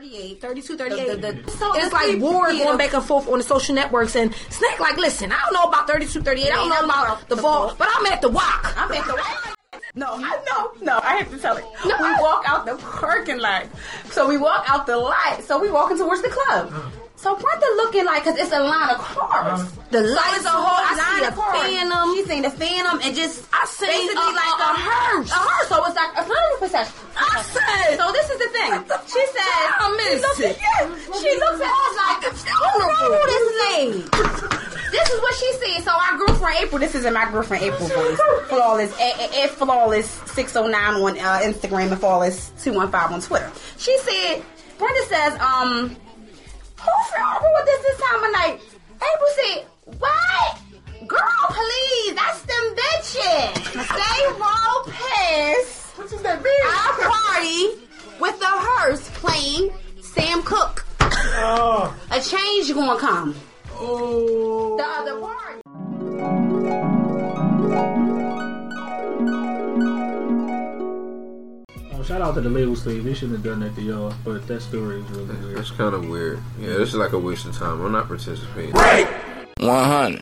3238, 0.00 0.40
3238. 0.40 1.82
it's 1.82 1.92
like 1.92 2.20
war 2.20 2.46
going 2.48 2.78
back 2.78 2.94
and 2.94 3.04
forth 3.04 3.28
on 3.28 3.38
the 3.38 3.44
social 3.44 3.74
networks. 3.74 4.16
And 4.16 4.34
Snake, 4.48 4.80
like, 4.80 4.96
listen, 4.96 5.30
I 5.30 5.38
don't 5.44 5.52
know 5.52 5.64
about 5.64 5.86
3238. 5.86 6.50
I 6.50 6.56
don't 6.56 6.68
know 6.70 6.84
about 6.84 7.28
the 7.28 7.36
ball, 7.36 7.74
but 7.76 7.88
I'm 7.94 8.06
at 8.06 8.22
the 8.22 8.30
walk. 8.30 8.72
I'm 8.76 8.90
at 8.92 9.06
the 9.06 9.14
walk. 9.14 9.56
No, 9.94 10.16
no, 10.16 10.72
no. 10.80 11.00
I 11.02 11.16
have 11.16 11.30
to 11.30 11.38
tell 11.38 11.56
it. 11.56 11.64
No, 11.84 11.96
we 11.98 12.22
walk 12.22 12.44
out 12.46 12.64
the 12.64 12.76
parking 12.76 13.38
lot. 13.38 13.66
So 14.10 14.28
we 14.28 14.38
walk 14.38 14.64
out 14.68 14.86
the 14.86 14.96
lot. 14.96 15.42
So 15.42 15.60
we 15.60 15.70
walking 15.70 15.98
towards 15.98 16.22
the 16.22 16.28
club. 16.30 16.72
So 17.20 17.36
Brenda 17.36 17.66
looking 17.76 18.06
like, 18.06 18.24
cause 18.24 18.32
it's 18.38 18.50
a 18.50 18.60
line 18.64 18.88
of 18.88 18.96
cars. 18.96 19.60
The 19.92 20.00
so 20.00 20.08
lights 20.08 20.36
it's 20.40 20.46
a 20.46 20.56
whole 20.56 20.72
I 20.72 20.96
see 20.96 21.04
line 21.04 21.24
a 21.24 21.28
of 21.28 21.34
cars. 21.36 21.60
Phantom. 21.68 22.08
She 22.16 22.22
seen 22.24 22.42
the 22.42 22.50
phantom 22.50 22.96
and 23.04 23.12
just 23.14 23.44
I 23.52 23.60
seen 23.68 23.92
basically 23.92 24.16
uh, 24.16 24.24
uh, 24.24 24.32
a- 24.32 24.40
like 24.40 24.56
a- 24.56 24.64
a, 24.64 24.72
a 24.72 24.80
hearse. 24.88 25.28
A 25.30 25.34
hearse. 25.36 25.68
So 25.68 25.84
it's 25.84 25.96
like 26.00 26.12
a 26.16 26.24
funeral 26.24 26.56
procession. 26.64 26.94
I 27.20 27.42
said, 27.44 28.00
So 28.00 28.04
this 28.16 28.24
is 28.32 28.38
the 28.40 28.48
thing. 28.56 28.72
She 29.04 29.22
said, 29.36 29.52
I 29.68 29.84
she 29.84 29.96
missed 30.00 30.40
it. 30.48 30.56
she 31.20 31.30
looks 31.44 31.60
at 31.60 31.68
us 31.76 31.94
like, 32.00 32.20
what's 32.24 32.80
wrong 32.88 33.12
with 33.12 33.28
this 33.28 33.48
lady? 33.68 34.00
This 34.88 35.06
is 35.12 35.20
what 35.20 35.34
she 35.36 35.50
said. 35.60 35.84
So 35.84 35.92
our 35.92 36.16
girlfriend 36.24 36.56
April, 36.64 36.78
this 36.80 36.94
is 36.96 37.04
in 37.04 37.12
my 37.12 37.28
girlfriend 37.30 37.64
April 37.68 37.84
voice. 37.84 38.18
Flawless, 38.48 38.92
at, 38.98 39.20
at 39.44 39.50
flawless 39.50 40.08
six 40.32 40.56
oh 40.56 40.66
nine 40.66 40.94
on 40.96 41.18
uh, 41.20 41.44
Instagram 41.44 41.92
and 41.92 42.00
flawless 42.00 42.48
two 42.64 42.72
one 42.72 42.90
five 42.90 43.12
on 43.12 43.20
Twitter. 43.20 43.52
She 43.76 43.92
said, 43.98 44.42
Brenda 44.78 45.04
says, 45.06 45.38
um, 45.40 45.96
who's 46.82 47.06
funeral 47.14 47.52
with 47.56 47.66
this 47.66 47.82
this 47.82 48.00
time 48.00 48.24
of 48.24 48.32
night? 48.32 48.60
April 48.96 49.30
said, 49.36 49.66
what? 49.98 50.58
Girl, 51.06 51.44
please, 51.48 52.14
that's 52.14 52.42
them 52.42 52.64
bitches. 52.80 53.54
They 53.74 54.18
roll 54.38 54.84
past 54.86 55.98
What 55.98 56.12
is 56.12 56.22
that 56.22 56.42
mean? 56.42 56.62
our 56.66 56.92
party 57.10 57.60
with 58.20 58.38
the 58.38 58.46
hearse 58.46 59.08
playing 59.14 59.70
Sam 60.02 60.42
Cooke. 60.42 60.84
Oh. 61.42 61.94
A 62.10 62.20
change 62.20 62.72
gonna 62.74 62.98
come. 63.00 63.34
Oh. 63.74 64.76
The 64.76 64.84
other 64.84 65.20
party. 65.20 65.39
Out 72.30 72.36
to 72.36 72.40
the 72.42 72.48
label 72.48 72.76
slave. 72.76 73.02
They 73.02 73.12
shouldn't 73.12 73.38
have 73.38 73.44
done 73.44 73.60
that 73.60 73.74
to 73.74 73.82
y'all, 73.82 74.14
but 74.24 74.46
that 74.46 74.60
story 74.62 75.00
is 75.00 75.10
really 75.10 75.34
weird. 75.36 75.56
That's 75.56 75.70
kind 75.72 75.94
of 75.94 76.08
weird. 76.08 76.40
Yeah, 76.60 76.74
this 76.74 76.90
is 76.90 76.94
like 76.94 77.12
a 77.12 77.18
waste 77.18 77.44
of 77.46 77.56
time. 77.56 77.80
I'm 77.80 77.90
not 77.90 78.06
participating. 78.06 78.72
Right. 78.72 79.06
100. 79.58 80.20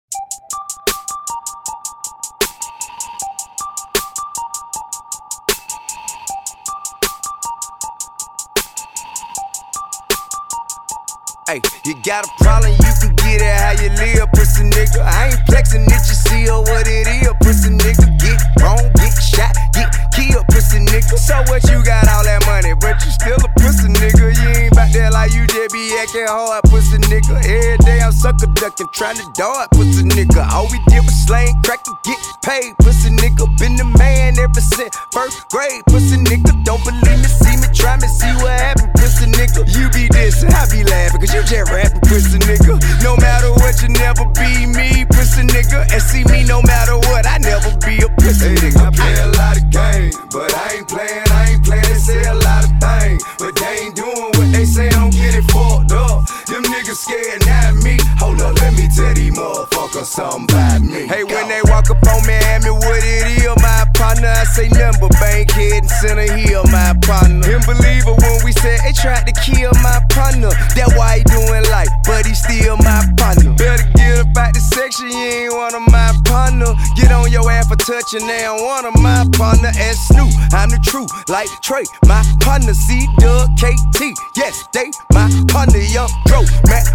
Hey, 11.47 11.61
you 11.85 11.95
got 12.05 12.27
a 12.27 12.31
problem, 12.43 12.73
you 12.73 12.93
can 13.01 13.17
get 13.17 13.41
it 13.41 13.55
how 13.57 13.73
you 13.73 13.89
live, 13.91 14.29
pussy 14.33 14.65
nigga. 14.65 15.01
I 15.01 15.29
ain't 15.29 15.41
flexing 15.47 15.83
it, 15.83 15.91
you 15.91 15.99
see 15.99 16.49
oh, 16.51 16.61
what 16.61 16.87
it 16.87 17.07
is, 17.07 17.29
pussy 17.43 17.71
nigga. 17.71 18.18
Get 18.29 18.45
wrong, 18.61 18.85
get 19.01 19.17
shot, 19.17 19.57
get 19.73 19.89
killed, 20.13 20.45
pussy 20.53 20.85
nigga. 20.85 21.17
So 21.17 21.41
what 21.49 21.65
you 21.73 21.81
got 21.81 22.05
all 22.13 22.21
that 22.29 22.45
money, 22.45 22.77
but 22.77 23.01
you 23.01 23.09
still 23.09 23.41
a 23.41 23.49
pussy 23.57 23.89
nigga. 23.89 24.37
You 24.37 24.69
ain't 24.69 24.77
back 24.77 24.93
that 24.93 25.17
like 25.17 25.33
you 25.33 25.49
just 25.49 25.73
be 25.73 25.97
acting 25.97 26.29
hard, 26.29 26.61
pussy 26.69 27.01
nigga. 27.09 27.41
Every 27.41 27.81
day 27.89 28.05
I'm 28.05 28.13
sucker 28.13 28.53
ducking, 28.53 28.93
trying 28.93 29.17
to 29.17 29.25
dart, 29.33 29.73
pussy 29.73 30.05
nigga. 30.05 30.45
All 30.53 30.69
we 30.69 30.77
did 30.93 31.01
was 31.09 31.17
slang, 31.25 31.57
crack 31.65 31.81
and 31.89 31.97
get 32.05 32.21
paid, 32.45 32.77
pussy 32.85 33.09
nigga. 33.17 33.49
Been 33.57 33.81
the 33.81 33.89
man 33.97 34.37
ever 34.37 34.61
since 34.61 34.93
first 35.17 35.49
grade, 35.49 35.81
pussy 35.89 36.21
nigga. 36.21 36.53
Don't 36.69 36.85
believe 36.85 37.25
me, 37.25 37.31
see 37.33 37.57
me, 37.57 37.69
try 37.73 37.97
me, 37.97 38.13
see 38.13 38.29
what 38.45 38.53
happened, 38.53 38.93
pussy 39.01 39.25
nigga. 39.25 39.65
You 39.73 39.89
be 39.97 40.05
dissing, 40.13 40.53
I 40.53 40.69
be 40.69 40.85
laughing, 40.85 41.25
cause 41.25 41.33
you 41.33 41.41
just 41.49 41.73
rapping, 41.73 42.05
pussy 42.05 42.37
nigga. 42.45 42.77
No 43.01 43.17
matter 43.17 43.57
what, 43.57 43.81
you 43.81 43.89
never 43.89 44.29
be 44.37 44.69
me, 44.69 45.09
pussy 45.17 45.49
nigga. 45.49 45.89
And 45.89 46.03
see 46.05 46.29
me 46.29 46.45
no 46.45 46.61
matter 46.61 47.01
what, 47.09 47.25
I 47.25 47.39
never 47.39 47.73
be 47.89 48.05
a 48.05 48.18
pussy 48.19 48.55
nigga. 48.55 48.87
I 48.87 48.91
play 48.91 49.15
a 49.23 49.29
lot 49.39 49.57
of 49.57 49.67
games, 49.71 50.17
but 50.31 50.51
I 50.55 50.77
ain't 50.77 50.89
playing, 50.89 51.27
I 51.31 51.51
ain't 51.53 51.65
playing. 51.65 51.85
They 51.89 51.99
say 51.99 52.23
a 52.29 52.35
lot 52.35 52.65
of 52.65 52.73
things, 52.79 53.23
but 53.39 53.55
they 53.57 53.87
ain't 53.87 53.97
doing 53.97 54.31
what 54.37 54.49
they 54.53 54.65
say. 54.65 54.89
Don't 54.91 55.11
get 55.11 55.35
it 55.35 55.47
fucked 55.51 55.93
up. 55.93 56.27
Them 56.47 56.65
niggas 56.65 56.97
scared, 56.97 57.47
not 57.47 57.75
me. 57.85 57.99
Hold 58.19 58.41
up, 58.43 58.55
let 58.61 58.75
me 58.75 58.89
tell 58.95 59.15
these 59.15 59.35
motherfuckers 59.35 60.07
something 60.07 60.45
about 60.45 60.83
me. 60.83 61.07
Hey, 61.07 61.25
when 61.25 61.49
they 61.49 61.61
walk 61.65 61.91
up 61.91 62.03
on 62.09 62.27
me, 62.27 62.35
ask 62.51 62.65
me 62.65 62.71
what 62.71 62.99
it 62.99 63.39
is, 63.39 63.58
partner. 63.99 64.31
I 64.31 64.45
say 64.45 64.71
nothing 64.71 65.03
but 65.03 65.13
bankhead 65.19 65.83
and 65.83 65.91
Center 65.91 66.31
Hill, 66.31 66.63
my 66.71 66.95
partner. 67.03 67.43
Him 67.43 67.61
believer 67.67 68.15
when 68.15 68.39
we 68.47 68.53
said 68.53 68.79
they 68.87 68.95
tried 68.95 69.27
to 69.27 69.35
kill 69.43 69.75
my 69.83 69.99
partner. 70.09 70.55
That 70.79 70.95
why 70.95 71.21
he 71.21 71.23
doing 71.27 71.67
life, 71.69 71.91
but 72.07 72.25
he 72.25 72.33
still 72.33 72.79
my 72.79 73.03
partner. 73.19 73.53
Better 73.59 73.85
get 73.99 74.23
up 74.23 74.33
out 74.39 74.55
the 74.55 74.63
section, 74.63 75.11
you 75.11 75.51
ain't 75.51 75.53
one 75.53 75.75
of 75.75 75.85
my 75.91 76.15
partner. 76.25 76.71
Get 76.97 77.11
on 77.11 77.29
your 77.35 77.51
ass 77.51 77.67
for 77.67 77.77
touching, 77.77 78.25
they 78.25 78.47
don't 78.47 78.63
one 78.63 78.87
of 78.87 78.95
my 79.03 79.27
partner. 79.35 79.75
As 79.75 79.99
Snoop, 80.09 80.31
I'm 80.55 80.71
the 80.71 80.81
truth, 80.87 81.11
like 81.29 81.51
Trey, 81.61 81.85
my 82.07 82.23
partner. 82.41 82.73
C 82.73 83.05
Doug, 83.19 83.51
KT, 83.59 84.15
yes, 84.39 84.65
they 84.73 84.89
my 85.13 85.27
partner. 85.51 85.83
Young 85.91 86.09
Bro, 86.27 86.47
Matt 86.71 86.87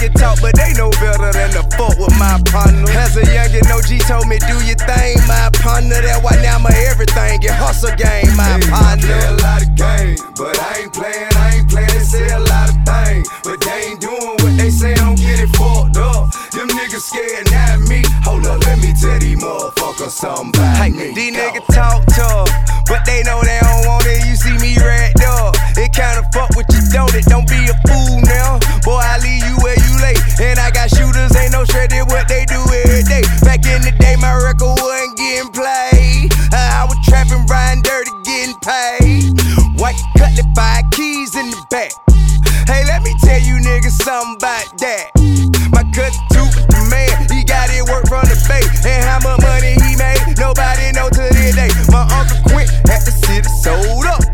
can 0.00 0.12
talk, 0.14 0.40
but 0.40 0.56
they 0.56 0.72
know 0.72 0.88
better 0.96 1.30
than 1.30 1.52
to 1.52 1.62
fuck 1.76 1.92
with 2.00 2.16
my 2.16 2.40
partner. 2.48 2.88
As 2.96 3.16
a 3.16 3.22
youngin', 3.28 3.68
OG 3.68 4.00
told 4.08 4.26
me, 4.26 4.40
do 4.40 4.56
your 4.64 4.80
thing, 4.88 5.20
my 5.28 5.52
partner. 5.60 6.00
That 6.00 6.24
why 6.24 6.40
now 6.40 6.58
my 6.58 6.72
everything 6.88 7.40
get 7.40 7.52
hustle 7.60 7.92
game, 8.00 8.32
my 8.32 8.56
partner. 8.72 9.12
I 9.12 9.20
play 9.20 9.24
a 9.28 9.36
lot 9.44 9.60
of 9.60 9.70
games, 9.76 10.20
but 10.40 10.56
I 10.56 10.80
ain't 10.80 10.92
playing, 10.96 11.32
I 11.36 11.60
ain't 11.60 11.68
playing. 11.68 11.92
They 11.92 12.00
say 12.00 12.26
a 12.32 12.40
lot 12.40 12.72
of 12.72 12.78
things, 12.88 13.28
but 13.44 13.60
they 13.60 13.92
ain't 13.92 14.00
doing 14.00 14.36
what 14.40 14.54
they 14.56 14.70
say. 14.70 14.94
Don't 14.96 15.20
get 15.20 15.36
it 15.36 15.52
fucked 15.52 16.00
up. 16.00 16.32
Them 16.56 16.68
niggas 16.72 17.04
scared, 17.04 17.50
not 17.52 17.84
me. 17.84 18.00
Hold 18.24 18.46
up, 18.46 18.64
let 18.64 18.80
me 18.80 18.96
tell 18.96 19.18
these 19.20 19.36
motherfuckers 19.36 20.16
something 20.16 20.56
about 20.56 20.76
hey, 20.80 20.90
me. 20.90 21.12
These 21.12 21.36
niggas 21.36 21.68
talk 21.76 22.06
tough, 22.16 22.48
but 22.88 23.04
they 23.04 23.22
know 23.22 23.42
they 23.42 23.49
something 44.00 44.36
about 44.36 44.66
that. 44.80 45.12
My 45.70 45.84
cousin 45.92 46.24
two 46.32 46.48
the 46.72 46.80
man, 46.88 47.12
he 47.28 47.44
got 47.44 47.68
it 47.70 47.84
work 47.88 48.08
from 48.08 48.24
the 48.26 48.36
bay. 48.48 48.64
And 48.88 49.04
how 49.04 49.20
much 49.20 49.40
money 49.44 49.76
he 49.76 49.96
made, 49.96 50.36
nobody 50.38 50.92
know 50.92 51.08
to 51.08 51.24
this 51.30 51.54
day. 51.54 51.70
My 51.92 52.08
uncle 52.08 52.40
Quint 52.48 52.70
had 52.88 53.04
the 53.04 53.12
city 53.12 53.48
sold 53.60 54.06
up. 54.08 54.24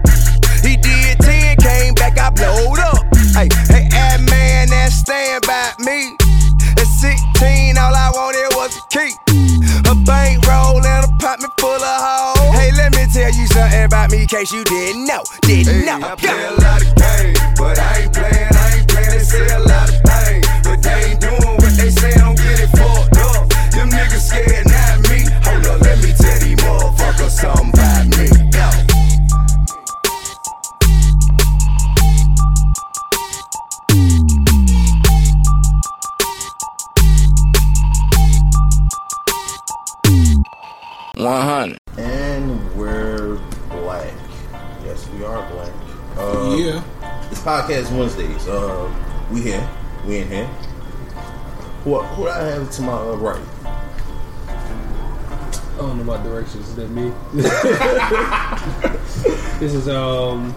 He 0.62 0.76
did 0.78 1.18
10, 1.20 1.56
came 1.58 1.94
back, 1.94 2.18
I 2.18 2.30
blowed 2.30 2.80
up. 2.80 3.02
Hey, 3.34 3.48
hey, 3.68 3.88
ad 3.92 4.22
man, 4.30 4.70
that 4.70 4.90
stand 4.92 5.44
by 5.46 5.74
me. 5.82 6.16
At 6.78 6.88
16, 6.88 7.78
all 7.78 7.94
I 7.94 8.10
wanted 8.14 8.48
was 8.54 8.76
a 8.76 8.82
key. 8.88 9.12
A 9.90 9.94
bankroll 10.04 10.84
and 10.84 11.04
a 11.04 11.08
apartment 11.26 11.52
full 11.58 11.70
of 11.70 11.98
hoes. 12.02 12.54
Hey, 12.54 12.70
let 12.72 12.94
me 12.94 13.06
tell 13.12 13.30
you 13.32 13.46
something 13.48 13.84
about 13.84 14.10
me 14.10 14.22
in 14.22 14.26
case 14.26 14.52
you 14.52 14.64
didn't 14.64 15.06
know. 15.06 15.22
Didn't 15.42 15.84
know. 15.84 16.00
I 16.02 16.14
play 16.14 16.44
a 16.44 16.52
lot 16.60 16.82
of 16.82 16.94
games, 16.96 17.38
but 17.58 17.78
I 17.78 18.02
ain't 18.02 18.12
playing, 18.12 18.35
say 19.36 19.54
a 19.54 19.58
lot 19.60 19.88
of 19.88 20.00
things, 20.02 20.46
but 20.64 20.82
they 20.82 21.10
ain't 21.10 21.20
doing 21.20 21.56
what 21.60 21.72
they 21.76 21.90
say. 21.90 22.12
Don't 22.14 22.36
get 22.36 22.60
it 22.60 22.70
fucked 22.70 23.16
up. 23.18 23.48
Them 23.72 23.88
niggas 23.90 24.24
scared, 24.28 24.66
not 24.66 25.08
me. 25.10 25.24
Hold 25.44 25.66
up, 25.66 25.80
let 25.82 25.98
me 26.02 26.12
tell 26.12 26.38
these 26.40 26.56
motherfuckers 26.60 27.30
something 27.30 27.70
about 27.70 28.06
me. 28.16 28.26
Yo. 28.56 28.66
One 41.16 41.42
hundred. 41.42 41.78
And 41.96 42.76
we're 42.76 43.36
black. 43.70 44.12
Yes, 44.84 45.08
we 45.10 45.24
are 45.24 45.48
black. 45.50 45.72
Uh, 46.16 46.54
Yeah. 46.56 46.82
It's 47.30 47.40
podcast 47.40 47.90
Wednesdays. 47.96 48.46
Uh, 48.46 48.86
we 49.30 49.42
here. 49.42 49.68
We 50.06 50.18
in 50.18 50.28
here. 50.28 50.46
Who, 51.84 52.00
who 52.00 52.24
do 52.24 52.30
I 52.30 52.44
have 52.44 52.70
to 52.70 52.82
my 52.82 52.92
uh, 52.92 53.16
right? 53.16 53.40
I 54.46 55.78
don't 55.78 55.98
know 55.98 56.04
about 56.14 56.24
directions. 56.24 56.68
Is 56.68 56.76
that 56.76 56.90
me? 56.90 57.12
this 59.60 59.74
is 59.74 59.88
um 59.88 60.54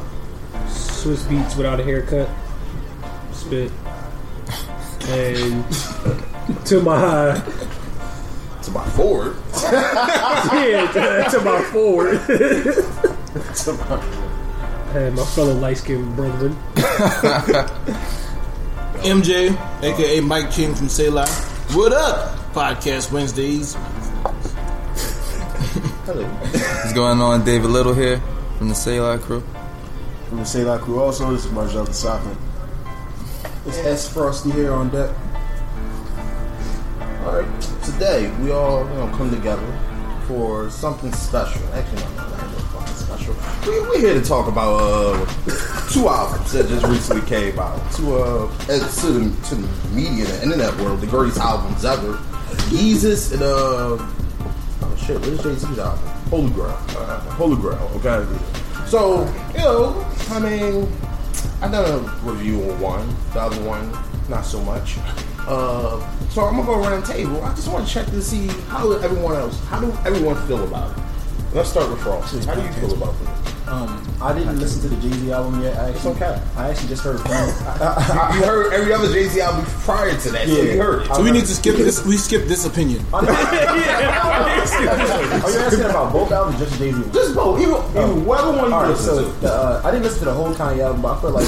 Swizz 0.68 1.24
Beatz 1.28 1.58
without 1.58 1.80
a 1.80 1.84
haircut. 1.84 2.30
Spit. 3.34 3.72
And 5.10 5.66
to 6.66 6.82
my 6.82 7.42
to 8.64 8.72
my 8.72 8.86
forward. 8.92 9.36
yeah, 10.54 10.92
to, 10.92 11.30
to 11.38 11.42
my 11.44 11.62
forward. 11.64 12.20
To 12.28 13.74
my. 13.74 14.04
And 14.96 15.16
my 15.16 15.26
fellow 15.26 15.54
light 15.54 15.78
skinned 15.78 16.16
brethren. 16.16 16.58
MJ, 19.04 19.56
aka 19.82 20.20
Mike 20.20 20.52
King 20.52 20.76
from 20.76 20.90
Say 20.90 21.10
Live. 21.10 21.30
What 21.74 21.94
up? 21.94 22.36
Podcast 22.54 23.14
Wednesdays. 23.14 23.76
Hello. 26.06 26.26
What's 26.28 26.92
going 26.94 27.22
on? 27.22 27.46
David 27.46 27.70
Little 27.70 27.94
here 27.94 28.22
from 28.58 28.68
the 28.68 28.74
Sayla 28.74 29.22
crew. 29.22 29.42
From 30.28 30.40
the 30.40 30.44
Sayla 30.44 30.82
crew 30.82 31.00
also, 31.00 31.32
this 31.32 31.46
is 31.46 31.52
Marjel 31.52 31.88
Kasaka. 31.88 32.36
It's 33.68 33.78
S 33.78 34.12
Frosty 34.12 34.52
here 34.52 34.74
on 34.74 34.90
deck. 34.90 35.16
All 37.24 37.40
right. 37.42 37.62
Today 37.84 38.30
we 38.42 38.52
all 38.52 38.86
you 38.86 38.96
know 38.96 39.08
come 39.16 39.30
together 39.30 39.80
for 40.28 40.70
something 40.70 41.14
special. 41.14 41.62
Actually, 41.74 42.02
no, 42.02 42.10
no, 42.10 42.30
not 42.32 42.52
no 42.52 42.58
fucking 42.58 42.96
special. 42.96 43.36
We 43.66 43.80
we 43.92 43.98
here 44.00 44.14
to 44.14 44.22
talk 44.22 44.50
about 44.50 44.82
uh 44.82 45.26
two 45.90 46.08
albums 46.08 46.52
that 46.52 46.68
just 46.68 46.86
recently 46.86 47.28
came 47.28 47.58
out. 47.60 47.80
To 47.94 48.16
uh 48.16 48.68
to 48.68 49.08
the 49.12 49.48
to 49.48 49.56
the 49.56 49.90
media, 49.94 50.26
the 50.26 50.44
internet 50.44 50.76
world, 50.78 51.02
the 51.02 51.08
greatest 51.08 51.40
albums 51.40 51.84
ever. 51.84 52.14
Yeezus 52.70 53.34
and 53.34 53.42
uh 53.42 53.98
oh 53.98 54.96
shit, 54.98 55.20
where's 55.22 55.42
Jay 55.42 55.56
Z's 55.56 55.80
album? 55.80 56.00
Holy 56.30 56.52
Grail. 56.52 56.78
Uh, 56.90 57.20
Holy 57.32 57.56
Grail. 57.56 57.92
Okay. 57.96 58.26
So 58.86 59.22
you 59.54 59.60
know, 59.60 60.06
I 60.30 60.40
mean, 60.40 60.92
I 61.62 61.68
done 61.70 62.06
a 62.06 62.30
review 62.30 62.62
on 62.72 62.80
one. 62.80 63.16
The 63.34 63.42
other 63.42 63.62
one, 63.64 63.92
not 64.30 64.46
so 64.46 64.62
much. 64.62 64.98
Uh, 65.40 66.00
so 66.30 66.46
I'm 66.46 66.56
gonna 66.58 66.66
go 66.66 66.80
around 66.80 67.02
the 67.02 67.14
table. 67.14 67.44
I 67.44 67.56
just 67.56 67.68
want 67.68 67.88
to 67.88 67.92
check 67.92 68.06
to 68.08 68.22
see 68.22 68.48
how 68.68 68.92
everyone 68.92 69.36
else, 69.36 69.60
how 69.66 69.80
do 69.80 69.92
everyone 70.06 70.36
feel 70.48 70.64
about 70.64 70.96
it. 70.96 71.04
Let's 71.54 71.70
start 71.70 71.90
with 71.90 72.00
Frost. 72.02 72.46
How 72.46 72.54
do 72.54 72.62
you 72.62 72.72
feel 72.74 72.94
about 72.94 73.16
it? 73.16 73.59
Um, 73.70 74.02
I 74.20 74.34
didn't 74.34 74.58
listen 74.60 74.82
to 74.82 74.88
the 74.88 75.00
Jay 75.00 75.16
Z 75.16 75.32
album 75.32 75.62
yet. 75.62 75.78
I 75.78 75.90
actually, 75.92 76.16
okay. 76.16 76.42
I 76.58 76.70
actually 76.72 76.88
just 76.90 77.04
heard 77.04 77.20
from 77.20 77.32
you, 77.32 77.38
you 78.40 78.46
heard 78.46 78.74
every 78.74 78.92
other 78.92 79.12
Jay 79.14 79.28
Z 79.28 79.40
album 79.42 79.64
prior 79.66 80.18
to 80.18 80.32
that, 80.32 80.48
so 80.48 80.62
you 80.62 80.82
heard 80.82 81.04
it. 81.04 81.14
So 81.14 81.22
we 81.22 81.30
need 81.30 81.46
to 81.46 81.54
skip 81.54 81.76
this. 81.76 82.04
We 82.04 82.18
skip 82.18 82.46
this 82.46 82.66
opinion. 82.66 83.06
Are 83.14 83.24
you 83.24 83.30
asking 85.60 85.86
about 85.86 86.12
both 86.12 86.32
albums, 86.32 86.58
just 86.58 86.80
Jay 86.80 86.92
Z? 86.92 87.04
Just 87.14 87.36
both. 87.36 87.62
Even, 87.62 87.76
even 87.92 88.26
whatever 88.26 88.54
one 88.58 88.70
you 88.70 88.74
All 88.74 88.82
right, 88.82 88.90
listen 88.90 89.40
so 89.42 89.48
uh, 89.48 89.82
I 89.86 89.92
didn't 89.92 90.04
listen 90.04 90.20
to 90.20 90.26
the 90.26 90.34
whole 90.34 90.54
Kanye 90.54 90.80
album, 90.80 91.02
but 91.04 91.18
I 91.18 91.22
feel 91.22 91.32
like 91.32 91.46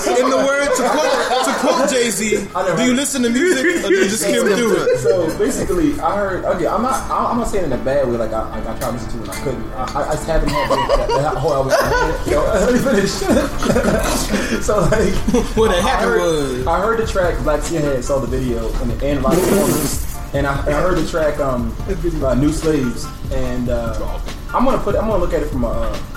In 0.00 0.30
the 0.30 0.36
words 0.36 0.76
to 0.78 0.88
quote, 0.88 1.44
to 1.44 1.52
quote 1.60 1.90
Jay 1.90 2.10
Z, 2.10 2.48
do 2.76 2.82
you 2.84 2.94
listen 2.94 3.22
to 3.22 3.30
music 3.30 3.84
or 3.84 3.88
do 3.88 3.94
you 3.94 4.04
just 4.04 4.22
skim 4.22 4.46
through 4.46 4.76
it? 4.82 4.98
So 4.98 5.38
basically, 5.38 5.98
I 6.00 6.16
heard. 6.16 6.44
Okay, 6.44 6.66
I'm 6.66 6.82
not. 6.82 7.10
I'm 7.10 7.38
not 7.38 7.48
saying 7.48 7.66
in 7.66 7.72
a 7.72 7.78
bad 7.78 7.99
way. 8.06 8.16
Like 8.16 8.32
I, 8.32 8.48
like 8.58 8.66
I 8.66 8.78
tried 8.78 8.86
to 8.86 8.92
listen 8.92 9.10
to 9.10 9.16
it 9.18 9.20
and 9.22 9.30
I 9.30 9.44
couldn't. 9.44 9.72
I, 9.72 10.10
I 10.10 10.14
just 10.14 10.26
haven't 10.26 10.48
had 10.50 10.70
that, 10.70 10.88
that, 10.98 11.08
that 11.08 11.36
whole 11.36 11.54
album. 11.54 11.72
in 11.72 11.78
my 11.78 11.88
head. 11.88 12.26
Yo, 12.30 12.42
let 12.42 12.72
me 12.72 12.78
finish. 12.78 13.10
so 14.64 14.80
like, 14.80 15.14
what 15.56 15.70
I 15.70 15.80
happened 15.80 16.10
heard, 16.10 16.66
I 16.66 16.80
heard 16.80 17.00
the 17.00 17.06
track 17.06 17.42
Black 17.42 17.60
Skinhead, 17.60 18.02
saw 18.02 18.18
the 18.18 18.26
video 18.26 18.72
and 18.82 18.90
the 18.90 19.06
and 19.06 19.18
a 19.18 19.22
lot 19.22 19.34
of 19.34 19.40
performers, 19.40 20.16
and 20.34 20.46
I, 20.46 20.58
and 20.66 20.74
I 20.74 20.80
heard 20.80 20.98
the 20.98 21.08
track 21.08 21.38
um 21.40 21.74
uh, 21.88 22.34
New 22.34 22.52
Slaves, 22.52 23.06
and 23.32 23.68
uh, 23.68 24.20
I'm 24.54 24.64
gonna 24.64 24.78
put. 24.78 24.96
I'm 24.96 25.06
gonna 25.06 25.18
look 25.18 25.34
at 25.34 25.42
it 25.42 25.48
from 25.48 25.64
a. 25.64 25.70
Uh, 25.70 26.16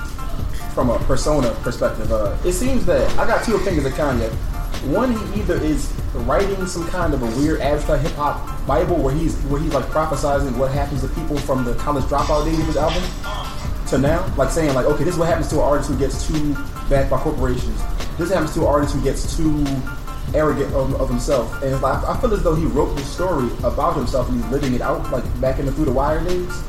from 0.73 0.89
a 0.89 0.97
persona 1.01 1.51
perspective, 1.61 2.11
uh, 2.11 2.35
it 2.43 2.53
seems 2.53 2.83
that 2.87 3.07
I 3.19 3.27
got 3.27 3.45
two 3.45 3.55
opinions 3.55 3.85
of 3.85 3.93
Kanye. 3.93 4.35
One, 4.85 5.13
he 5.13 5.41
either 5.41 5.55
is 5.55 5.91
writing 6.13 6.65
some 6.67 6.87
kind 6.87 7.13
of 7.13 7.23
a 7.23 7.25
weird 7.39 7.61
abstract 7.61 8.03
hip 8.03 8.11
hop 8.13 8.67
Bible 8.67 8.97
where 8.97 9.13
he's 9.13 9.35
where 9.43 9.61
he's 9.61 9.73
like 9.73 9.85
prophesizing 9.85 10.57
what 10.57 10.71
happens 10.71 11.01
to 11.01 11.07
people 11.09 11.37
from 11.37 11.63
the 11.63 11.73
college 11.75 12.03
dropout 12.05 12.45
days 12.45 12.59
of 12.59 12.65
his 12.65 12.77
album 12.77 13.03
to 13.87 13.97
now, 13.97 14.25
like 14.35 14.49
saying 14.49 14.73
like, 14.73 14.85
okay, 14.85 15.03
this 15.03 15.13
is 15.13 15.19
what 15.19 15.29
happens 15.29 15.47
to 15.49 15.55
an 15.55 15.61
artist 15.61 15.89
who 15.89 15.97
gets 15.97 16.27
too 16.27 16.53
backed 16.89 17.09
by 17.09 17.17
corporations. 17.17 17.81
This 18.17 18.29
happens 18.29 18.53
to 18.55 18.61
an 18.61 18.67
artist 18.67 18.93
who 18.93 19.01
gets 19.01 19.37
too 19.37 19.65
arrogant 20.33 20.73
of, 20.73 20.99
of 20.99 21.09
himself, 21.09 21.61
and 21.63 21.79
like 21.81 22.03
I 22.03 22.19
feel 22.19 22.33
as 22.33 22.43
though 22.43 22.55
he 22.55 22.65
wrote 22.65 22.95
this 22.95 23.07
story 23.07 23.49
about 23.63 23.95
himself 23.95 24.27
and 24.29 24.41
he's 24.41 24.51
living 24.51 24.73
it 24.73 24.81
out, 24.81 25.09
like 25.11 25.23
back 25.39 25.59
in 25.59 25.65
the 25.65 25.71
Through 25.71 25.85
the 25.85 25.93
Wire 25.93 26.23
days. 26.23 26.63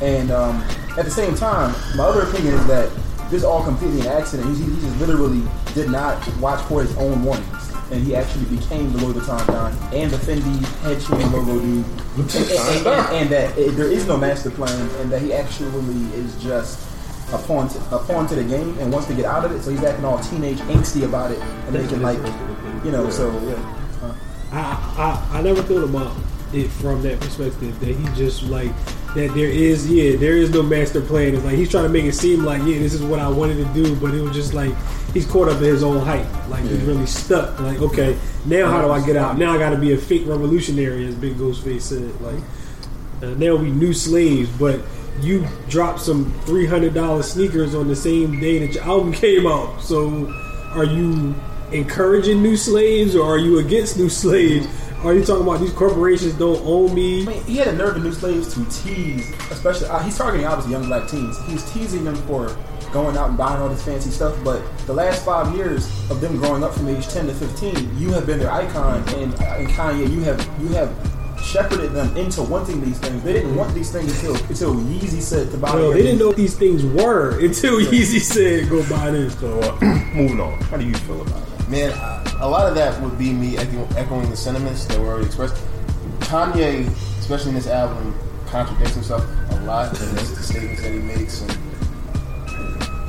And 0.00 0.30
um, 0.30 0.62
at 0.96 1.04
the 1.04 1.10
same 1.10 1.34
time, 1.34 1.74
my 1.96 2.04
other 2.04 2.22
opinion 2.22 2.54
is 2.54 2.66
that 2.68 2.92
this 3.30 3.42
is 3.42 3.44
all 3.44 3.62
completely 3.62 4.00
an 4.00 4.08
accident. 4.08 4.56
He, 4.56 4.64
he 4.64 4.80
just 4.80 4.98
literally 4.98 5.42
did 5.74 5.90
not 5.90 6.16
watch 6.38 6.60
for 6.62 6.82
his 6.82 6.96
own 6.96 7.22
warnings, 7.22 7.72
and 7.90 8.02
he 8.02 8.16
actually 8.16 8.44
became 8.56 8.92
the 8.92 8.98
Louis 8.98 9.20
Vuitton 9.20 9.46
Don 9.46 9.72
and 9.92 10.10
the 10.10 10.16
Fendi 10.16 10.64
head 10.80 11.00
chain 11.00 11.30
logo 11.32 11.60
dude, 11.60 11.84
and, 12.16 12.30
and, 12.30 12.86
and, 12.86 13.16
and 13.16 13.30
that 13.30 13.58
it, 13.58 13.72
there 13.72 13.90
is 13.90 14.06
no 14.06 14.16
master 14.16 14.50
plan, 14.50 14.88
and 15.00 15.10
that 15.10 15.20
he 15.20 15.32
actually 15.32 15.68
is 16.14 16.42
just 16.42 16.86
a 17.32 17.38
pawn, 17.38 17.68
to, 17.68 17.78
a 17.94 17.98
pawn 17.98 18.26
to 18.26 18.34
the 18.34 18.44
game, 18.44 18.78
and 18.78 18.90
wants 18.90 19.06
to 19.08 19.14
get 19.14 19.26
out 19.26 19.44
of 19.44 19.52
it. 19.52 19.62
So 19.62 19.70
he's 19.70 19.84
acting 19.84 20.04
all 20.04 20.18
teenage 20.18 20.58
angsty 20.60 21.04
about 21.04 21.30
it, 21.30 21.38
and 21.38 21.74
making 21.74 22.00
like, 22.00 22.18
you 22.84 22.90
know, 22.90 23.10
so 23.10 23.30
yeah. 23.46 23.74
I, 24.50 25.28
I 25.32 25.38
I 25.38 25.42
never 25.42 25.62
thought 25.62 25.84
about 25.84 26.16
it 26.52 26.68
from 26.68 27.02
that 27.02 27.20
perspective 27.20 27.78
that 27.80 27.94
he 27.94 28.04
just 28.16 28.42
like 28.44 28.74
that 29.14 29.32
there 29.34 29.48
is 29.48 29.90
yeah 29.90 30.16
there 30.16 30.36
is 30.36 30.50
no 30.50 30.62
master 30.62 31.00
plan. 31.00 31.34
It's 31.34 31.44
like 31.44 31.56
he's 31.56 31.70
trying 31.70 31.84
to 31.84 31.88
make 31.88 32.04
it 32.04 32.14
seem 32.14 32.44
like 32.44 32.60
yeah 32.60 32.78
this 32.78 32.94
is 32.94 33.02
what 33.02 33.18
I 33.18 33.28
wanted 33.28 33.56
to 33.56 33.74
do, 33.74 33.96
but 33.96 34.14
it 34.14 34.20
was 34.20 34.34
just 34.34 34.54
like 34.54 34.74
he's 35.12 35.26
caught 35.26 35.48
up 35.48 35.58
in 35.58 35.64
his 35.64 35.82
own 35.82 36.04
hype. 36.04 36.26
Like 36.48 36.62
he's 36.62 36.80
really 36.82 37.06
stuck. 37.06 37.58
Like 37.60 37.80
okay 37.80 38.18
now 38.44 38.70
how 38.70 38.82
do 38.82 38.90
I 38.90 39.04
get 39.04 39.16
out? 39.16 39.38
Now 39.38 39.52
I 39.52 39.58
got 39.58 39.70
to 39.70 39.78
be 39.78 39.92
a 39.92 39.98
fake 39.98 40.26
revolutionary 40.26 41.06
as 41.06 41.14
Big 41.14 41.36
Ghostface 41.36 41.82
said. 41.82 42.20
Like 42.20 42.42
uh, 43.22 43.34
now 43.38 43.56
we 43.56 43.70
new 43.70 43.92
slaves, 43.92 44.48
but 44.58 44.80
you 45.20 45.46
dropped 45.68 46.00
some 46.00 46.32
three 46.42 46.66
hundred 46.66 46.94
dollars 46.94 47.32
sneakers 47.32 47.74
on 47.74 47.88
the 47.88 47.96
same 47.96 48.40
day 48.40 48.58
that 48.66 48.74
your 48.74 48.84
album 48.84 49.12
came 49.24 49.46
out. 49.46 49.80
So 49.80 50.32
are 50.70 50.84
you 50.84 51.34
encouraging 51.72 52.42
new 52.42 52.56
slaves 52.56 53.14
or 53.14 53.26
are 53.26 53.38
you 53.38 53.58
against 53.58 53.96
new 53.96 54.08
slaves? 54.08 54.66
Are 55.04 55.14
you 55.14 55.24
talking 55.24 55.44
about 55.46 55.60
these 55.60 55.72
corporations 55.72 56.34
don't 56.34 56.60
own 56.66 56.92
me? 56.92 57.22
I 57.22 57.26
mean, 57.26 57.44
he 57.44 57.56
had 57.56 57.68
a 57.68 57.72
nerve 57.72 57.96
in 57.96 58.02
New 58.02 58.12
Slaves 58.12 58.52
to 58.54 58.64
tease, 58.82 59.30
especially 59.50 59.86
uh, 59.86 60.00
he's 60.00 60.18
targeting 60.18 60.44
obviously 60.44 60.72
young 60.72 60.86
black 60.86 61.08
teens. 61.08 61.38
He's 61.46 61.70
teasing 61.72 62.02
them 62.02 62.16
for 62.26 62.48
going 62.92 63.16
out 63.16 63.28
and 63.28 63.38
buying 63.38 63.62
all 63.62 63.68
this 63.68 63.84
fancy 63.84 64.10
stuff. 64.10 64.36
But 64.42 64.60
the 64.86 64.94
last 64.94 65.24
five 65.24 65.54
years 65.54 65.86
of 66.10 66.20
them 66.20 66.36
growing 66.38 66.64
up 66.64 66.74
from 66.74 66.88
age 66.88 67.06
ten 67.06 67.28
to 67.28 67.34
fifteen, 67.34 67.96
you 67.96 68.10
have 68.10 68.26
been 68.26 68.40
their 68.40 68.50
icon, 68.50 69.08
and, 69.10 69.32
uh, 69.36 69.56
and 69.58 69.68
Kanye, 69.68 70.10
you 70.10 70.20
have 70.22 70.40
you 70.60 70.68
have 70.70 70.92
shepherded 71.40 71.92
them 71.92 72.16
into 72.16 72.42
wanting 72.42 72.80
these 72.80 72.98
things. 72.98 73.22
They 73.22 73.34
didn't 73.34 73.54
want 73.54 73.72
these 73.74 73.92
things 73.92 74.12
until 74.16 74.34
until 74.34 74.74
Yeezy 74.74 75.22
said 75.22 75.52
to 75.52 75.58
buy. 75.58 75.74
Well, 75.74 75.92
they 75.92 76.02
didn't 76.02 76.18
know 76.18 76.28
what 76.28 76.36
these 76.36 76.56
things 76.56 76.84
were 76.84 77.38
until 77.44 77.78
Yeezy 77.78 78.20
said 78.20 78.68
go 78.68 78.86
buy 78.90 79.12
this. 79.12 79.38
So 79.38 79.60
uh, 79.60 79.78
moving 80.12 80.40
on. 80.40 80.60
How 80.62 80.76
do 80.76 80.84
you 80.84 80.94
feel 80.94 81.22
about 81.22 81.42
it? 81.42 81.47
Man, 81.68 81.92
a 82.40 82.48
lot 82.48 82.66
of 82.66 82.74
that 82.76 82.98
would 83.02 83.18
be 83.18 83.32
me 83.32 83.58
echoing 83.58 84.30
the 84.30 84.36
sentiments 84.36 84.86
that 84.86 84.98
were 84.98 85.08
already 85.08 85.26
expressed. 85.26 85.62
Kanye, 86.20 86.88
especially 87.18 87.50
in 87.50 87.56
this 87.56 87.66
album, 87.66 88.18
contradicts 88.46 88.94
himself 88.94 89.22
a 89.50 89.56
lot 89.64 89.88
in 90.00 90.14
the 90.14 90.24
statements 90.24 90.80
that 90.82 90.92
he 90.92 90.98
makes, 90.98 91.42
and 91.42 91.52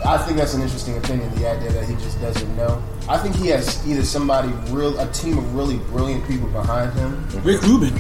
I 0.06 0.18
think 0.18 0.38
that's 0.38 0.54
an 0.54 0.62
interesting 0.62 0.98
opinion. 0.98 1.34
The 1.36 1.50
idea 1.50 1.72
that 1.72 1.86
he 1.86 1.96
just 1.96 2.20
doesn't 2.20 2.56
know. 2.58 2.84
I 3.08 3.18
think 3.18 3.36
he 3.36 3.48
has 3.48 3.88
either 3.88 4.04
somebody 4.04 4.50
real, 4.72 5.00
a 5.00 5.10
team 5.14 5.38
of 5.38 5.56
really 5.56 5.78
brilliant 5.78 6.28
people 6.28 6.50
behind 6.50 6.92
him. 6.94 7.26
Rick 7.44 7.62
Rubin. 7.62 7.94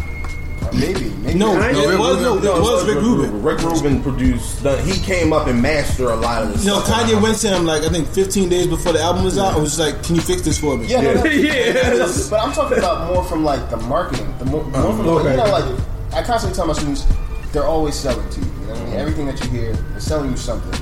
Maybe, 0.73 1.09
maybe. 1.21 1.37
No, 1.39 1.53
no, 1.57 1.67
it 1.89 1.97
was 1.99 2.21
no, 2.21 2.37
it 2.37 2.61
was 2.61 2.85
Rick 2.87 2.97
Rubin. 3.01 3.41
Rick 3.43 3.59
Rubin 3.61 4.01
produced. 4.03 4.63
The, 4.63 4.81
he 4.81 4.99
came 4.99 5.31
up 5.33 5.47
and 5.47 5.61
mastered 5.61 6.07
a 6.07 6.15
lot 6.15 6.43
of 6.43 6.53
this. 6.53 6.63
You 6.65 6.71
know, 6.71 6.79
Kanye 6.81 7.21
went 7.21 7.37
to 7.39 7.49
him 7.49 7.65
like 7.65 7.83
I 7.83 7.89
think 7.89 8.07
15 8.09 8.49
days 8.49 8.67
before 8.67 8.93
the 8.93 9.01
album 9.01 9.23
was 9.23 9.37
out. 9.37 9.53
I 9.53 9.57
was 9.57 9.75
just 9.75 9.79
like, 9.79 10.03
"Can 10.03 10.15
you 10.15 10.21
fix 10.21 10.41
this 10.43 10.59
for 10.59 10.77
me?" 10.77 10.85
Yeah, 10.87 11.01
no, 11.01 11.13
no, 11.13 11.21
But 12.29 12.41
I'm 12.41 12.51
talking 12.53 12.77
about 12.77 13.13
more 13.13 13.23
from 13.23 13.43
like 13.43 13.69
the 13.69 13.77
marketing, 13.77 14.33
the 14.39 14.45
more, 14.45 14.63
more 14.63 14.71
from 14.93 15.07
Okay. 15.07 15.31
you 15.31 15.37
know, 15.37 15.51
like 15.51 15.65
I 16.13 16.23
constantly 16.23 16.55
tell 16.55 16.67
my 16.67 16.73
students, 16.73 17.05
they're 17.51 17.65
always 17.65 17.95
selling 17.95 18.27
to 18.29 18.39
you. 18.39 18.45
You 18.45 18.51
know, 18.67 18.73
what 18.73 18.79
I 18.81 18.85
mean? 18.85 18.93
everything 18.95 19.25
that 19.27 19.43
you 19.43 19.49
hear, 19.49 19.73
they're 19.73 19.99
selling 19.99 20.31
you 20.31 20.37
something. 20.37 20.79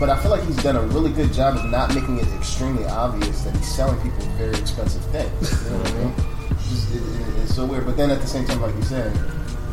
But 0.00 0.10
I 0.10 0.20
feel 0.20 0.30
like 0.32 0.42
he's 0.44 0.60
done 0.64 0.74
a 0.76 0.82
really 0.82 1.12
good 1.12 1.32
job 1.32 1.56
of 1.56 1.64
not 1.66 1.94
making 1.94 2.18
it 2.18 2.26
extremely 2.34 2.84
obvious 2.86 3.42
that 3.42 3.56
he's 3.56 3.72
selling 3.72 4.00
people 4.00 4.24
very 4.36 4.56
expensive 4.58 5.04
things. 5.06 5.64
You 5.64 5.70
know 5.70 5.78
what 5.78 5.88
I 5.88 5.94
mean? 5.94 6.14
Just- 6.68 6.94
it- 6.94 6.96
it- 6.98 7.31
it's 7.52 7.56
so 7.60 7.66
weird. 7.66 7.84
But 7.84 7.96
then 7.98 8.10
at 8.10 8.20
the 8.22 8.26
same 8.26 8.46
time, 8.46 8.62
like 8.62 8.74
you 8.74 8.82
said, 8.82 9.14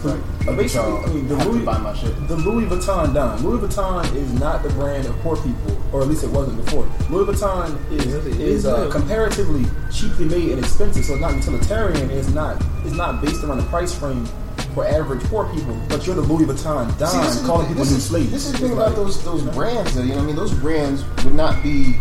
Like, 0.03 0.57
basically, 0.57 0.91
I 0.91 1.05
mean, 1.07 1.27
the 1.27 1.35
Louis, 1.45 1.63
buy 1.65 1.77
my 1.77 1.93
shit. 1.93 2.13
the 2.27 2.35
Louis 2.35 2.65
Vuitton 2.65 3.13
Don. 3.13 3.41
Louis 3.43 3.59
Vuitton 3.65 4.03
is 4.15 4.31
not 4.33 4.63
the 4.63 4.69
brand 4.69 5.05
of 5.05 5.15
poor 5.19 5.35
people, 5.37 5.77
or 5.93 6.01
at 6.01 6.07
least 6.07 6.23
it 6.23 6.29
wasn't 6.29 6.63
before. 6.63 6.85
Louis 7.09 7.25
Vuitton 7.33 7.91
is 7.91 8.05
is 8.37 8.65
uh, 8.65 8.89
comparatively 8.91 9.65
cheaply 9.91 10.25
made 10.25 10.49
and 10.51 10.59
expensive, 10.59 11.03
so 11.05 11.13
it's 11.13 11.21
not 11.21 11.35
utilitarian. 11.35 12.09
It's 12.11 12.29
not 12.29 12.61
it's 12.85 12.95
not 12.95 13.21
based 13.21 13.43
around 13.43 13.57
the 13.57 13.65
price 13.65 13.93
frame 13.97 14.25
for 14.73 14.85
average 14.87 15.21
poor 15.25 15.45
people. 15.53 15.77
But 15.89 16.05
you're 16.05 16.15
the 16.15 16.21
Louis 16.21 16.45
Vuitton 16.45 16.97
Don, 16.97 17.09
See, 17.09 17.17
this 17.19 17.35
is, 17.37 17.45
calling 17.45 17.67
people 17.67 17.83
this 17.83 17.91
new 17.91 17.97
is, 17.97 18.05
slaves. 18.05 18.31
This 18.31 18.45
is 18.45 18.51
the 18.53 18.57
thing 18.59 18.67
It's 18.67 18.75
about 18.75 18.87
like- 18.89 18.95
those 18.95 19.23
those 19.23 19.43
brands, 19.55 19.95
though. 19.95 20.01
You 20.03 20.09
know, 20.09 20.15
what 20.15 20.23
I 20.23 20.27
mean, 20.27 20.35
those 20.37 20.53
brands 20.53 21.03
would 21.25 21.35
not 21.35 21.61
be 21.63 21.97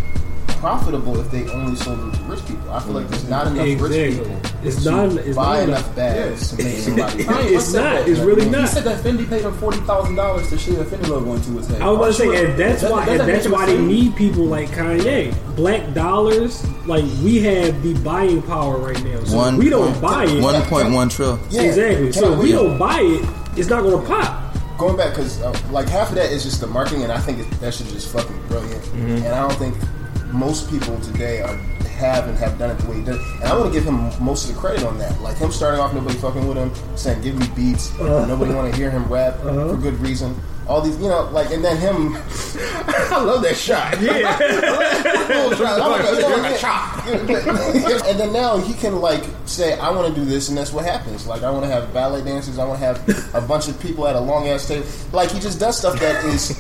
profitable 0.57 1.19
if 1.21 1.31
they 1.31 1.49
only 1.51 1.77
sold 1.77 1.99
them 2.01 2.13
to 2.13 2.23
rich 2.25 2.45
people. 2.47 2.71
I 2.73 2.81
feel 2.81 2.93
like 2.93 3.09
there's 3.09 3.29
not 3.29 3.47
enough 3.49 3.81
rich 3.81 4.17
people 4.19 4.41
It's 4.65 4.83
to 4.85 4.91
not- 4.91 5.13
it's 5.17 5.37
buy 5.37 5.59
not 5.61 5.69
enough 5.69 5.85
enough. 5.85 5.97
bags 5.97 6.51
to 6.57 6.63
make 6.63 6.79
somebody. 6.79 7.25
Kanye 7.25 7.57
It's 7.57 7.73
not. 7.73 7.83
that, 7.83 8.09
It's 8.09 8.19
man. 8.19 8.27
really 8.27 8.45
He 8.45 8.51
not. 8.51 8.69
said 8.69 8.85
that 8.85 9.03
Fendi 9.05 9.29
paid 9.29 9.43
him 9.43 9.53
forty 9.59 9.79
thousand 9.81 10.17
dollars 10.17 10.49
to 10.51 10.59
shave 10.59 10.79
a 10.81 10.85
Fendi 10.85 11.09
logo 11.09 11.35
into 11.35 11.51
his 11.53 11.69
head. 11.69 11.81
I 11.83 11.89
was 11.91 11.97
about 11.99 12.07
to 12.07 12.13
say, 12.37 12.45
and 12.45 12.59
that's 12.59 12.83
Doesn't- 12.83 12.91
why, 12.97 13.05
doesn't 13.07 13.21
and 13.21 13.29
that 13.29 13.33
that's 13.35 13.49
why 13.49 13.67
they 13.67 13.79
need 13.81 14.17
people 14.17 14.45
like 14.45 14.69
Kanye. 14.71 15.35
Black 15.57 15.93
dollars, 15.95 16.65
like 16.87 17.05
we 17.23 17.41
have 17.43 17.83
the 17.83 17.95
buying 18.03 18.43
power 18.43 18.79
right 18.79 19.03
now. 19.05 19.23
So 19.25 19.37
One 19.37 19.57
we 19.59 19.69
don't 19.69 19.91
point- 19.93 20.03
buy 20.03 20.25
it. 20.25 20.43
One 20.43 20.61
point 20.63 20.93
one 20.93 21.09
trillion. 21.09 21.39
Yeah. 21.51 21.63
exactly. 21.63 22.05
Can 22.05 22.13
So 22.13 22.33
if 22.33 22.39
we 22.39 22.53
don't 22.53 22.79
buy 22.79 23.01
it, 23.01 23.29
it's 23.59 23.69
not 23.69 23.83
gonna 23.83 24.05
pop. 24.07 24.45
Going 24.79 24.97
back 24.97 25.11
because 25.11 25.41
uh, 25.43 25.53
like 25.73 25.89
half 25.89 26.11
of 26.11 26.15
that 26.15 26.31
is 26.31 26.45
just 26.45 26.61
the 26.61 26.67
marketing, 26.69 27.03
and 27.03 27.11
I 27.11 27.19
think 27.19 27.41
it, 27.41 27.51
that 27.61 27.75
shit 27.75 27.89
is 27.89 27.93
just 27.95 28.13
fucking 28.13 28.41
brilliant. 28.47 28.81
Mm-hmm. 28.85 29.25
And 29.25 29.35
I 29.35 29.41
don't 29.49 29.59
think 29.59 29.75
most 30.33 30.71
people 30.71 30.99
today 31.01 31.43
are 31.43 31.59
have 31.99 32.29
and 32.29 32.39
have 32.39 32.57
done 32.59 32.71
it 32.71 32.79
the 32.79 32.89
way 32.89 32.99
he 32.99 33.03
did. 33.03 33.17
it. 33.17 33.21
And 33.41 33.45
I 33.45 33.57
want 33.57 33.67
to 33.67 33.73
give 33.73 33.85
him 33.85 33.97
most 34.25 34.49
of 34.49 34.55
the 34.55 34.61
credit 34.61 34.85
on 34.85 34.99
that. 34.99 35.21
Like 35.21 35.37
him 35.37 35.51
starting 35.51 35.81
off, 35.81 35.93
nobody 35.93 36.17
fucking 36.19 36.47
with 36.47 36.57
him, 36.57 36.71
saying 36.97 37.23
give 37.23 37.37
me 37.37 37.49
beats. 37.55 37.91
Uh-huh. 37.99 38.25
Nobody 38.25 38.55
want 38.55 38.73
to 38.73 38.79
hear 38.79 38.91
him 38.91 39.05
rap 39.09 39.41
for 39.41 39.77
good 39.77 39.99
reason. 40.01 40.41
All 40.69 40.81
these, 40.83 41.01
you 41.01 41.09
know, 41.09 41.23
like, 41.33 41.51
and 41.51 41.65
then 41.65 41.79
him. 41.79 42.15
I 43.11 43.23
love 43.25 43.43
that 43.43 43.57
shot. 43.57 43.99
Yeah, 44.03 44.37
and 48.07 48.21
then 48.21 48.35
now 48.35 48.59
he 48.59 48.75
can 48.75 49.01
like 49.01 49.25
say, 49.47 49.79
"I 49.79 49.91
want 49.91 50.15
to 50.15 50.21
do 50.21 50.27
this," 50.27 50.51
and 50.51 50.59
that's 50.59 50.75
what 50.75 50.85
happens. 50.85 51.27
Like, 51.27 51.43
I 51.43 51.51
want 51.51 51.65
to 51.65 51.71
have 51.71 51.91
ballet 51.95 52.23
dancers. 52.23 52.59
I 52.59 52.67
want 52.67 52.79
to 52.81 52.85
have 52.85 53.35
a 53.35 53.41
bunch 53.41 53.69
of 53.69 53.81
people 53.81 54.07
at 54.07 54.15
a 54.15 54.21
long 54.21 54.47
ass 54.49 54.69
table. 54.69 54.85
Like, 55.11 55.31
he 55.31 55.41
just 55.41 55.59
does 55.59 55.79
stuff 55.79 55.99
that 56.01 56.23
is. 56.27 56.51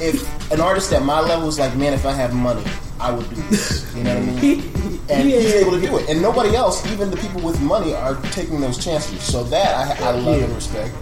If 0.00 0.50
an 0.50 0.60
artist 0.60 0.92
at 0.92 1.04
my 1.04 1.20
level 1.20 1.46
is 1.46 1.60
like, 1.60 1.76
man, 1.76 1.92
if 1.92 2.04
I 2.04 2.10
have 2.10 2.34
money, 2.34 2.64
I 3.00 3.10
would 3.12 3.28
do 3.28 3.36
this. 3.50 3.94
You 3.96 4.04
know 4.04 4.18
what 4.18 4.28
I 4.28 4.40
mean? 4.40 4.70
And 5.10 5.28
he's 5.28 5.52
able 5.52 5.72
to 5.72 5.80
do 5.82 5.98
it, 5.98 6.08
and 6.08 6.22
nobody 6.22 6.56
else, 6.56 6.86
even 6.90 7.10
the 7.10 7.18
people 7.18 7.42
with 7.42 7.60
money, 7.60 7.92
are 7.94 8.14
taking 8.30 8.58
those 8.58 8.82
chances. 8.82 9.22
So 9.22 9.44
that 9.44 10.00
I, 10.00 10.08
I 10.08 10.10
love 10.12 10.40
and 10.40 10.54
respect. 10.54 10.94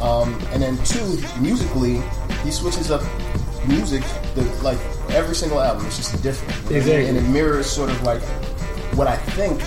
Um, 0.00 0.40
and 0.52 0.62
then 0.62 0.82
two, 0.84 1.18
musically, 1.38 2.00
he 2.44 2.50
switches 2.50 2.90
up 2.90 3.02
music. 3.68 4.02
The, 4.34 4.42
like 4.62 4.78
every 5.10 5.34
single 5.34 5.60
album, 5.60 5.84
it's 5.84 5.98
just 5.98 6.22
different. 6.22 6.54
you 6.54 6.56
know 6.56 6.62
what 6.62 6.70
I 6.70 6.72
mean? 6.72 6.78
Exactly. 6.78 7.08
And 7.08 7.18
it 7.18 7.30
mirrors 7.30 7.66
sort 7.66 7.90
of 7.90 8.02
like 8.02 8.22
what 8.96 9.06
I 9.06 9.16
think 9.16 9.60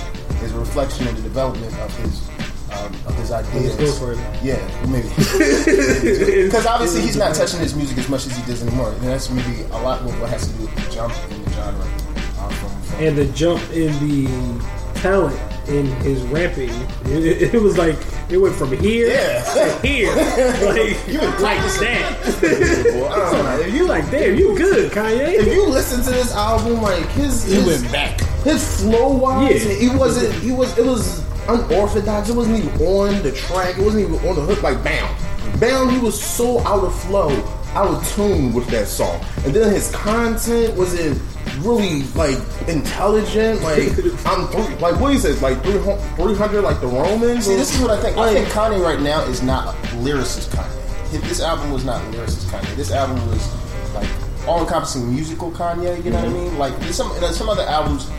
is 0.44 0.52
a 0.52 0.60
reflection 0.60 1.08
in 1.08 1.16
the 1.16 1.22
development 1.22 1.78
of 1.80 1.96
his 2.00 2.28
um, 2.86 2.94
of 3.08 3.16
his 3.16 3.32
ideas. 3.32 3.78
Let's 3.80 4.00
go 4.00 4.06
for 4.08 4.14
it. 4.14 4.20
Yeah, 4.44 4.60
maybe 4.88 5.08
because 6.46 6.66
obviously 6.66 7.02
he's 7.02 7.16
not 7.18 7.36
touching 7.36 7.60
his 7.60 7.76
music 7.76 7.98
as 7.98 8.10
much 8.10 8.26
as 8.26 8.36
he 8.38 8.44
does 8.46 8.62
anymore. 8.66 8.92
And 8.92 9.02
that's 9.04 9.30
maybe 9.30 9.62
a 9.72 9.78
lot 9.82 10.04
what 10.04 10.30
has 10.30 10.48
to 10.48 10.54
do 10.58 10.64
with 10.66 10.76
the 10.76 10.92
jump 10.92 11.14
in 11.32 11.44
the 11.44 11.52
genre. 11.52 11.82
Um, 12.40 12.52
from, 12.52 12.82
from 12.82 13.04
And 13.04 13.18
the 13.18 13.26
jump 13.34 13.62
in 13.72 13.92
the 14.06 14.64
talent 14.96 15.40
in 15.68 15.88
his 16.04 16.22
rapping, 16.24 16.70
it, 17.06 17.54
it 17.54 17.62
was 17.62 17.78
like 17.78 17.98
it 18.30 18.38
went 18.38 18.56
from 18.56 18.76
here 18.78 19.10
to 19.54 19.80
here, 19.86 20.14
like 20.16 21.08
You 21.08 21.20
like 21.42 21.62
that. 21.80 23.62
If 23.66 23.74
you 23.74 23.88
like, 23.88 24.10
damn, 24.12 24.36
you 24.38 24.56
good, 24.58 24.92
Kanye. 24.92 25.34
If 25.40 25.48
you 25.48 25.66
listen 25.68 26.04
to 26.04 26.10
this 26.12 26.34
album, 26.36 26.82
like 26.82 27.06
his, 27.12 27.44
He 27.46 27.56
his 27.56 27.66
went 27.82 27.92
back. 27.92 28.20
His 28.44 28.82
flow 28.82 29.16
wise, 29.18 29.66
Yeah. 29.66 29.74
he 29.74 29.90
wasn't. 29.98 30.34
He 30.44 30.52
was. 30.52 30.78
It 30.78 30.86
was 30.86 31.25
unorthodox. 31.48 32.30
It 32.30 32.36
wasn't 32.36 32.64
even 32.64 32.82
on 32.82 33.24
the 33.24 33.32
track. 33.32 33.78
It 33.78 33.84
wasn't 33.84 34.08
even 34.08 34.28
on 34.28 34.36
the 34.36 34.42
hook. 34.42 34.62
Like 34.64 34.84
bam, 34.84 35.08
bam. 35.60 35.90
He 35.90 36.00
was 36.00 36.22
so 36.22 36.60
out 36.62 36.84
of 36.84 37.00
flow, 37.02 37.32
out 37.74 37.88
of 37.88 38.08
tune 38.14 38.54
with 38.54 38.68
that 38.68 38.88
song. 38.88 39.24
And 39.46 39.54
then 39.54 39.74
his 39.74 39.92
content 39.92 40.76
wasn't 40.78 41.22
really 41.60 42.04
like 42.16 42.38
intelligent. 42.68 43.62
Like 43.62 43.90
I'm 44.26 44.48
three, 44.48 44.76
like 44.78 45.00
what 45.00 45.14
he 45.14 45.20
says, 45.20 45.42
like 45.42 45.62
three 45.64 46.36
hundred, 46.36 46.62
like 46.62 46.82
the 46.82 46.88
Romans. 46.88 47.46
See, 47.46 47.56
this 47.56 47.74
is 47.76 47.82
what 47.82 47.92
I 47.92 48.02
think. 48.02 48.18
I 48.18 48.34
think 48.34 48.48
Kanye 48.50 48.84
right 48.84 49.00
now 49.00 49.22
is 49.24 49.42
not 49.42 49.76
lyricist 50.02 50.50
Kanye. 50.56 51.22
This 51.22 51.40
album 51.42 51.72
was 51.72 51.86
not 51.86 52.02
lyricist 52.12 52.46
Kanye. 52.50 52.76
This 52.76 52.92
album 52.92 53.26
was 53.30 53.94
like 53.94 54.10
all-encompassing 54.48 55.10
musical 55.10 55.50
Kanye. 55.52 56.04
You 56.04 56.12
know 56.12 56.18
what 56.18 56.26
I 56.26 56.32
mm-hmm. 56.32 56.34
mean? 56.34 56.58
Like 56.58 56.74
some 56.94 57.12
some 57.32 57.48
other 57.50 57.64
albums, 57.64 58.10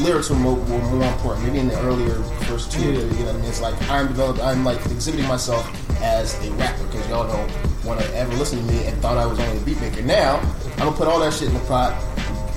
lyrics 0.00 0.30
were 0.30 0.36
more, 0.36 0.54
were 0.56 0.78
more 0.78 1.04
important. 1.12 1.46
Maybe 1.46 1.58
in 1.58 1.68
the 1.68 1.78
earlier 1.80 2.14
first 2.46 2.70
two. 2.72 2.80
Yeah. 2.80 2.98
You 3.00 3.04
know 3.04 3.26
what 3.26 3.34
I 3.34 3.38
mean? 3.38 3.44
It's 3.50 3.60
like 3.60 3.90
I'm 3.90 4.08
developed. 4.08 4.40
I'm 4.40 4.64
like 4.64 4.84
exhibiting 4.86 5.26
myself 5.28 5.64
as 6.02 6.34
a 6.46 6.50
rapper 6.52 6.84
because 6.84 7.08
y'all 7.08 7.26
don't 7.26 7.84
want 7.84 8.00
to 8.00 8.16
ever 8.16 8.32
listen 8.34 8.58
to 8.58 8.64
me 8.72 8.84
and 8.86 9.00
thought 9.00 9.16
I 9.16 9.26
was 9.26 9.38
only 9.38 9.56
a 9.56 9.60
beat 9.60 9.80
maker. 9.80 10.02
Now 10.02 10.38
I'm 10.72 10.78
gonna 10.78 10.92
put 10.92 11.08
all 11.08 11.20
that 11.20 11.32
shit 11.32 11.48
in 11.48 11.54
the 11.54 11.60
pot. 11.60 11.94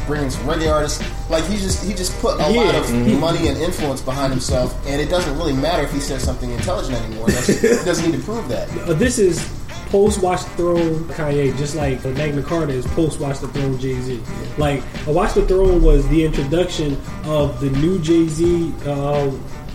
Bring 0.07 0.23
in 0.23 0.31
some 0.31 0.41
reggae 0.47 0.73
artists. 0.73 1.03
Like 1.29 1.43
he 1.45 1.57
just 1.57 1.83
he 1.85 1.93
just 1.93 2.17
put 2.19 2.35
a 2.35 2.47
lot 2.49 2.51
Yeah. 2.51 2.77
of 2.79 2.85
Mhm. 2.87 3.19
money 3.19 3.47
and 3.47 3.57
influence 3.59 4.01
behind 4.01 4.31
himself, 4.33 4.75
and 4.87 4.99
it 4.99 5.07
doesn't 5.09 5.37
really 5.37 5.53
matter 5.53 5.83
if 5.83 5.91
he 5.93 5.99
says 5.99 6.23
something 6.23 6.49
intelligent 6.51 6.95
anymore. 7.03 7.27
That's, 7.27 7.47
he 7.61 7.85
doesn't 7.85 8.09
need 8.11 8.17
to 8.17 8.23
prove 8.25 8.47
that. 8.49 8.67
But 8.87 8.97
this 8.97 9.19
is 9.19 9.47
post 9.89 10.21
Watch 10.21 10.43
the 10.43 10.49
Throne 10.51 11.03
Kanye, 11.05 11.55
just 11.57 11.75
like 11.75 12.03
Magna 12.05 12.41
Carta 12.41 12.73
is 12.73 12.85
post 12.87 13.19
Watch 13.19 13.39
the 13.39 13.47
Throne 13.49 13.77
Jay 13.79 13.99
Z. 14.01 14.21
Like 14.57 14.83
a 15.07 15.11
Watch 15.11 15.33
the 15.33 15.45
Throne 15.45 15.81
was 15.81 16.07
the 16.09 16.23
introduction 16.23 16.97
of 17.25 17.59
the 17.59 17.69
new 17.71 17.99
Jay 17.99 18.27
Z, 18.27 18.73
uh, 18.85 19.27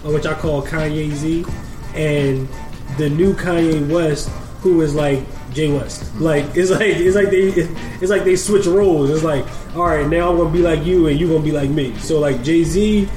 which 0.04 0.26
I 0.26 0.34
call 0.34 0.62
Kanye 0.62 1.10
Z, 1.10 1.44
and 1.94 2.48
the 2.96 3.10
new 3.10 3.34
Kanye 3.34 3.90
West, 3.90 4.28
who 4.60 4.80
is 4.82 4.94
like 4.94 5.20
Jay 5.52 5.72
West. 5.72 6.14
Like 6.20 6.44
it's 6.56 6.70
like 6.70 6.82
it's 6.82 7.16
like 7.16 7.30
they 7.30 7.48
it's 8.00 8.10
like 8.10 8.24
they 8.24 8.36
switch 8.36 8.66
roles. 8.66 9.10
It's 9.10 9.24
like 9.24 9.44
all 9.74 9.84
right, 9.84 10.06
now 10.06 10.30
I'm 10.30 10.36
gonna 10.36 10.50
be 10.50 10.60
like 10.60 10.84
you, 10.84 11.08
and 11.08 11.18
you 11.18 11.28
gonna 11.28 11.40
be 11.40 11.52
like 11.52 11.70
me. 11.70 11.96
So 11.98 12.20
like 12.20 12.42
Jay 12.42 12.62
Z 12.62 13.08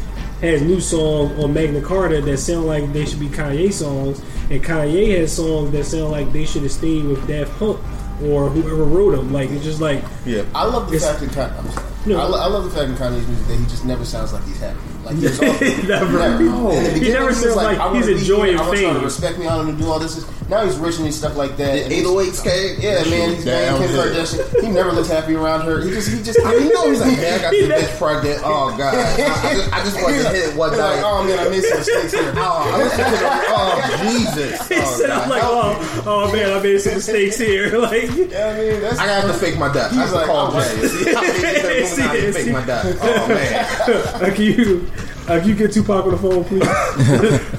has 0.42 0.62
new 0.62 0.80
songs 0.80 1.38
on 1.44 1.54
Magna 1.54 1.82
Carta 1.82 2.22
that 2.22 2.38
sound 2.38 2.66
like 2.68 2.92
they 2.94 3.06
should 3.06 3.20
be 3.20 3.28
Kanye 3.28 3.72
songs, 3.74 4.22
and 4.50 4.64
Kanye 4.64 5.18
has 5.20 5.36
songs 5.36 5.72
that 5.72 5.84
sound 5.86 6.12
like 6.12 6.32
they 6.32 6.46
should 6.46 6.64
have 6.64 6.72
stayed 6.72 7.06
with 7.06 7.26
Daft 7.28 7.52
Punk 7.60 7.80
or 8.24 8.50
whoever 8.50 8.84
wrote 8.84 9.16
them. 9.16 9.32
Like 9.34 9.50
it's 9.50 9.64
just 9.64 9.82
like 9.82 10.04
Yeah, 10.26 10.44
I 10.54 10.66
love 10.66 10.90
the 10.90 10.96
It's- 10.98 11.20
fact 11.20 11.34
that 11.34 11.52
I'm 11.58 11.70
sorry. 11.72 11.86
No. 12.06 12.20
I, 12.20 12.24
lo- 12.24 12.40
I 12.40 12.48
love 12.48 12.64
the 12.64 12.70
fact 12.70 12.90
in 12.90 12.96
Kanye's 12.96 13.28
music 13.28 13.48
that 13.48 13.56
he 13.58 13.66
just 13.66 13.84
never 13.84 14.06
sounds 14.06 14.32
like 14.32 14.44
he's 14.46 14.60
happy. 14.60 14.80
Like 15.04 15.16
he's 15.18 15.40
all, 15.40 15.48
Never. 15.88 16.20
No. 16.40 16.72
In 16.72 16.84
the 16.84 17.00
He 17.00 17.10
never 17.12 17.26
was 17.28 17.42
sounds 17.42 17.56
like 17.58 17.78
I 17.80 17.86
wanna 17.88 18.06
he's 18.06 18.22
enjoying 18.22 18.54
here, 18.56 18.64
I 18.64 18.68
want 18.68 18.80
y'all 18.80 18.94
to 18.94 19.00
respect 19.02 19.40
me. 19.40 19.48
I 19.48 19.56
want 19.58 19.78
to 19.78 19.84
do 19.84 19.90
all 19.90 20.00
this. 20.00 20.24
Now 20.50 20.64
he's 20.66 20.78
rich 20.78 20.96
and 20.98 21.06
he's 21.06 21.18
stuff 21.18 21.36
like 21.36 21.58
that. 21.58 21.74
The 21.76 21.84
and 21.84 21.92
he's- 21.92 22.08
808s 22.08 22.44
came. 22.44 22.80
Yeah, 22.80 22.96
That 23.04 23.10
man, 23.10 23.28
he's 23.30 23.36
was 23.38 23.46
married 23.46 23.66
down 23.68 23.80
Kim. 23.80 23.90
Kardashian. 23.92 24.62
He 24.64 24.70
never 24.70 24.92
looks 24.94 25.10
happy 25.10 25.36
around 25.36 25.62
her. 25.66 25.82
He 25.82 25.90
just, 25.92 26.08
he 26.10 26.24
just, 26.24 26.40
I 26.46 26.52
mean, 26.56 26.68
you 26.68 26.74
know, 26.74 26.88
he's 26.90 27.02
like, 27.02 27.18
man, 27.18 27.40
I 27.40 27.42
got 27.42 27.52
this 27.52 27.68
bitch 27.92 27.98
pregnant. 27.98 28.42
Oh 28.46 28.76
god, 28.78 28.96
I, 28.96 29.04
I 29.04 29.54
just, 29.56 29.74
I 29.74 29.84
just 29.84 29.96
want 30.02 30.16
to 30.16 30.24
like- 30.24 30.36
hit 30.36 30.56
one 30.56 30.72
night. 30.72 30.78
like, 30.96 31.04
oh 31.04 31.24
man, 31.26 31.40
I 31.40 31.50
made 31.50 31.64
some 31.64 31.78
mistakes 31.80 32.14
here. 32.14 32.34
Oh, 32.36 32.72
I 32.72 32.78
listened 32.78 33.08
to 33.08 33.20
oh 33.52 33.98
Jesus. 34.08 34.68
he 34.70 34.76
Oh, 34.80 34.96
said, 34.98 35.08
God. 35.08 35.24
"I'm 35.24 35.30
like, 35.30 35.44
oh, 35.44 36.04
oh 36.06 36.32
man, 36.32 36.52
I 36.54 36.64
made 36.64 36.80
some 36.80 36.94
mistakes 36.96 37.38
here." 37.38 37.78
Like, 37.80 38.04
Yeah, 38.04 38.56
I 38.56 38.60
mean, 38.60 38.82
that's 38.82 39.00
I 39.00 39.06
gotta 39.08 39.22
have 39.28 39.32
to 39.32 39.34
fake 39.40 39.58
my 39.60 39.72
death. 39.72 39.92
He's 39.92 40.12
like, 40.14 40.26
call 40.28 40.52
oh, 40.54 40.60
Jay. 40.62 41.87
See, 41.96 42.02
I 42.04 42.14
made 42.14 42.22
this 42.24 42.36
See, 42.36 42.42
Illuminati 42.42 42.44
fake 42.44 42.54
my 42.54 42.66
death. 42.66 43.00
Oh 43.02 43.28
man. 43.28 44.24
uh, 44.32 44.36
can 44.36 44.44
you 44.44 44.88
uh, 45.28 45.40
can 45.40 45.50
you 45.50 45.56
get 45.56 45.72
Tupac 45.74 46.06
on 46.06 46.12
the 46.12 46.18
phone, 46.18 46.44
please? 46.46 46.68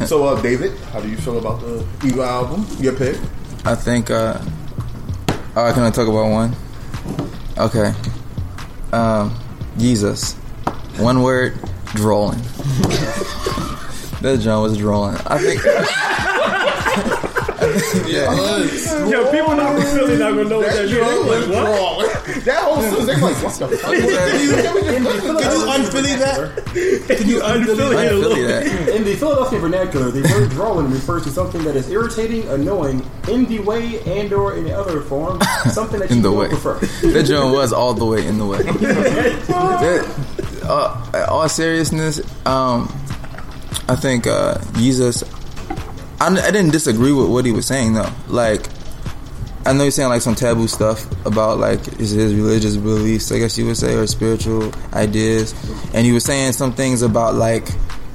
So, 0.08 0.24
uh, 0.24 0.40
David, 0.40 0.72
how 0.92 1.00
do 1.00 1.08
you 1.08 1.16
feel 1.18 1.38
about 1.38 1.60
the 1.60 1.84
Eagle 2.04 2.24
album? 2.24 2.66
Your 2.80 2.94
pick? 2.94 3.16
I 3.64 3.74
think. 3.74 4.10
uh 4.10 4.40
Oh, 5.56 5.72
can 5.74 5.82
I 5.82 5.90
talk 5.90 6.06
about 6.08 6.30
one? 6.30 6.54
Okay. 7.58 7.92
Um, 8.92 9.34
Jesus. 9.76 10.34
One 10.98 11.22
word. 11.22 11.58
Drolling. 11.94 12.38
that 14.22 14.38
John 14.40 14.62
was 14.62 14.76
drolling. 14.78 15.16
I 15.26 15.38
think. 15.38 15.60
Yo, 19.10 19.30
people 19.30 19.56
not 19.56 19.74
from 19.74 19.84
Philly 19.94 20.16
not 20.18 20.30
gonna 20.34 20.48
know 20.48 20.58
what 20.60 20.72
that 20.72 20.86
means. 20.86 21.48
Like, 21.48 21.64
what? 21.66 22.14
That 22.48 22.62
whole 22.62 22.80
season, 22.82 23.06
they're 23.06 23.18
like, 23.18 23.42
what 23.42 23.54
the 23.58 23.68
fuck? 23.78 23.92
Can 23.92 24.40
you, 24.40 24.52
Can 25.38 25.52
you 25.52 25.70
unphilly 25.70 26.14
that? 26.16 27.16
Can 27.18 27.28
you 27.28 27.40
unphilly 27.42 27.96
I 27.96 28.04
it 28.04 28.06
a 28.06 28.10
feel 28.10 28.18
little 28.20 28.46
that. 28.48 28.88
In 28.96 29.04
the 29.04 29.14
Philadelphia 29.16 29.58
vernacular, 29.58 30.10
the 30.10 30.22
word 30.22 30.50
drawing 30.50 30.90
refers 30.90 31.24
to 31.24 31.30
something 31.30 31.62
that 31.64 31.74
is 31.76 31.90
irritating, 31.90 32.46
annoying, 32.48 33.04
in 33.28 33.46
the 33.46 33.58
way, 33.60 34.00
and 34.02 34.32
or 34.32 34.56
in 34.56 34.64
the 34.64 34.72
other 34.78 35.00
form, 35.00 35.40
something 35.70 36.00
that 36.00 36.10
you 36.10 36.16
in 36.16 36.22
the 36.22 36.30
don't 36.30 36.38
way. 36.38 36.48
prefer. 36.48 36.78
That 37.12 37.24
John 37.24 37.52
was 37.52 37.72
all 37.72 37.94
the 37.94 38.04
way 38.06 38.26
in 38.26 38.38
the 38.38 38.46
way. 38.46 38.58
That, 39.48 40.64
uh, 40.64 41.26
all 41.30 41.48
seriousness, 41.48 42.20
um, 42.46 42.88
I 43.88 43.96
think 43.96 44.26
uh, 44.26 44.58
Jesus. 44.74 45.22
I, 46.20 46.26
I 46.28 46.50
didn't 46.50 46.70
disagree 46.70 47.12
with 47.12 47.28
what 47.28 47.44
he 47.44 47.52
was 47.52 47.66
saying 47.66 47.94
though. 47.94 48.10
Like, 48.28 48.68
I 49.66 49.72
know 49.72 49.84
he's 49.84 49.94
saying 49.94 50.08
like 50.08 50.22
some 50.22 50.34
taboo 50.34 50.68
stuff 50.68 51.04
about 51.26 51.58
like 51.58 51.84
his, 51.96 52.10
his 52.10 52.34
religious 52.34 52.76
beliefs, 52.76 53.30
I 53.32 53.38
guess 53.38 53.56
you 53.58 53.66
would 53.66 53.76
say, 53.76 53.94
or 53.94 54.06
spiritual 54.06 54.72
ideas, 54.92 55.54
and 55.94 56.06
he 56.06 56.12
was 56.12 56.24
saying 56.24 56.52
some 56.52 56.72
things 56.72 57.02
about 57.02 57.34
like, 57.34 57.68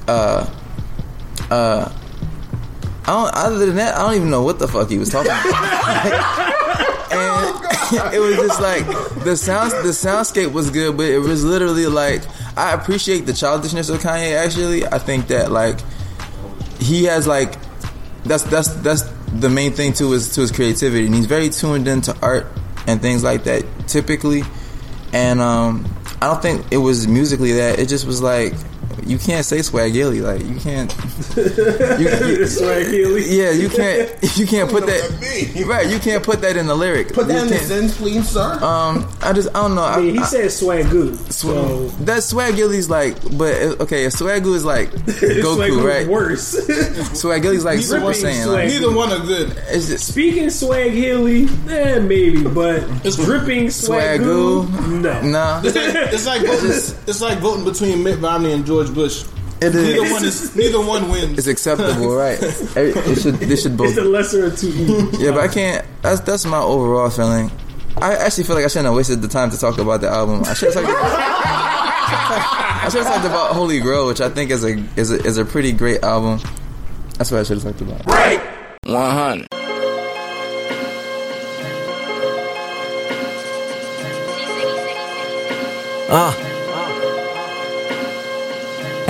uh, 0.08 0.50
uh. 1.50 1.92
I 3.06 3.12
don't, 3.12 3.34
other 3.34 3.66
than 3.66 3.76
that, 3.76 3.96
I 3.96 4.06
don't 4.06 4.14
even 4.16 4.30
know 4.30 4.42
what 4.42 4.58
the 4.58 4.66
fuck 4.66 4.88
he 4.88 4.96
was 4.96 5.10
talking 5.10 5.30
about. 5.30 6.50
and 7.14 7.34
it 8.14 8.18
was 8.18 8.36
just 8.36 8.60
like 8.60 8.86
the 9.24 9.36
sounds, 9.36 9.72
the 9.74 9.90
soundscape 9.90 10.52
was 10.52 10.70
good, 10.70 10.96
but 10.96 11.06
it 11.06 11.18
was 11.18 11.44
literally 11.44 11.86
like 11.86 12.22
I 12.56 12.72
appreciate 12.72 13.26
the 13.26 13.32
childishness 13.32 13.88
of 13.88 14.00
Kanye. 14.00 14.36
Actually, 14.36 14.86
I 14.86 14.98
think 14.98 15.28
that 15.28 15.50
like 15.50 15.78
he 16.80 17.04
has 17.04 17.26
like 17.26 17.56
that's 18.24 18.42
that's 18.44 18.68
that's 18.76 19.02
the 19.32 19.48
main 19.48 19.72
thing 19.72 19.92
to 19.94 20.10
his 20.12 20.34
to 20.34 20.40
his 20.40 20.52
creativity, 20.52 21.06
and 21.06 21.14
he's 21.14 21.26
very 21.26 21.48
tuned 21.48 21.88
into 21.88 22.16
art 22.22 22.46
and 22.86 23.00
things 23.00 23.22
like 23.22 23.44
that 23.44 23.64
typically. 23.86 24.42
And 25.12 25.40
um, 25.40 25.86
I 26.20 26.26
don't 26.26 26.42
think 26.42 26.72
it 26.72 26.78
was 26.78 27.06
musically 27.06 27.52
that 27.52 27.78
it 27.78 27.88
just 27.88 28.06
was 28.06 28.20
like 28.20 28.54
you 29.06 29.18
can't 29.18 29.44
say 29.44 29.58
swagilly 29.58 30.20
like 30.22 30.40
you 30.46 30.56
can't 30.60 30.92
you, 31.36 31.42
you, 32.38 32.44
Swagilly. 32.46 33.24
yeah 33.28 33.50
you 33.50 33.68
can't 33.68 34.10
you 34.38 34.46
can't 34.46 34.70
put 34.70 34.86
that 34.86 35.64
right 35.66 35.88
you 35.88 35.98
can't 35.98 36.22
put 36.24 36.40
that 36.42 36.56
in 36.56 36.66
the 36.66 36.74
lyric 36.74 37.12
Put 37.12 37.28
that 37.28 37.34
You 37.34 37.40
in 37.42 37.46
the 37.48 37.54
can't- 37.56 37.66
sentence, 37.66 37.96
please, 37.98 38.28
sir. 38.28 38.52
um 38.64 39.08
I 39.22 39.32
just 39.32 39.48
I 39.50 39.62
don't 39.62 39.74
know 39.74 39.82
I 39.84 40.00
mean, 40.00 40.14
he 40.14 40.20
I, 40.20 40.24
said 40.24 40.46
swagoo. 40.46 41.16
So 41.32 41.88
that 42.04 42.18
swagilly's 42.18 42.88
like 42.90 43.14
but 43.36 43.54
okay 43.82 44.04
if 44.04 44.12
swagoo 44.14 44.54
is 44.54 44.64
like 44.64 44.90
Goku 44.92 45.56
Swagoo's 45.56 45.82
right 45.82 46.06
worse. 46.06 46.54
swagilly's 47.12 47.64
like 47.64 47.76
Neither 47.76 47.88
Super 47.88 48.04
one- 48.04 48.14
Saiyan 48.14 48.46
like, 48.52 48.68
Neither 48.68 48.92
one 48.94 49.12
are 49.12 49.26
good. 49.26 49.50
It's 49.68 49.88
just 49.88 50.08
Speaking 50.08 50.50
swag 50.50 50.92
hilly, 50.92 51.44
eh, 51.68 51.98
maybe, 51.98 52.42
but 52.44 52.82
it's 53.04 53.16
dripping 53.16 53.66
swagoo. 53.66 54.66
Swagoo 54.66 55.00
No, 55.02 55.20
no 55.22 55.60
It's 55.64 55.74
like, 55.76 56.12
it's 56.12 56.26
like 56.26 56.42
voting. 56.42 56.70
It's 57.06 57.20
like 57.20 57.38
voting 57.38 57.64
between 57.64 58.02
Mitt 58.02 58.20
Romney 58.20 58.52
and 58.52 58.64
George 58.64 58.93
Bush. 58.94 59.24
It 59.60 59.74
is. 59.74 59.94
Neither 59.96 60.12
one 60.12 60.24
is. 60.24 60.56
Neither 60.56 60.80
one 60.80 61.10
wins. 61.10 61.38
it's 61.38 61.46
acceptable 61.46 62.14
right 62.14 62.38
it, 62.42 62.96
it 62.96 63.20
should 63.20 63.34
this 63.36 63.62
should 63.62 63.76
both 63.76 63.88
It's 63.88 63.96
the 63.96 64.04
lesser 64.04 64.46
of 64.46 64.58
two 64.58 64.68
evils. 64.68 65.20
Yeah, 65.20 65.30
but 65.30 65.40
I 65.40 65.48
can't. 65.48 65.86
That's 66.02 66.20
that's 66.20 66.44
my 66.44 66.58
overall 66.58 67.10
feeling. 67.10 67.50
I 67.98 68.14
actually 68.14 68.44
feel 68.44 68.56
like 68.56 68.64
I 68.64 68.68
shouldn't 68.68 68.86
have 68.86 68.94
wasted 68.94 69.22
the 69.22 69.28
time 69.28 69.50
to 69.50 69.58
talk 69.58 69.78
about 69.78 70.00
the 70.00 70.08
album. 70.08 70.42
I 70.44 70.54
should 70.54 70.74
have 70.74 70.84
talked. 70.84 70.88
About, 70.88 71.12
I 72.84 72.88
should 72.90 73.04
have 73.04 73.14
talked 73.14 73.26
about 73.26 73.52
Holy 73.54 73.80
Grail, 73.80 74.06
which 74.08 74.20
I 74.20 74.28
think 74.28 74.50
is 74.50 74.64
a 74.64 74.76
is 74.96 75.10
a 75.12 75.22
is 75.24 75.38
a 75.38 75.44
pretty 75.44 75.72
great 75.72 76.02
album. 76.02 76.40
That's 77.18 77.30
what 77.30 77.40
I 77.40 77.44
should 77.44 77.62
have 77.62 77.78
talked 77.78 77.80
about. 77.80 78.04
Right. 78.06 78.40
100. 78.86 79.46
Uh. 86.10 86.53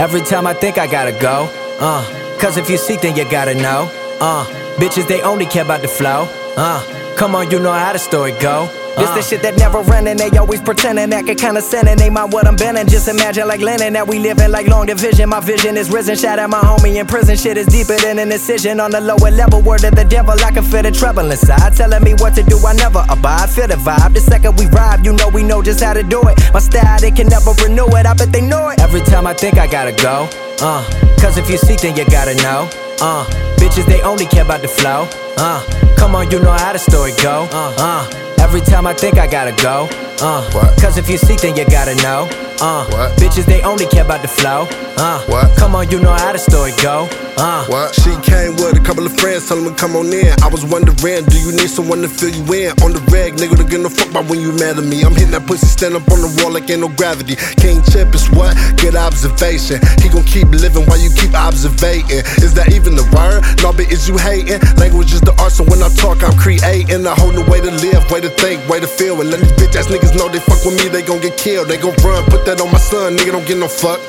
Every 0.04 0.20
time 0.20 0.46
I 0.46 0.52
think 0.52 0.76
I 0.76 0.86
gotta 0.86 1.12
go, 1.12 1.48
uh. 1.80 2.04
Cause 2.38 2.58
if 2.58 2.68
you 2.68 2.76
seek, 2.76 3.00
then 3.00 3.16
you 3.16 3.24
gotta 3.24 3.54
know, 3.54 3.88
uh. 4.20 4.44
Bitches, 4.76 5.08
they 5.08 5.22
only 5.22 5.46
care 5.46 5.64
about 5.64 5.80
the 5.80 5.88
flow, 5.88 6.28
uh. 6.58 7.16
Come 7.16 7.34
on, 7.34 7.50
you 7.50 7.58
know 7.58 7.72
how 7.72 7.94
the 7.94 7.98
story 7.98 8.32
go. 8.32 8.68
This 8.96 9.10
the 9.10 9.22
shit 9.22 9.42
that 9.42 9.56
never 9.58 9.80
run 9.80 10.06
and 10.06 10.18
they 10.18 10.30
always 10.38 10.60
pretending 10.60 11.12
acting 11.12 11.36
kinda 11.36 11.60
sinning. 11.60 11.96
They 11.96 12.10
mind 12.10 12.32
what 12.32 12.46
I'm 12.46 12.54
bending. 12.56 12.86
Just 12.86 13.08
imagine 13.08 13.48
like 13.48 13.60
Lennon 13.60 13.92
that 13.94 14.06
we 14.06 14.18
living 14.18 14.50
like 14.50 14.68
long 14.68 14.86
division. 14.86 15.28
My 15.28 15.40
vision 15.40 15.76
is 15.76 15.90
risen. 15.90 16.16
Shout 16.16 16.38
out 16.38 16.50
my 16.50 16.60
homie 16.60 16.96
in 16.96 17.06
prison. 17.06 17.36
Shit 17.36 17.58
is 17.58 17.66
deeper 17.66 17.96
than 17.96 18.18
an 18.18 18.30
incision 18.30 18.78
on 18.78 18.90
the 18.92 19.00
lower 19.00 19.30
level. 19.30 19.60
Word 19.62 19.82
of 19.84 19.94
the 19.96 20.04
devil, 20.04 20.34
I 20.44 20.52
can 20.52 20.62
feel 20.62 20.82
the 20.82 20.92
trouble 20.92 21.28
inside. 21.30 21.74
Telling 21.74 22.04
me 22.04 22.14
what 22.14 22.34
to 22.36 22.42
do, 22.42 22.56
I 22.64 22.72
never 22.74 23.04
abide. 23.08 23.50
Feel 23.50 23.66
the 23.66 23.74
vibe. 23.74 24.14
The 24.14 24.20
second 24.20 24.58
we 24.58 24.66
ride, 24.66 25.04
you 25.04 25.12
know 25.12 25.28
we 25.28 25.42
know 25.42 25.60
just 25.62 25.82
how 25.82 25.92
to 25.94 26.02
do 26.02 26.22
it. 26.28 26.38
My 26.52 26.60
style, 26.60 27.00
they 27.00 27.10
can 27.10 27.26
never 27.26 27.50
renew 27.64 27.86
it. 27.98 28.06
I 28.06 28.14
bet 28.14 28.30
they 28.32 28.40
know 28.42 28.68
it. 28.68 28.80
Every 28.80 29.00
time 29.00 29.26
I 29.26 29.34
think 29.34 29.58
I 29.58 29.66
gotta 29.66 29.92
go, 29.92 30.28
uh. 30.60 30.84
Cause 31.20 31.36
if 31.36 31.50
you 31.50 31.58
seek, 31.58 31.80
then 31.80 31.96
you 31.96 32.04
gotta 32.06 32.34
know, 32.36 32.68
uh. 33.00 33.24
Bitches, 33.56 33.86
they 33.86 34.00
only 34.02 34.26
care 34.26 34.44
about 34.44 34.62
the 34.62 34.68
flow, 34.68 35.08
uh. 35.36 35.64
Come 35.96 36.14
on, 36.14 36.30
you 36.30 36.38
know 36.40 36.52
how 36.52 36.72
the 36.72 36.78
story 36.78 37.12
go, 37.22 37.48
uh. 37.50 37.74
uh. 37.78 38.23
Every 38.44 38.60
time 38.60 38.86
I 38.86 38.92
think 38.92 39.18
I 39.18 39.26
gotta 39.26 39.52
go, 39.62 39.88
uh. 40.20 40.76
Cause 40.80 40.96
if 40.98 41.08
you 41.08 41.16
seek, 41.16 41.40
then 41.40 41.56
you 41.56 41.64
gotta 41.64 41.94
know, 42.02 42.28
uh. 42.60 42.86
Bitches, 43.16 43.46
they 43.46 43.62
only 43.62 43.86
care 43.86 44.04
about 44.04 44.22
the 44.22 44.28
flow, 44.28 44.68
uh. 44.98 45.24
What? 45.26 45.56
Come 45.56 45.74
on, 45.74 45.90
you 45.90 45.98
know 45.98 46.12
how 46.12 46.30
the 46.32 46.38
story 46.38 46.72
go, 46.80 47.08
uh. 47.36 47.66
What? 47.66 47.94
She 47.94 48.12
came 48.22 48.56
with 48.56 48.76
a 48.76 48.82
couple 48.84 49.04
of 49.06 49.14
friends, 49.18 49.48
telling 49.48 49.64
me 49.64 49.72
come 49.74 49.96
on 49.96 50.12
in. 50.12 50.32
I 50.42 50.48
was 50.48 50.64
wondering, 50.64 51.24
do 51.26 51.36
you 51.38 51.52
need 51.52 51.70
someone 51.70 52.02
to 52.02 52.08
fill 52.08 52.30
you 52.30 52.44
in? 52.54 52.70
On 52.84 52.92
the 52.92 53.02
reg, 53.10 53.34
nigga, 53.34 53.56
to 53.56 53.64
get 53.64 53.80
no 53.80 53.88
fuck 53.88 54.10
about 54.10 54.28
when 54.28 54.40
you 54.40 54.52
mad 54.52 54.78
at 54.78 54.84
me. 54.84 55.02
I'm 55.02 55.14
hitting 55.14 55.32
that 55.32 55.46
pussy, 55.46 55.66
stand 55.66 55.94
up 55.94 56.06
on 56.12 56.20
the 56.20 56.30
wall 56.40 56.52
like 56.52 56.68
ain't 56.70 56.80
no 56.80 56.88
gravity. 56.88 57.36
King 57.56 57.82
Chip 57.90 58.14
is 58.14 58.28
what? 58.30 58.54
Good 58.76 58.96
observation. 58.96 59.80
He 60.02 60.08
gon' 60.08 60.24
keep 60.24 60.48
living 60.52 60.84
while 60.86 61.00
you 61.00 61.10
keep 61.14 61.34
observating. 61.34 62.22
Is 62.44 62.54
that 62.54 62.72
even 62.72 62.94
the 62.94 63.06
word? 63.16 63.42
No, 63.62 63.72
but 63.72 63.90
is 63.90 64.08
you 64.08 64.18
hating? 64.18 64.60
Language 64.76 65.12
is 65.12 65.22
the 65.22 65.34
art, 65.40 65.52
so 65.52 65.64
when 65.64 65.82
I 65.82 65.88
talk, 65.96 66.22
I'm 66.22 66.36
creating 66.36 67.06
a 67.06 67.14
whole 67.14 67.32
new 67.32 67.44
way 67.48 67.60
to 67.60 67.72
live, 67.82 68.04
way 68.10 68.20
to 68.20 68.30
think, 68.30 68.66
way 68.68 68.80
to 68.80 68.86
feel. 68.86 69.20
And 69.20 69.30
let 69.30 69.40
these 69.40 69.56
bitch 69.56 69.76
ass 69.76 69.88
niggas 69.88 70.14
know 70.16 70.28
they 70.28 70.40
fuck 70.40 70.60
with 70.64 70.76
me, 70.76 70.88
they 70.88 71.02
gon' 71.02 71.20
get 71.20 71.36
killed. 71.36 71.68
They 71.68 71.78
gon' 71.78 71.96
run, 72.04 72.24
put 72.28 72.44
that 72.46 72.60
on 72.60 72.70
my 72.70 72.78
son, 72.78 73.16
nigga, 73.16 73.32
don't 73.32 73.46
get 73.46 73.58
no 73.58 73.68
fuck. 73.68 74.00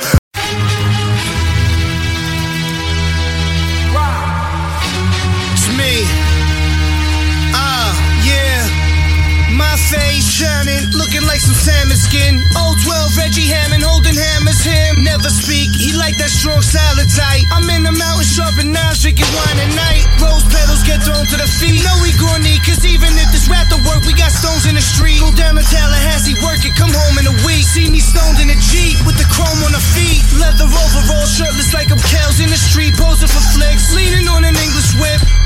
Shining, 10.36 10.84
looking 10.92 11.24
like 11.24 11.40
some 11.40 11.56
salmon 11.56 11.96
skin. 11.96 12.36
Old 12.60 12.76
12 12.84 13.16
Reggie 13.16 13.48
Hammond 13.48 13.88
holding 13.88 14.20
hammers 14.20 14.60
him. 14.60 15.00
Never 15.08 15.32
speak, 15.32 15.72
he 15.72 15.96
like 15.96 16.20
that 16.20 16.28
strong 16.28 16.60
salad 16.60 17.08
tight. 17.08 17.48
I'm 17.56 17.64
in 17.72 17.88
the 17.88 17.96
mountain 17.96 18.28
sharpening 18.28 18.76
knives, 18.76 19.00
drinking 19.00 19.32
wine 19.32 19.60
at 19.64 19.72
night. 19.72 20.04
Rose 20.20 20.44
petals 20.52 20.84
get 20.84 21.00
thrown 21.08 21.24
to 21.24 21.38
the 21.40 21.48
feet. 21.48 21.80
Know 21.80 21.96
we 22.04 22.12
gon' 22.20 22.44
need, 22.44 22.60
cause 22.68 22.84
even 22.84 23.16
if 23.16 23.32
this 23.32 23.48
rap 23.48 23.72
don't 23.72 23.88
work, 23.88 24.04
we 24.04 24.12
got 24.12 24.36
stones 24.36 24.68
in 24.68 24.76
the 24.76 24.84
street. 24.84 25.24
Go 25.24 25.32
down 25.40 25.56
to 25.56 25.64
Tallahassee, 25.72 26.36
work 26.44 26.60
it, 26.68 26.76
come 26.76 26.92
home 26.92 27.16
in 27.16 27.32
a 27.32 27.36
week. 27.48 27.64
See 27.64 27.88
me 27.88 28.04
stoned 28.04 28.44
in 28.44 28.52
a 28.52 28.60
Jeep 28.60 29.00
with 29.08 29.16
the 29.16 29.28
chrome 29.32 29.64
on 29.64 29.72
the 29.72 29.84
feet. 29.96 30.20
Leather 30.36 30.68
overall, 30.68 31.28
shirtless 31.32 31.72
like 31.72 31.96
I'm 31.96 32.02
Kels 32.12 32.44
in 32.44 32.52
the 32.52 32.60
street, 32.60 32.92
posing 33.00 33.32
for 33.32 33.44
flicks. 33.56 33.96
Leaning 33.96 34.25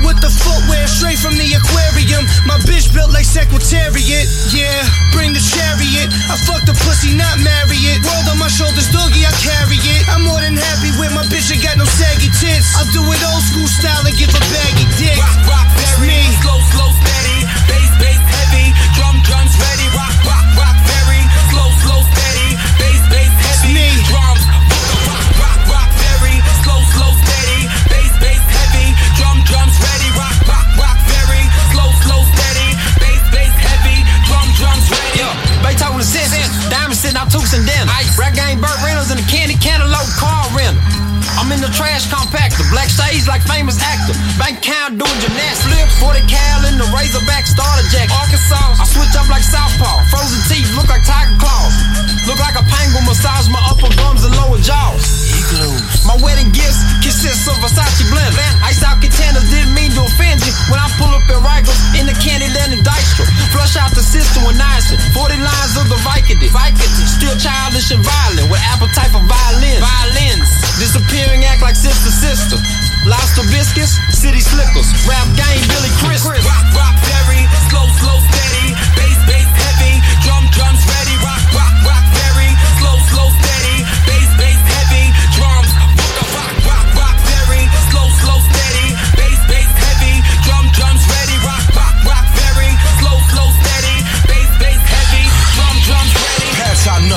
with 0.04 0.20
the 0.20 0.30
footwear 0.30 0.86
straight 0.86 1.18
from 1.18 1.36
the 1.36 1.48
aquarium. 1.56 2.24
My 2.44 2.58
bitch 2.68 2.92
built 2.92 3.12
like 3.12 3.24
Secretariat. 3.24 4.26
Yeah, 4.52 4.84
bring 5.12 5.32
the 5.32 5.42
chariot. 5.42 6.08
I 6.28 6.36
fuck 6.46 6.64
the 6.64 6.76
pussy, 6.84 7.14
not 7.16 7.40
marry 7.40 7.78
it. 7.90 8.02
World 8.04 8.28
on 8.32 8.38
my 8.38 8.48
shoulders, 8.48 8.88
doggy, 8.92 9.24
I 9.24 9.32
carry 9.40 9.78
it. 9.78 10.02
I'm 10.08 10.24
more 10.24 10.40
than 10.40 10.56
happy 10.56 10.90
with 10.98 11.12
my 11.12 11.24
bitch, 11.28 11.52
ain't 11.52 11.62
got 11.62 11.76
no 11.78 11.86
saggy 11.86 12.28
tits. 12.40 12.76
I'll 12.76 12.88
do 12.92 13.02
it 13.12 13.20
old 13.24 13.44
school 13.46 13.68
style 13.68 14.04
and 14.04 14.16
give 14.16 14.32
a 14.32 14.42
baggy 14.50 14.86
dick. 14.98 15.16
Rock, 15.16 15.38
rock, 15.46 15.68
Berry, 15.76 16.20
slow, 16.42 16.58
slow, 16.74 16.90
steady. 16.90 17.38
Bass, 17.70 17.90
bass, 18.02 18.20
heavy. 18.20 18.74
Drum, 18.98 19.16
drums 19.24 19.54
ready. 19.56 19.86
Rock, 19.94 20.16
rock, 20.26 20.49
in 41.60 41.68
the 41.68 41.76
trash 41.76 42.08
compactor, 42.08 42.64
black 42.72 42.88
stage 42.88 43.28
like 43.28 43.44
famous 43.44 43.76
actor. 43.84 44.16
Bank 44.40 44.64
account 44.64 44.96
doing 44.96 45.18
gymnastics. 45.20 45.68
Flip 45.68 46.16
40 46.16 46.24
cal 46.24 46.64
in 46.64 46.80
the 46.80 46.88
Razorback 46.88 47.44
starter 47.44 47.84
jacket. 47.92 48.16
Arkansas, 48.16 48.80
I 48.80 48.84
switch 48.88 49.12
up 49.12 49.28
like 49.28 49.44
Southpaw. 49.44 50.08
Frozen 50.08 50.40
teeth 50.48 50.72
look 50.72 50.88
like 50.88 51.04
tiger 51.04 51.36
claws. 51.36 51.76
Look 52.24 52.40
like 52.40 52.56
a 52.56 52.64
penguin 52.64 53.04
massage 53.04 53.48
my 53.52 53.60
upper 53.68 53.92
gums 54.00 54.24
and 54.24 54.32
lower 54.36 54.58
jaws. 54.64 55.29
My 56.06 56.14
wedding 56.22 56.54
gifts 56.54 56.78
consist 57.02 57.50
of 57.50 57.58
Versace 57.58 58.06
blend. 58.06 58.30
Ice 58.62 58.86
out 58.86 59.02
containers 59.02 59.42
didn't 59.50 59.74
mean 59.74 59.90
to 59.98 60.06
offend 60.06 60.38
you. 60.46 60.54
When 60.70 60.78
I 60.78 60.86
pull 60.94 61.10
up 61.10 61.26
at 61.26 61.42
Rikers 61.42 61.74
in 61.98 62.06
the 62.06 62.14
candy 62.22 62.46
land 62.54 62.70
and 62.70 62.86
Dykstra. 62.86 63.26
Flush 63.50 63.74
out 63.74 63.90
the 63.90 64.02
system 64.02 64.46
with 64.46 64.54
niacin. 64.54 64.94
40 65.10 65.42
lines 65.42 65.74
of 65.74 65.90
the 65.90 65.98
Vicodin. 66.06 66.54
Vicodin. 66.54 67.06
Still 67.18 67.34
childish 67.34 67.90
and 67.90 67.98
violent 67.98 68.46
with 68.46 68.62
appetite 68.62 69.10
for 69.10 69.26
violins. 69.26 69.82
Violins. 69.82 70.48
Disappearing 70.78 71.42
act 71.50 71.66
like 71.66 71.74
sister 71.74 72.14
sister. 72.14 72.58
Lobster 73.02 73.42
biscuits, 73.50 73.98
city 74.14 74.38
slickers. 74.38 74.86
Rap 75.08 75.26
game, 75.34 75.62
Billy 75.66 75.90
Chris. 75.98 76.22
Rock, 76.22 76.66
rock, 76.78 76.94
berry. 77.02 77.42
Slow, 77.66 77.90
slow, 77.98 78.22
steady. 78.30 78.69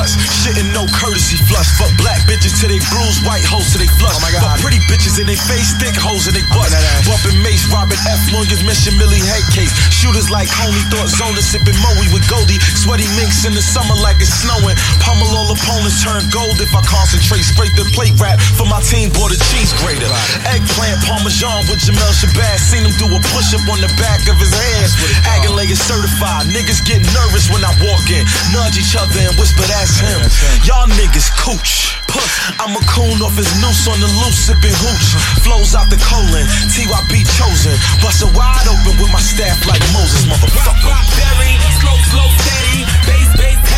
us. 0.03 0.19
No 0.75 0.85
courtesy 0.91 1.37
flush. 1.47 1.69
Fuck 1.79 1.95
black 1.97 2.19
bitches 2.27 2.59
till 2.59 2.69
they 2.69 2.81
bruise, 2.91 3.23
white 3.23 3.45
hoes 3.47 3.71
till 3.71 3.79
they 3.79 3.91
flush. 3.99 4.17
Oh 4.17 4.23
my 4.23 4.31
God. 4.31 4.59
Fuck 4.59 4.67
pretty 4.67 4.81
bitches 4.91 5.19
in 5.19 5.25
they 5.25 5.39
face, 5.39 5.71
thick 5.79 5.95
hoes 5.95 6.27
in 6.27 6.33
they 6.35 6.43
bust. 6.51 6.75
Bumping 7.07 7.39
mace 7.41 7.63
Williams, 8.33 8.65
Mission 8.65 8.97
Millie 8.97 9.21
head 9.21 9.45
case. 9.53 9.69
Shooters 9.93 10.33
like 10.33 10.49
homie, 10.49 10.81
thought 10.89 11.07
Zona 11.07 11.39
sipping 11.39 11.77
Moe 11.79 11.93
with 12.09 12.25
Goldie. 12.25 12.57
Sweaty 12.75 13.05
minks 13.13 13.45
in 13.45 13.53
the 13.53 13.61
summer 13.61 13.93
like 14.01 14.17
it's 14.17 14.33
snowing. 14.41 14.75
Pummel 14.99 15.29
all 15.37 15.49
opponents 15.53 16.01
turn 16.01 16.25
gold 16.33 16.57
if 16.59 16.73
I 16.73 16.81
concentrate. 16.83 17.45
Straight 17.45 17.71
the 17.77 17.85
plate 17.93 18.17
rap 18.17 18.41
for 18.57 18.65
my 18.65 18.81
team, 18.81 19.13
bought 19.13 19.31
a 19.31 19.39
cheese 19.53 19.71
grater. 19.79 20.09
Eggplant 20.49 20.99
parmesan 21.05 21.69
with 21.69 21.79
Jamel 21.85 22.13
Shabazz. 22.17 22.59
Seen 22.73 22.83
him 22.83 22.93
do 22.97 23.07
a 23.13 23.19
push 23.31 23.53
up 23.53 23.63
on 23.69 23.79
the 23.79 23.91
back 24.01 24.25
of 24.25 24.35
his 24.41 24.51
head. 24.51 24.89
Aguilera 25.29 25.69
is 25.69 25.79
certified. 25.79 26.49
Niggas 26.49 26.81
get 26.83 27.05
nervous 27.13 27.47
when 27.53 27.63
I 27.63 27.71
walk 27.85 28.05
in. 28.09 28.25
Nudge 28.51 28.81
each 28.81 28.97
other 28.97 29.19
and 29.21 29.33
whisper, 29.37 29.63
that's 29.69 30.01
him. 30.01 30.19
Y'all 30.65 30.89
niggas 30.97 31.29
cooch. 31.37 31.93
Puss. 32.09 32.29
I'm 32.61 32.75
a 32.77 32.83
coon 32.85 33.17
off 33.25 33.33
his 33.33 33.49
noose 33.57 33.87
on 33.89 33.97
the 33.97 34.09
loose, 34.21 34.45
sipping 34.45 34.75
hooch. 34.75 35.07
Flows 35.41 35.73
out 35.73 35.89
the 35.89 35.97
colon, 35.97 36.45
TYB 36.69 37.25
chosen. 37.37 37.73
Bustin' 38.23 38.37
wide 38.37 38.67
open 38.67 39.01
with 39.01 39.11
my 39.11 39.19
staff 39.19 39.67
like 39.67 39.81
Moses, 39.91 40.23
motherfucker. 40.25 40.87
Rock 40.87 41.07
berry, 41.19 41.59
slow, 41.79 41.97
slow, 42.07 42.29
steady. 42.39 42.85
Bass, 43.05 43.35
bass, 43.35 43.72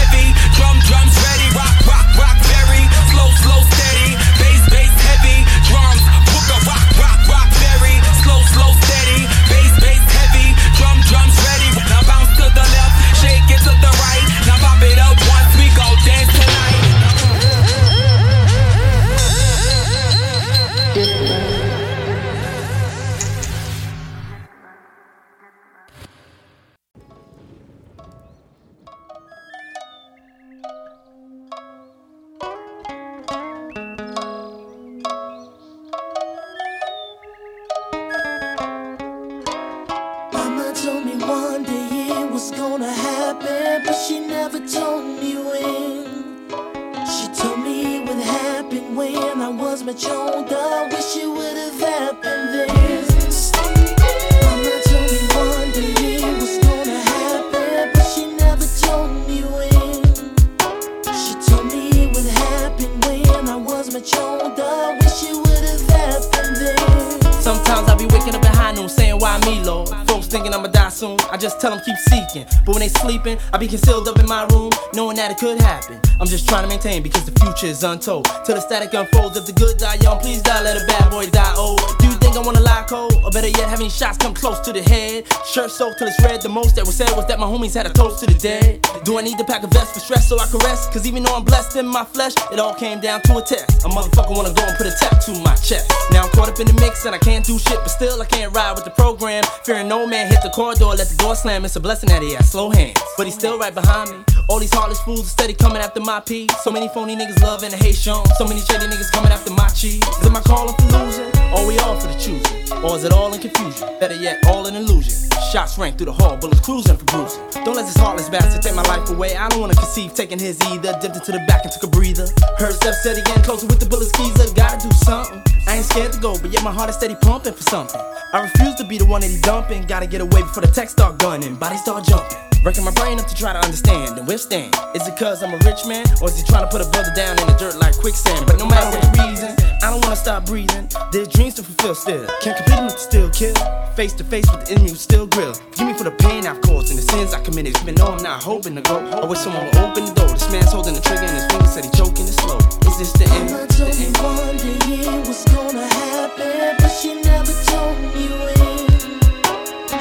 be 73.66 73.78
concealed 73.78 74.08
up 74.08 74.20
in 74.20 74.28
my 74.28 74.46
room, 74.52 74.70
knowing 74.94 75.16
that 75.16 75.32
it 75.32 75.38
could 75.38 75.60
happen. 75.60 76.00
I'm 76.20 76.28
just 76.28 76.48
trying 76.48 76.64
to 76.64 76.70
maintain 76.70 77.02
because 77.02 77.26
the 77.26 77.38
future 77.40 77.68
is 77.68 77.84
untold. 77.84 78.26
Till 78.46 78.56
the 78.56 78.62
static 78.62 78.94
unfolds. 78.94 79.38
If 79.38 79.46
the 79.46 79.54
good 79.54 79.78
die 79.78 79.96
young, 80.02 80.20
please 80.20 80.42
die, 80.42 80.62
let 80.62 80.78
a 80.78 80.86
bad 80.86 81.10
boy 81.10 81.30
die 81.30 81.56
old. 81.58 81.82
Do 82.00 82.15
think 82.36 82.46
I 82.46 82.52
wanna 82.52 82.66
lie 82.66 82.86
cold? 82.88 83.14
Or 83.24 83.32
better 83.32 83.48
yet, 83.48 83.70
have 83.70 83.80
any 83.80 83.90
shots 83.90 84.18
come 84.18 84.34
close 84.34 84.60
to 84.62 84.74
the 84.74 84.82
head? 84.82 85.26
Shirt 85.46 85.72
soaked 85.72 86.00
till 86.00 86.08
it's 86.08 86.22
red. 86.24 86.42
The 86.42 86.50
most 86.50 86.76
that 86.76 86.86
was 86.86 86.96
said 86.96 87.10
was 87.16 87.26
that 87.28 87.40
my 87.40 87.46
homies 87.46 87.74
had 87.74 87.86
a 87.86 87.94
toast 87.94 88.20
to 88.20 88.26
the 88.26 88.38
dead. 88.38 88.86
Do 89.04 89.18
I 89.18 89.22
need 89.22 89.38
to 89.38 89.44
pack 89.44 89.64
a 89.64 89.68
vest 89.68 89.94
for 89.94 90.00
stress 90.00 90.28
so 90.28 90.40
I 90.40 90.48
can 90.48 90.60
rest? 90.60 90.92
Cause 90.92 91.08
even 91.08 91.24
though 91.24 91.36
I'm 91.36 91.44
blessed 91.44 91.76
in 91.78 91.88
my 91.88 92.04
flesh, 92.04 92.34
it 92.52 92.60
all 92.60 92.74
came 92.74 93.00
down 93.00 93.22
to 93.24 93.38
a 93.38 93.42
test. 93.42 93.86
A 93.86 93.90
motherfucker 93.90 94.36
wanna 94.36 94.54
go 94.54 94.64
and 94.64 94.78
put 94.78 94.88
a 94.88 94.96
tap 95.00 95.22
to 95.26 95.32
my 95.40 95.56
chest. 95.56 95.92
Now 96.12 96.24
I'm 96.24 96.30
caught 96.32 96.50
up 96.50 96.60
in 96.60 96.68
the 96.68 96.74
mix 96.74 97.06
and 97.06 97.16
I 97.16 97.20
can't 97.20 97.46
do 97.46 97.58
shit, 97.58 97.80
but 97.80 97.90
still 97.90 98.22
I 98.22 98.26
can't 98.26 98.54
ride 98.54 98.74
with 98.76 98.86
the 98.86 98.92
program. 98.92 99.44
Fearing 99.64 99.88
no 99.88 100.06
man 100.06 100.28
hit 100.28 100.42
the 100.44 100.50
corridor, 100.50 100.86
let 100.86 101.08
the 101.08 101.16
door 101.16 101.36
slam. 101.36 101.64
It's 101.64 101.76
a 101.76 101.80
blessing 101.80 102.10
that 102.10 102.22
he 102.22 102.34
has 102.34 102.52
slow 102.52 102.70
hands. 102.70 103.00
But 103.18 103.28
he's 103.28 103.36
still 103.36 103.58
right 103.58 103.74
behind 103.74 104.12
me. 104.12 104.18
All 104.50 104.60
these 104.60 104.74
heartless 104.74 105.00
fools 105.02 105.26
are 105.26 105.36
steady 105.38 105.54
coming 105.54 105.82
after 105.82 106.02
my 106.02 106.20
pee. 106.20 106.48
So 106.64 106.72
many 106.72 106.88
phony 106.90 107.16
niggas 107.16 107.42
loving 107.42 107.72
and 107.72 107.82
hate 107.82 107.96
Sean. 107.96 108.26
So 108.38 108.46
many 108.46 108.62
shady 108.62 108.86
niggas 108.86 109.12
coming 109.12 109.32
after 109.32 109.52
my 109.52 109.68
cheese. 109.70 110.04
Is 110.20 110.26
it 110.28 110.32
my 110.32 110.42
calling 110.42 110.76
for 110.76 110.98
losing? 110.98 111.32
Or 111.56 111.66
we 111.66 111.80
all 111.80 112.00
for 112.00 112.08
the 112.08 112.20
choosing? 112.26 112.84
Or 112.84 112.98
is 112.98 113.04
it 113.04 113.14
all 113.14 113.32
in 113.34 113.40
confusion? 113.40 113.88
Better 114.00 114.16
yet, 114.16 114.46
all 114.48 114.66
in 114.66 114.76
illusion. 114.76 115.14
Shots 115.52 115.78
rang 115.78 115.96
through 115.96 116.08
the 116.08 116.14
hall, 116.14 116.38
bullets 116.38 116.60
cruising 116.62 116.98
for 116.98 117.06
bruising. 117.06 117.42
Don't 117.64 117.76
let 117.76 117.86
this 117.86 117.96
heartless 117.96 118.30
bastard 118.30 118.62
take 118.62 118.76
my 118.76 118.84
life 118.84 119.10
away. 119.10 119.36
I 119.36 119.48
don't 119.50 119.62
wanna 119.62 119.76
conceive 119.76 120.14
taking 120.14 120.40
his 120.40 120.60
either. 120.74 120.98
Dipped 121.00 121.16
into 121.16 121.32
the 121.32 121.44
back 121.48 121.64
and 121.64 121.72
took 121.72 121.84
a 121.84 121.88
breather. 121.88 122.28
Heard 122.58 122.74
steps 122.74 123.02
steady 123.02 123.22
getting 123.22 123.44
closer 123.44 123.68
with 123.68 123.80
the 123.80 123.86
bullet 123.86 124.10
skeezer. 124.10 124.54
Gotta 124.56 124.88
do 124.88 124.92
something. 125.06 125.42
I 125.68 125.78
ain't 125.78 125.86
scared 125.86 126.14
to 126.14 126.20
go, 126.20 126.38
but 126.38 126.52
yet 126.52 126.64
my 126.64 126.74
heart 126.74 126.90
is 126.90 126.96
steady 126.96 127.16
pumping 127.22 127.54
for 127.54 127.64
something. 127.64 128.02
I 128.34 128.42
refuse 128.42 128.76
to 128.76 128.84
be 128.88 128.98
the 128.98 129.06
one 129.06 129.22
that 129.22 129.30
he 129.30 129.40
dumping. 129.42 129.86
Gotta 129.86 130.08
get 130.08 130.22
away 130.22 130.42
before 130.42 130.62
the 130.62 130.72
text 130.72 130.98
start 130.98 131.20
gunning. 131.20 131.56
Body 131.56 131.78
start 131.78 132.06
jumping. 132.06 132.55
Wrecking 132.66 132.84
my 132.84 132.90
brain 132.98 133.20
up 133.20 133.28
to 133.28 133.36
try 133.36 133.54
to 133.54 133.60
understand 133.60 134.18
and 134.18 134.28
withstand. 134.28 134.74
Is 134.96 135.08
it 135.08 135.16
cause 135.16 135.44
I'm 135.44 135.54
a 135.54 135.62
rich 135.70 135.86
man? 135.86 136.04
Or 136.20 136.34
is 136.34 136.42
he 136.42 136.44
trying 136.50 136.66
to 136.66 136.72
put 136.74 136.82
a 136.82 136.90
brother 136.90 137.14
down 137.14 137.38
in 137.38 137.46
the 137.46 137.54
dirt 137.62 137.78
like 137.78 137.96
quicksand? 137.96 138.48
But 138.48 138.58
no 138.58 138.66
matter 138.66 138.90
what 138.90 139.06
the 139.06 139.22
reason, 139.22 139.54
I 139.86 139.94
don't 139.94 140.02
wanna 140.02 140.16
stop 140.16 140.48
breathing. 140.48 140.90
There's 141.12 141.28
dreams 141.28 141.54
to 141.62 141.64
fulfill 141.64 141.94
still. 141.94 142.26
Can't 142.42 142.58
complete 142.58 142.82
them 142.82 142.90
to 142.90 142.98
still 142.98 143.30
kill. 143.30 143.54
Face 143.94 144.14
to 144.14 144.24
face 144.24 144.50
with 144.50 144.66
the 144.66 144.72
enemy 144.74 144.90
who 144.90 144.96
still 144.96 145.28
grill. 145.28 145.54
Forgive 145.54 145.88
me 145.88 145.94
for 145.94 146.06
the 146.06 146.18
pain 146.18 146.48
I've 146.48 146.60
caused 146.62 146.90
and 146.90 146.98
the 146.98 147.06
sins 147.06 147.36
I 147.36 147.40
committed. 147.46 147.78
Even 147.86 147.94
though 147.94 148.18
I'm 148.18 148.24
not 148.24 148.42
hoping 148.42 148.74
to 148.74 148.82
go. 148.82 148.98
I 148.98 149.26
wish 149.30 149.46
someone 149.46 149.64
would 149.68 149.78
open 149.78 150.06
the 150.06 150.14
door. 150.18 150.34
This 150.34 150.50
man's 150.52 150.74
holding 150.74 150.96
the 150.96 151.02
trigger 151.02 151.30
and 151.30 151.38
his 151.38 151.46
fingers 151.46 151.70
said 151.70 151.86
he 151.86 151.92
choking 151.94 152.26
it 152.26 152.34
slow. 152.34 152.58
Is 152.90 152.98
this 152.98 153.14
the 153.14 153.30
end? 153.30 153.54
Mama 153.54 153.70
told 153.78 154.58
day 154.58 155.06
it 155.06 155.22
was 155.22 155.46
gonna 155.54 155.86
happen, 155.86 156.82
but 156.82 156.90
she 156.90 157.14
never 157.22 157.54
told 157.70 157.94
me 158.10 158.26
when. 158.42 158.66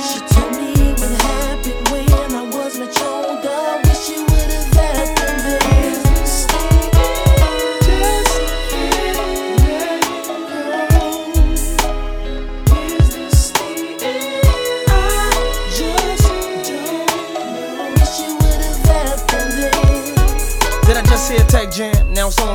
She 0.01 0.21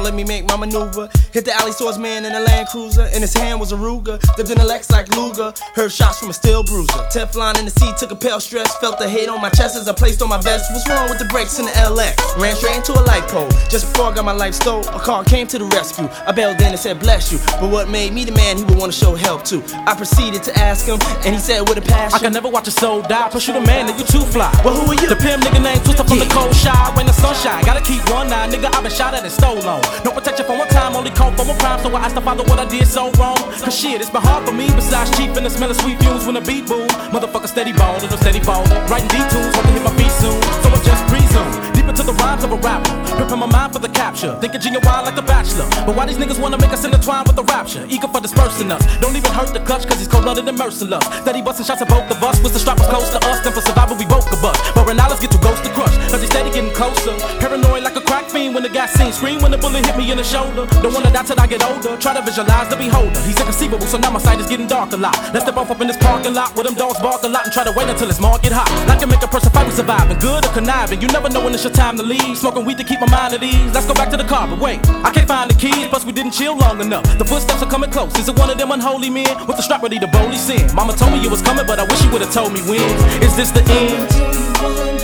let 0.04 0.14
me 0.14 0.24
make 0.24 0.48
my 0.48 0.58
maneuver. 0.58 1.10
Hit 1.32 1.46
the 1.46 1.54
alley 1.54 1.72
swordsman 1.72 2.26
in 2.26 2.34
a 2.34 2.40
Land 2.40 2.68
Cruiser. 2.70 3.06
In 3.14 3.22
his 3.22 3.34
hand 3.34 3.60
was 3.60 3.72
a 3.72 3.76
Ruger. 3.76 4.20
Dipped 4.36 4.50
in 4.50 4.58
a 4.60 4.66
Lex 4.66 4.90
like 4.90 5.16
Luger. 5.16 5.54
Heard 5.76 5.92
shots 5.92 6.20
from 6.20 6.30
a 6.30 6.34
steel 6.34 6.64
bruiser. 6.64 7.02
Teflon 7.14 7.60
in 7.60 7.66
the 7.66 7.72
seat, 7.72 7.96
took 7.98 8.12
a 8.12 8.16
pale 8.16 8.40
stress. 8.40 8.76
Felt 8.78 8.98
the 8.98 9.08
hate 9.08 9.30
on 9.30 9.42
my 9.42 9.50
chest 9.50 9.76
as 9.76 9.88
I 9.88 9.94
placed 9.94 10.22
on 10.22 10.30
my 10.30 10.42
vest. 10.42 10.72
What's 10.72 10.90
wrong 10.90 11.10
with 11.10 11.20
the 11.20 11.26
brakes 11.26 11.60
in 11.60 11.66
the 11.66 11.72
LX? 11.72 12.42
Ran 12.42 12.56
straight 12.56 12.78
into 12.78 12.94
a 12.94 13.04
light 13.04 13.28
pole. 13.28 13.50
Just 13.70 13.92
before 13.92 14.12
I 14.12 14.16
got 14.16 14.26
my 14.26 14.32
life 14.32 14.56
stole, 14.56 14.82
a 14.88 15.00
car 15.00 15.24
came 15.24 15.46
to 15.48 15.60
the 15.60 15.66
rescue. 15.66 16.10
I 16.26 16.32
bailed 16.32 16.60
in 16.62 16.74
and 16.74 16.80
said, 16.80 17.00
bless 17.00 17.32
you. 17.32 17.38
But 17.60 17.70
what 17.70 17.90
made 17.90 18.14
me 18.14 18.26
the 18.26 18.34
man 18.34 18.58
he 18.58 18.64
would 18.64 18.78
want 18.78 18.92
to 18.92 18.98
show 18.98 19.14
help 19.14 19.44
to? 19.46 19.62
I 19.86 19.94
proceeded 19.96 20.42
to 20.44 20.58
ask 20.58 20.88
him, 20.88 20.98
and 21.26 21.36
he 21.36 21.40
said 21.40 21.62
with 21.70 21.78
a 21.78 21.82
passion. 21.82 22.16
I 22.16 22.20
can 22.20 22.34
never 22.34 22.50
watch 22.50 22.68
a 22.68 22.72
soul 22.72 23.02
die. 23.04 23.30
Push 23.30 23.48
you 23.48 23.54
the 23.54 23.62
man, 23.62 23.86
that 23.86 24.00
you 24.00 24.06
too 24.06 24.26
fly. 24.26 24.50
Well, 24.66 24.74
who 24.74 24.92
are 24.92 24.96
you? 24.96 25.08
The 25.08 25.16
pimp 25.16 25.44
nigga 25.44 25.62
named 25.62 25.84
Twister 25.86 26.04
from 26.04 26.18
the 26.18 26.30
cold 26.34 26.56
shy. 26.56 26.74
When 26.98 27.06
the 27.06 27.14
sunshine, 27.14 27.64
gotta 27.66 27.86
keep 27.86 28.02
one 28.10 28.34
eye, 28.34 28.50
nigga. 28.50 28.74
I've 28.74 28.82
been 28.82 28.92
shot 28.92 29.14
at 29.14 29.24
and 29.24 29.32
stole 29.32 29.59
No 29.64 30.12
protection 30.12 30.46
for 30.46 30.58
one 30.58 30.68
time, 30.70 30.96
only 30.96 31.12
call 31.12 31.32
for 31.34 31.46
one 31.46 31.58
crime. 31.60 31.80
So 31.80 31.94
I 31.96 32.00
asked 32.02 32.16
the 32.16 32.22
father 32.22 32.44
what 32.44 32.60
I 32.60 32.66
did 32.66 32.88
so 32.88 33.12
wrong. 33.20 33.38
Cause 33.60 33.78
shit, 33.78 34.00
it's 34.02 34.10
been 34.10 34.22
hard 34.22 34.48
for 34.48 34.54
me. 34.54 34.68
Besides 34.68 35.16
cheap 35.18 35.36
and 35.36 35.46
the 35.46 35.50
smell 35.50 35.72
of 35.72 35.78
sweet 35.82 36.00
fumes 36.00 36.26
when 36.26 36.36
the 36.36 36.42
beat 36.42 36.68
boom. 36.68 36.88
Motherfucker 37.12 37.48
steady 37.48 37.74
ballin', 37.74 38.02
I'm 38.10 38.18
steady 38.18 38.40
ballin'. 38.40 38.70
Writing 38.90 39.08
D-tunes, 39.10 39.56
hoping 39.56 39.74
to 39.74 39.80
hit 39.80 39.84
my 39.84 39.96
feet 39.98 40.12
soon. 40.12 40.42
So 40.64 40.70
I 40.70 40.82
just 40.84 41.04
presume. 41.08 41.79
Deep 41.90 41.98
into 41.98 42.12
the 42.12 42.18
rhymes 42.22 42.44
of 42.44 42.52
a 42.52 42.58
rapper. 42.58 42.94
Ripping 43.18 43.40
my 43.40 43.50
mind 43.50 43.74
for 43.74 43.80
the 43.80 43.90
capture. 43.90 44.38
Thinking 44.40 44.62
genuine 44.62 44.86
like 44.86 45.18
a 45.18 45.26
bachelor. 45.26 45.66
But 45.86 45.96
why 45.96 46.06
these 46.06 46.18
niggas 46.18 46.40
wanna 46.40 46.58
make 46.58 46.70
us 46.70 46.86
intertwine 46.86 47.26
with 47.26 47.36
the 47.36 47.44
rapture? 47.44 47.86
Eager 47.90 48.08
for 48.08 48.22
dispersing 48.22 48.72
us. 48.72 48.82
Don't 49.02 49.16
even 49.16 49.32
hurt 49.34 49.54
the 49.54 49.60
clutch, 49.62 49.88
cause 49.88 49.98
he's 49.98 50.08
cold 50.08 50.24
blooded 50.24 50.48
and 50.48 50.58
merciless. 50.58 51.04
Steady 51.26 51.42
busting 51.42 51.66
shots 51.66 51.82
at 51.82 51.90
both 51.90 52.06
of 52.12 52.22
us. 52.22 52.38
With 52.44 52.54
the 52.54 52.60
strap 52.60 52.78
was 52.78 52.88
close 52.88 53.10
to 53.10 53.20
us. 53.26 53.42
Then 53.42 53.54
for 53.54 53.62
survival, 53.62 53.98
we 53.98 54.06
both 54.06 54.30
could 54.30 54.42
bust. 54.42 54.62
But 54.76 54.86
Renales 54.86 55.20
get 55.20 55.32
to 55.32 55.42
ghost 55.42 55.64
to 55.66 55.72
crush. 55.74 55.96
Cause 56.14 56.22
he's 56.22 56.30
steady 56.30 56.52
getting 56.54 56.74
closer. 56.78 57.18
Paranoid 57.42 57.82
like 57.82 57.96
a 57.96 58.02
crack 58.02 58.30
fiend 58.30 58.54
when 58.54 58.62
the 58.62 58.70
gas 58.70 58.94
scene. 58.94 59.12
Scream 59.12 59.42
when 59.42 59.52
the 59.52 59.58
bullet 59.58 59.86
hit 59.86 59.98
me 59.98 60.12
in 60.12 60.18
the 60.18 60.24
shoulder. 60.24 60.70
Don't 60.86 60.94
wanna 60.94 61.10
die 61.10 61.26
till 61.26 61.40
I 61.40 61.48
get 61.48 61.66
older. 61.66 61.98
Try 61.98 62.14
to 62.14 62.22
visualize 62.22 62.70
the 62.70 62.78
beholder. 62.78 63.20
He's 63.26 63.40
inconceivable, 63.40 63.88
so 63.90 63.98
now 63.98 64.12
my 64.12 64.22
sight 64.22 64.40
is 64.40 64.46
getting 64.48 64.68
dark 64.68 64.94
a 64.94 64.98
lot. 64.98 65.18
Let's 65.34 65.50
step 65.50 65.58
off 65.58 65.72
up 65.72 65.82
in 65.82 65.88
this 65.88 65.98
parking 65.98 66.36
lot 66.38 66.54
where 66.56 66.66
them 66.66 66.76
dogs 66.76 67.00
bark 67.00 67.24
a 67.24 67.30
lot 67.30 67.46
and 67.46 67.54
try 67.54 67.64
to 67.64 67.74
wait 67.74 67.90
until 67.90 68.10
it's 68.10 68.22
market 68.22 68.54
hot. 68.54 68.70
Like 68.88 69.00
can 69.00 69.10
make 69.10 69.24
a 69.24 69.28
person 69.28 69.50
fight 69.50 69.66
with 69.66 69.76
surviving. 69.76 70.20
Good 70.20 70.46
or 70.46 70.54
conniving. 70.54 71.02
You 71.02 71.08
never 71.08 71.30
know 71.30 71.44
when 71.44 71.54
it's 71.54 71.64
your 71.64 71.74
time 71.80 71.96
to 71.96 72.04
leave. 72.04 72.38
Smoking 72.38 72.66
weed 72.66 72.78
to 72.78 72.84
keep 72.84 73.00
my 73.00 73.10
mind 73.10 73.34
at 73.34 73.42
ease. 73.42 73.74
Let's 73.74 73.88
go 73.88 73.94
back 73.94 74.10
to 74.10 74.18
the 74.18 74.26
car, 74.26 74.48
but 74.48 74.60
wait, 74.60 74.80
I 75.08 75.12
can't 75.12 75.28
find 75.28 75.50
the 75.50 75.56
keys. 75.56 75.88
Plus, 75.88 76.04
we 76.06 76.12
didn't 76.12 76.34
chill 76.34 76.58
long 76.58 76.82
enough. 76.82 77.06
The 77.18 77.26
footsteps 77.26 77.64
are 77.64 77.70
coming 77.70 77.90
close. 77.90 78.14
Is 78.20 78.28
it 78.28 78.38
one 78.38 78.50
of 78.50 78.58
them 78.58 78.72
unholy 78.72 79.10
men 79.10 79.48
with 79.48 79.56
the 79.56 79.64
strap 79.64 79.82
ready 79.82 79.98
to 80.00 80.08
boldly 80.08 80.38
sin? 80.38 80.70
Mama 80.76 80.94
told 80.94 81.14
me 81.14 81.22
you 81.22 81.30
was 81.30 81.42
coming, 81.42 81.66
but 81.66 81.80
I 81.80 81.86
wish 81.86 82.04
you 82.04 82.12
would've 82.12 82.34
told 82.34 82.52
me 82.52 82.62
when. 82.68 82.90
Is 83.24 83.36
this 83.38 83.52
the 83.52 83.64
end? 83.72 84.99